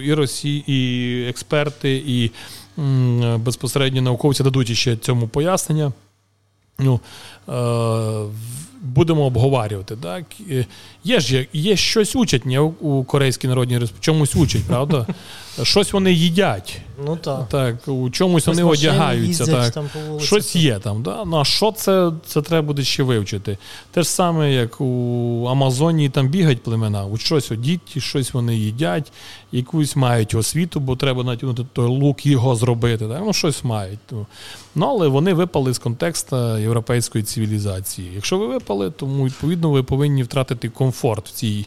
І 0.03 0.14
Росії, 0.14 0.64
і 0.68 1.30
експерти, 1.30 2.03
і 2.07 2.32
безпосередньо 3.38 4.01
науковці 4.01 4.43
дадуть 4.43 4.78
ще 4.78 4.97
цьому 4.97 5.28
пояснення. 5.28 5.91
Ну, 6.80 6.99
будемо 8.82 9.21
обговорювати. 9.25 9.95
Так? 9.95 10.25
Є 11.03 11.19
ж 11.19 11.47
є 11.53 11.75
щось 11.75 12.15
учать 12.15 12.45
ні, 12.45 12.59
у 12.59 13.03
Корейській 13.03 13.47
Народній 13.47 13.77
Республіці, 13.77 14.05
чомусь 14.05 14.36
учать, 14.36 14.63
правда? 14.67 15.07
Щось 15.64 15.93
вони 15.93 16.14
їдять. 16.14 16.82
Ну 17.06 17.16
так. 17.16 17.49
Так, 17.49 17.88
У 17.88 18.10
чомусь 18.10 18.47
вони 18.47 18.64
одягаються. 18.64 19.45
так. 19.45 19.72
Там 19.74 19.89
Щось 20.20 20.56
є 20.56 20.80
там. 20.80 21.04
Да? 21.04 21.24
Ну, 21.26 21.38
а 21.39 21.45
що 21.45 21.72
це 21.72 22.12
це 22.26 22.41
треба 22.41 22.68
буде 22.68 22.84
ще 22.84 23.04
вивчити? 23.04 23.58
Те 23.91 24.04
ж 24.04 24.10
саме, 24.10 24.54
як 24.54 24.82
у 24.82 25.47
Амазонії 25.52 26.10
там 26.10 26.28
бігають 26.28 26.64
племена, 26.64 27.06
у 27.06 27.18
щось 27.18 27.52
одіть, 27.52 28.02
щось 28.02 28.34
вони 28.34 28.56
їдять, 28.56 29.12
якусь 29.52 29.95
мають 29.95 30.36
освіту, 30.36 30.80
бо 30.80 30.95
треба 30.95 31.24
натягнути 31.24 31.66
той 31.74 31.88
лук 31.88 32.26
його 32.26 32.56
зробити. 32.56 33.08
Так? 33.08 33.22
Ну, 33.26 33.34
щось 33.34 33.64
мають. 33.64 33.99
Ну, 34.76 34.86
Але 34.86 35.08
вони 35.08 35.34
випали 35.34 35.74
з 35.74 35.80
контексту 35.80 36.58
європейської 36.58 37.24
цивілізації. 37.24 38.12
Якщо 38.16 38.38
ви 38.38 38.47
випали, 38.47 38.91
тому 38.91 39.26
відповідно 39.26 39.70
ви 39.72 39.84
повинні 39.84 40.24
втратити 40.24 40.70
комфорт 40.70 41.28
в 41.28 41.32
цій. 41.32 41.66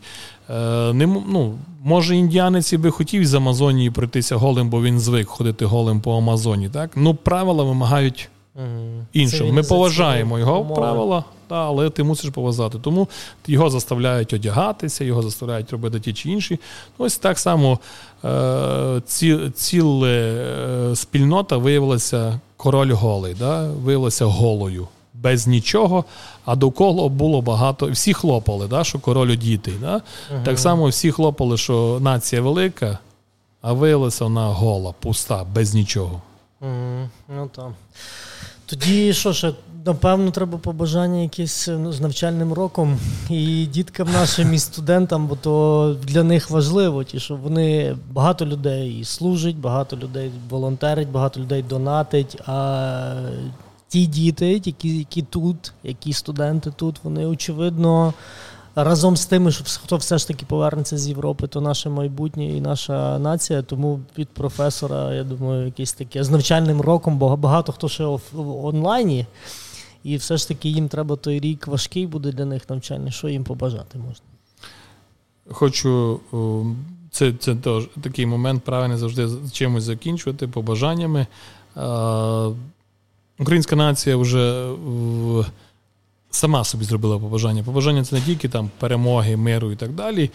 Е, 0.51 0.93
не, 0.93 1.07
ну, 1.07 1.55
Може, 1.87 2.17
індіанець 2.17 2.73
і 2.73 2.77
би 2.77 2.91
хотів 2.91 3.27
з 3.27 3.35
Амазонії 3.35 3.91
пройтися 3.91 4.37
голим, 4.37 4.71
бо 4.71 4.83
він 4.83 5.01
звик 5.01 5.29
ходити 5.29 5.65
голим 5.65 6.01
по 6.01 6.17
Амазоні. 6.17 6.69
так? 6.69 6.91
Ну, 6.97 7.15
правила 7.15 7.65
вимагають 7.65 8.29
іншого. 9.13 9.53
Ми 9.53 9.63
поважаємо 9.63 10.39
його 10.39 10.61
умови. 10.61 10.75
правила, 10.81 11.25
та, 11.49 11.55
але 11.55 11.91
ти 11.91 12.03
мусиш 12.03 12.31
поважати. 12.31 12.79
Тому 12.79 13.09
його 13.47 13.71
заставляють 13.71 14.33
одягатися, 14.33 15.05
його 15.05 15.23
заставляють 15.23 15.71
робити 15.71 16.01
ті 16.01 16.13
чи 16.13 16.31
інші. 16.31 16.61
Ось 16.99 17.17
так 17.17 17.39
само 17.39 17.79
е, 18.25 19.03
ці, 19.07 19.39
ціла 19.55 20.09
е, 20.09 20.97
спільнота 20.97 21.57
виявилася 21.57 22.41
король 22.57 22.93
голий, 22.93 23.35
да? 23.39 23.69
виявилася 23.69 24.25
голою. 24.25 24.89
Без 25.25 25.47
нічого, 25.47 26.05
а 26.45 26.57
довкола 26.57 27.09
було 27.09 27.43
багато. 27.43 27.91
Всі 27.91 28.15
хлопали, 28.15 28.69
да, 28.69 28.85
що 28.85 28.99
король 28.99 29.31
одітий. 29.31 29.75
Да? 29.81 30.03
uh 30.35 30.45
Так 30.45 30.59
само 30.59 30.89
всі 30.89 31.11
хлопали, 31.11 31.57
що 31.57 31.99
нація 32.03 32.43
велика, 32.43 32.99
а 33.63 33.73
виявилася 33.73 34.25
вона 34.25 34.47
гола, 34.47 34.95
пуста, 35.01 35.45
без 35.55 35.75
нічого. 35.75 36.23
uh 36.63 37.09
Ну 37.37 37.51
так. 37.57 37.71
Тоді 38.67 39.13
що 39.13 39.33
ще, 39.33 39.53
напевно, 39.87 40.31
треба 40.31 40.59
побажання 40.59 41.23
якесь 41.23 41.69
ну, 41.69 41.93
з 41.93 42.01
навчальним 42.01 42.53
роком 42.53 42.99
і 43.31 43.67
діткам 43.67 44.09
нашим 44.13 44.55
і 44.55 44.59
студентам, 44.59 45.27
бо 45.27 45.37
то 45.37 45.97
для 46.03 46.23
них 46.23 46.51
важливо, 46.51 47.05
ті, 47.05 47.21
що 47.21 47.37
вони 47.37 47.97
багато 48.13 48.47
людей 48.47 49.05
служать, 49.05 49.57
багато 49.57 49.97
людей 49.97 50.31
волонтерить, 50.51 51.09
багато 51.09 51.41
людей 51.41 51.63
донатить. 51.63 52.37
А 52.47 53.15
ті 53.89 54.07
діти, 54.07 54.61
які, 54.65 54.99
які 54.99 55.23
тут, 55.23 55.73
які 55.83 56.13
студенти 56.13 56.73
тут, 56.77 57.01
вони 57.03 57.27
очевидно. 57.27 58.15
Разом 58.77 59.17
з 59.17 59.27
тими, 59.27 59.53
що 59.53 59.65
хто 59.65 59.97
все 59.97 60.19
ж 60.19 60.29
таки 60.29 60.47
повернеться 60.47 60.99
з 60.99 61.09
Європи, 61.09 61.47
то 61.47 61.61
наше 61.61 61.91
майбутнє 61.91 62.57
і 62.57 62.61
наша 62.61 63.19
нація. 63.19 63.63
Тому 63.63 64.01
від 64.19 64.29
професора, 64.29 65.15
я 65.15 65.25
думаю, 65.25 65.67
якесь 65.67 65.93
таке 65.93 66.25
з 66.25 66.31
навчальним 66.31 66.81
роком, 66.81 67.19
багато 67.19 67.73
хто 67.73 67.89
ще 67.89 68.05
в 68.05 68.65
онлайні, 68.67 69.27
і 70.05 70.17
все 70.17 70.37
ж 70.37 70.49
таки 70.49 70.69
їм 70.69 70.89
треба 70.89 71.17
той 71.17 71.41
рік 71.41 71.67
важкий 71.67 72.07
буде 72.07 72.33
для 72.33 72.45
них 72.45 72.71
навчальний. 72.71 73.13
Що 73.13 73.29
їм 73.29 73.45
побажати 73.45 73.99
можна? 73.99 74.27
Хочу 75.51 76.21
це 77.11 77.33
це 77.33 77.57
такий 78.01 78.27
момент 78.27 78.65
правильно 78.65 78.99
завжди 78.99 79.29
чимось 79.53 79.85
закінчувати 79.85 80.49
побажаннями. 80.49 81.27
Українська 83.39 83.77
нація 83.77 84.17
вже 84.17 84.71
сама 86.31 86.65
собі 86.65 86.85
зробила 86.85 87.19
побажання. 87.19 87.63
Побажання 87.63 88.05
це 88.05 88.17
не 88.17 88.23
тільки 88.23 88.49
там 88.49 88.71
перемоги, 88.79 89.37
миру 89.37 89.73
і 89.73 89.77
так 89.77 89.93
далі, 89.93 90.31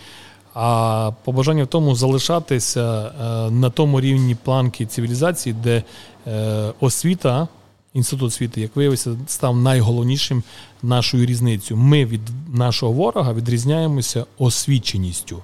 а 0.54 1.12
побажання 1.24 1.64
в 1.64 1.68
тому 1.68 1.95
залишатися 1.95 3.06
е, 3.06 3.52
на 3.52 3.70
тому 3.70 4.02
рівні 4.02 4.36
планки 4.36 4.86
цивілізації, 4.86 5.56
де 5.64 5.84
е, 6.28 6.74
освіта, 6.80 7.47
інститут 7.93 8.28
освіти, 8.28 8.62
як 8.62 8.76
виявився, 8.76 9.18
став 9.28 9.58
найголовнішим 9.58 10.43
нашою 10.84 11.26
різницею. 11.26 11.80
Ми 11.80 12.06
від 12.06 12.22
нашого 12.54 12.91
ворога 12.91 13.34
відрізняємося 13.34 14.26
освіченістю 14.38 15.41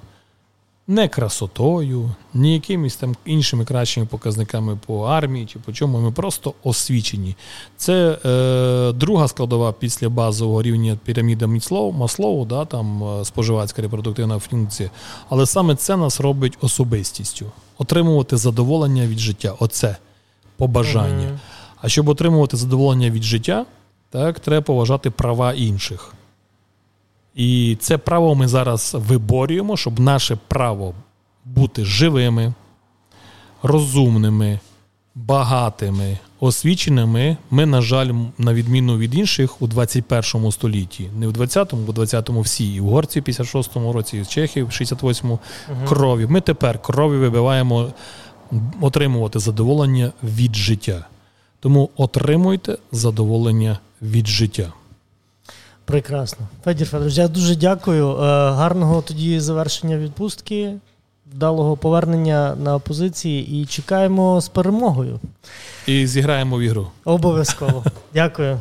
не 0.88 1.08
красотою, 1.08 2.10
ні 2.34 2.52
якимись 2.52 2.96
там 2.96 3.16
іншими 3.24 3.64
кращими 3.64 4.06
показниками 4.06 4.78
по 4.86 5.02
армії 5.02 5.46
чи 5.46 5.58
по 5.58 5.72
чому. 5.72 5.98
Ми 5.98 6.12
просто 6.12 6.54
освічені. 6.62 7.36
Це 7.76 8.18
е, 8.24 8.92
друга 8.92 9.28
складова 9.28 9.72
після 9.72 10.08
базового 10.08 10.62
рівня 10.62 10.98
піраміда 11.04 11.46
Міцлоу, 11.46 11.92
Маслоу, 11.92 12.44
да, 12.44 12.64
там 12.64 13.04
е, 13.04 13.24
споживацька 13.24 13.82
репродуктивна 13.82 14.38
функція. 14.38 14.90
Але 15.28 15.46
саме 15.46 15.74
це 15.74 15.96
нас 15.96 16.20
робить 16.20 16.58
особистістю. 16.60 17.46
Отримувати 17.78 18.36
задоволення 18.36 19.06
від 19.06 19.18
життя. 19.18 19.54
Оце 19.58 19.96
побажання. 20.56 21.26
Mm-hmm. 21.26 21.38
А 21.80 21.88
щоб 21.88 22.08
отримувати 22.08 22.56
задоволення 22.56 23.10
від 23.10 23.22
життя, 23.22 23.66
так, 24.10 24.40
треба 24.40 24.62
поважати 24.62 25.10
права 25.10 25.52
інших. 25.52 26.14
І 27.36 27.76
це 27.80 27.98
право 27.98 28.34
ми 28.34 28.48
зараз 28.48 28.96
виборюємо, 28.98 29.76
щоб 29.76 30.00
наше 30.00 30.38
право 30.48 30.94
бути 31.44 31.84
живими, 31.84 32.52
розумними, 33.62 34.60
багатими, 35.14 36.18
освіченими. 36.40 37.36
Ми, 37.50 37.66
на 37.66 37.82
жаль, 37.82 38.12
на 38.38 38.54
відміну 38.54 38.98
від 38.98 39.14
інших 39.14 39.62
у 39.62 39.66
21 39.66 40.52
столітті, 40.52 41.08
не 41.18 41.28
в 41.28 41.32
20-му, 41.32 41.82
бо 41.82 41.92
в 41.92 41.96
20-му 41.96 42.40
всі, 42.40 42.74
і 42.74 42.80
в 42.80 42.84
Горці 42.84 43.20
в 43.20 43.24
56-му 43.24 43.92
році, 43.92 44.16
і 44.16 44.20
в 44.20 44.28
Чехії 44.28 44.62
в 44.62 44.68
68-му 44.68 45.38
угу. 45.68 45.78
крові. 45.88 46.26
Ми 46.26 46.40
тепер 46.40 46.82
крові 46.82 47.16
вибиваємо 47.16 47.88
отримувати 48.80 49.38
задоволення 49.38 50.12
від 50.22 50.56
життя. 50.56 51.06
Тому 51.60 51.90
отримуйте 51.96 52.78
задоволення 52.92 53.78
від 54.02 54.26
життя. 54.26 54.72
Прекрасно. 55.86 56.46
Федір 56.64 56.86
Федорович, 56.86 57.18
я 57.18 57.28
дуже 57.28 57.56
дякую. 57.56 58.10
Е, 58.10 58.16
гарного 58.50 59.02
тоді 59.02 59.40
завершення 59.40 59.98
відпустки, 59.98 60.72
вдалого 61.34 61.76
повернення 61.76 62.56
на 62.56 62.78
позиції 62.78 63.62
і 63.62 63.66
чекаємо 63.66 64.40
з 64.40 64.48
перемогою. 64.48 65.20
І 65.86 66.06
зіграємо 66.06 66.56
в 66.56 66.60
ігру. 66.60 66.88
Обов'язково. 67.04 67.84
Дякую. 68.14 68.58